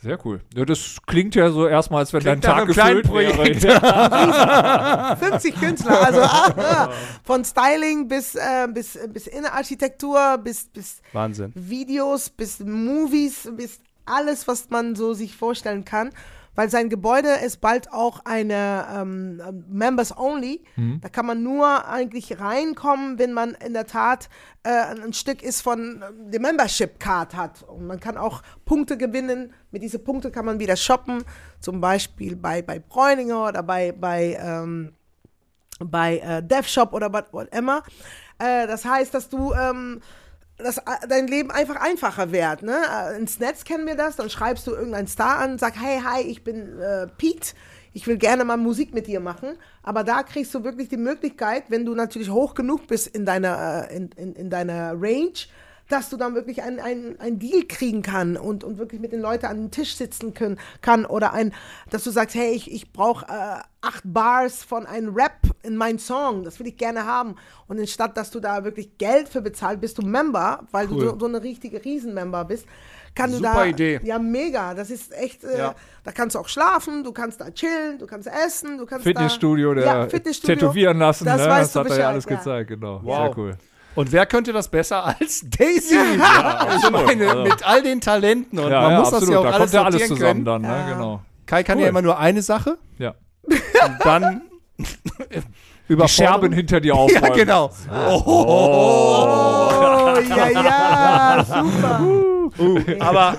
[0.01, 0.41] Sehr cool.
[0.55, 3.63] Ja, das klingt ja so erstmal, als wenn Klingt dein Tag gefüllt Projekt.
[3.63, 3.79] wäre.
[3.81, 5.15] Ja.
[5.19, 6.91] 50 Künstler, also ah,
[7.23, 11.51] von Styling bis, äh, bis, bis Innenarchitektur, bis, bis Wahnsinn.
[11.55, 16.11] Videos, bis Movies, bis alles, was man so sich vorstellen kann.
[16.57, 19.39] Weil sein Gebäude ist bald auch eine ähm,
[19.69, 20.63] Members Only.
[21.01, 24.27] Da kann man nur eigentlich reinkommen, wenn man in der Tat
[24.63, 27.61] äh, ein Stück ist von ähm, der Membership Card hat.
[27.61, 29.53] Und man kann auch Punkte gewinnen.
[29.69, 31.23] Mit diesen Punkten kann man wieder shoppen.
[31.59, 34.93] Zum Beispiel bei, bei Bräuninger oder bei, bei ähm,
[35.79, 37.83] bei äh, DevShop oder what- whatever.
[38.39, 40.01] Äh, das heißt, dass du ähm,
[40.57, 42.63] dass äh, dein Leben einfach einfacher wird.
[42.63, 42.77] Ne?
[42.91, 46.21] Äh, Ins Netz kennen wir das, dann schreibst du irgendeinen Star an, sag, hey, hi,
[46.21, 47.53] ich bin äh, Pete,
[47.93, 49.57] ich will gerne mal Musik mit dir machen.
[49.83, 53.87] Aber da kriegst du wirklich die Möglichkeit, wenn du natürlich hoch genug bist in deiner,
[53.89, 55.33] äh, in, in, in deiner Range,
[55.89, 59.21] dass du dann wirklich ein, ein, ein Deal kriegen kann und, und wirklich mit den
[59.21, 61.53] Leuten an den Tisch sitzen können, kann oder ein,
[61.89, 65.99] dass du sagst, hey, ich, ich brauche äh, acht Bars von einem Rap in meinen
[65.99, 67.35] Song, das will ich gerne haben.
[67.67, 70.99] Und anstatt, dass du da wirklich Geld für bezahlt, bist du Member, weil Cool.
[70.99, 72.65] du so, so eine richtige Riesenmember bist.
[73.15, 73.99] Kann du Super da, Idee.
[74.03, 74.75] Ja, mega.
[74.75, 75.75] Das ist echt, äh, Ja.
[76.03, 79.73] da kannst du auch schlafen, du kannst da chillen, du kannst essen, du kannst Fitnessstudio,
[79.73, 80.55] da, der ja, Fitnessstudio.
[80.55, 81.25] tätowieren lassen.
[81.25, 81.47] Das ne?
[81.47, 82.35] weißt das du hat er ja Bescheid, alles ja.
[82.35, 83.01] gezeigt, genau.
[83.03, 83.17] Wow.
[83.17, 83.57] Sehr cool.
[83.97, 85.97] Und wer könnte das besser als Daisy?
[85.97, 89.23] also meine, Also- mit all den Talenten und Ja, man ja, muss absolut.
[89.23, 90.45] das ja auch da alles kommt ja alles sortieren zusammen können.
[90.45, 90.67] dann, ne?
[90.89, 90.93] Ja.
[90.93, 91.21] genau.
[91.47, 91.83] Kai kann Cool.
[91.83, 93.15] ja immer nur eine Sache Ja.
[93.47, 94.41] und dann
[95.87, 97.23] über Die Scherben hinter dir aufräumen.
[97.23, 97.71] Ja, genau.
[97.89, 102.01] Oh, ja, ja, super.
[102.59, 103.37] Uh, aber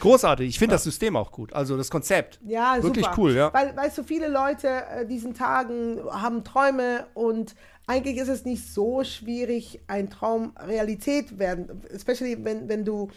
[0.00, 0.48] großartig.
[0.48, 1.52] Ich finde das System auch gut.
[1.52, 2.38] Also das Konzept.
[2.44, 3.16] Ja, Wirklich super.
[3.18, 3.52] cool, ja.
[3.52, 7.54] Weil, weißt du, viele Leute äh, diesen Tagen haben Träume und
[7.90, 13.08] eigentlich ist es nicht so schwierig, ein Traum Realität werden, especially wenn, wenn du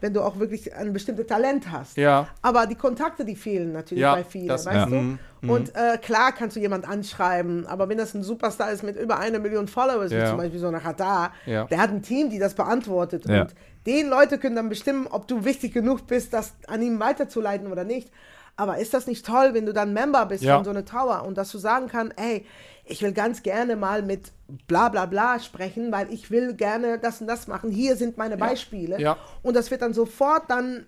[0.00, 1.96] wenn du auch wirklich ein bestimmtes Talent hast.
[1.96, 2.26] Ja.
[2.42, 4.86] Aber die Kontakte, die fehlen natürlich Ja, bei vielen, das- weißt ja.
[4.86, 4.96] du?
[4.96, 5.18] Mhm,
[5.48, 9.20] Und äh, klar kannst du jemand anschreiben, aber wenn das ein Superstar ist mit über
[9.20, 11.66] einer Million Followers, wie zum Beispiel so eine Qatar, Ja.
[11.66, 13.26] der hat ein Team, die das beantwortet.
[13.28, 13.42] Ja.
[13.42, 13.54] Und
[13.86, 17.84] den Leute können dann bestimmen, ob du wichtig genug bist, das an ihm weiterzuleiten oder
[17.84, 18.10] nicht.
[18.56, 20.56] Aber ist das nicht toll, wenn du dann Member bist Ja.
[20.56, 22.44] von so einer Tower und dass du sagen kannst, ey,
[22.84, 24.32] ich will ganz gerne mal mit
[24.66, 27.70] bla bla bla sprechen, weil ich will gerne das und das machen.
[27.70, 29.00] Hier sind meine Beispiele.
[29.00, 29.16] Ja.
[29.42, 30.80] Und das wird dann sofort dann äh,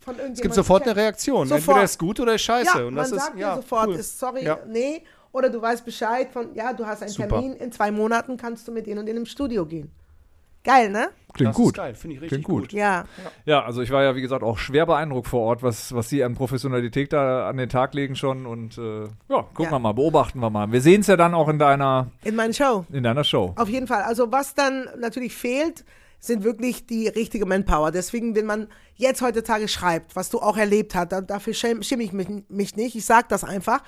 [0.00, 0.32] von irgendjemandem.
[0.34, 0.94] Es gibt sofort eine.
[0.96, 1.48] Reaktion.
[1.48, 1.68] Sofort.
[1.68, 2.78] Entweder ist gut oder ist scheiße.
[2.78, 3.94] Ja, und man das ist, sagt ja, dir sofort, cool.
[3.96, 4.58] ist sorry, Ja.
[4.66, 5.02] nee.
[5.32, 7.28] Oder du weißt Bescheid von, ja, du hast einen Super.
[7.28, 9.90] Termin, in zwei Monaten kannst du mit denen und denen im Studio gehen.
[10.64, 11.08] Geil, ne?
[11.34, 11.74] Klingt das gut.
[11.76, 12.62] Geil, finde ich richtig Klingt gut.
[12.64, 12.72] gut.
[12.72, 13.04] Ja.
[13.46, 16.24] Ja, also ich war ja, wie gesagt, auch schwer beeindruckt vor Ort, was, was sie
[16.24, 18.44] an Professionalität da an den Tag legen schon.
[18.44, 19.70] Und äh, ja, gucken Ja.
[19.72, 20.70] wir mal, beobachten wir mal.
[20.72, 22.84] Wir sehen es ja dann auch in deiner, In meiner Show.
[22.92, 23.52] in deiner Show.
[23.56, 24.02] Auf jeden Fall.
[24.02, 25.84] Also was dann natürlich fehlt,
[26.20, 27.92] sind wirklich die richtige Manpower.
[27.92, 32.12] Deswegen, wenn man jetzt heutzutage schreibt, was du auch erlebt hast, dann, dafür schäme ich
[32.12, 32.96] mich, mich nicht.
[32.96, 33.82] Ich sage das einfach.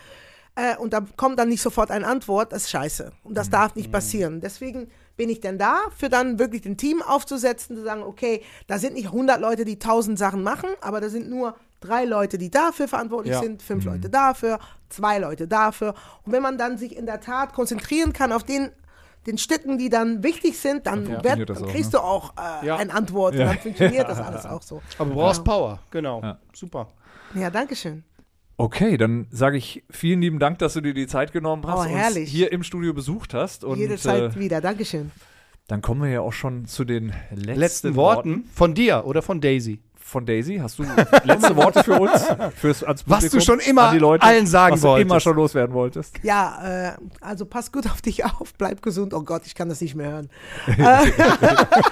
[0.54, 3.10] Äh, und da kommt dann nicht sofort eine Antwort, das ist scheiße.
[3.24, 4.40] Und das darf nicht passieren.
[4.40, 4.88] Deswegen
[5.20, 8.94] bin ich denn da, für dann wirklich ein Team aufzusetzen, zu sagen, okay, da sind
[8.94, 12.88] nicht 100 Leute, die 1000 Sachen machen, aber da sind nur drei Leute, die dafür
[12.88, 13.40] verantwortlich Ja.
[13.40, 14.58] sind, fünf Leute dafür,
[14.88, 15.92] zwei Leute dafür.
[16.24, 18.70] Und wenn man dann sich in der Tat konzentrieren kann auf den
[19.26, 21.98] den Stücken, die dann wichtig sind, dann, Ja, wird, dann auch, kriegst ne?
[21.98, 22.76] du auch äh, Ja.
[22.76, 23.42] eine Antwort Ja.
[23.42, 24.80] und dann funktioniert das alles auch so.
[24.96, 25.78] Aber du brauchst Power.
[25.90, 26.22] Genau.
[26.22, 26.38] Ja.
[26.54, 26.88] Super.
[27.34, 28.02] Ja, danke schön.
[28.60, 31.90] Okay, dann sage ich vielen lieben Dank, dass du dir die Zeit genommen hast Oh,
[31.90, 33.64] und hier im Studio besucht hast.
[33.64, 34.60] Und Jede äh, Zeit wieder.
[34.60, 35.10] Dankeschön.
[35.66, 39.40] dann kommen wir ja auch schon zu den letzten, Letzten Worten von dir oder von
[39.40, 39.80] Daisy.
[40.10, 40.58] Von Daisy.
[40.58, 40.84] Hast du
[41.24, 42.24] letzte Worte für uns?
[42.56, 45.10] Fürs, ans Was du schon immer Leute, allen sagen was du wolltest.
[45.10, 46.16] immer schon loswerden wolltest.
[46.22, 49.14] Ja, äh, also pass gut auf dich auf, bleib gesund.
[49.14, 50.30] Oh Gott, ich kann das nicht mehr hören.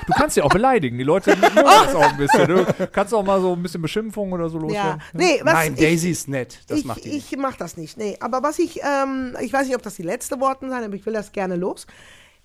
[0.07, 0.99] Du kannst ja auch beleidigen.
[0.99, 2.49] Die Leute mögen das auch ein bisschen.
[2.49, 5.03] Du kannst auch mal so ein bisschen Beschimpfung oder so Ja, loswerden.
[5.13, 6.61] nee, was Nein, ich, Daisy ist nett.
[6.69, 7.11] Das ich, macht die.
[7.11, 7.97] ich mach das nicht.
[7.99, 10.95] Nee, aber was ich, ähm, ich weiß nicht, ob das die letzte Worte sind, aber
[10.95, 11.87] ich will das gerne los,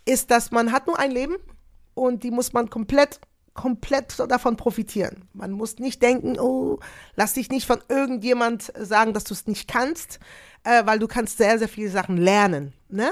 [0.05, 1.35] ist, dass man hat nur ein Leben
[1.93, 3.19] und die muss man komplett,
[3.53, 5.27] komplett davon profitieren.
[5.33, 6.79] Man muss nicht denken, oh,
[7.15, 10.19] lass dich nicht von irgendjemand sagen, dass du es nicht kannst,
[10.63, 13.11] äh, weil du kannst sehr, sehr viele Sachen lernen, ne?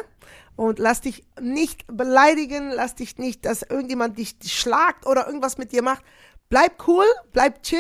[0.56, 5.72] Und lass dich nicht beleidigen, lass dich nicht, dass irgendjemand dich schlagt oder irgendwas mit
[5.72, 6.04] dir macht.
[6.50, 7.80] Bleib cool, bleib chill,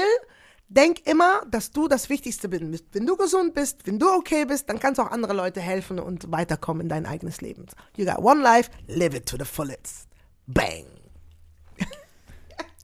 [0.72, 2.86] Denk immer, dass du das Wichtigste bist.
[2.94, 6.00] Wenn du gesund bist, wenn du okay bist, dann kannst du auch andere Leute helfen
[6.00, 7.66] und weiterkommen in dein eigenes Leben.
[7.98, 10.08] You got one life, live it to the fullest.
[10.48, 11.01] Bang.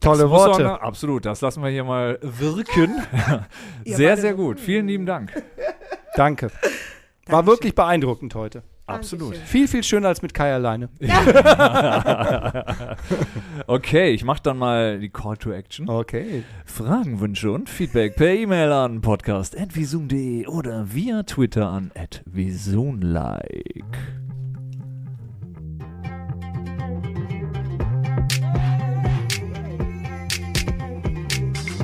[0.00, 0.62] Tolle Worte.
[0.64, 3.02] man- absolut, das lassen wir hier mal wirken.
[3.84, 4.60] Sehr, sehr gut.
[4.60, 5.32] Vielen lieben Dank.
[6.14, 6.50] Danke.
[7.26, 8.62] War wirklich beeindruckend heute.
[8.86, 9.34] Absolut.
[9.34, 9.46] Dankeschön.
[9.46, 10.88] Viel, viel schöner als mit Kai alleine.
[13.66, 15.88] Okay, ich mache dann mal die Call to Action.
[15.90, 16.42] Okay.
[16.64, 21.90] Fragen, Wünsche und Feedback per E-Mail an podcast.visum.de oder via Twitter an
[22.24, 23.84] @visunlike.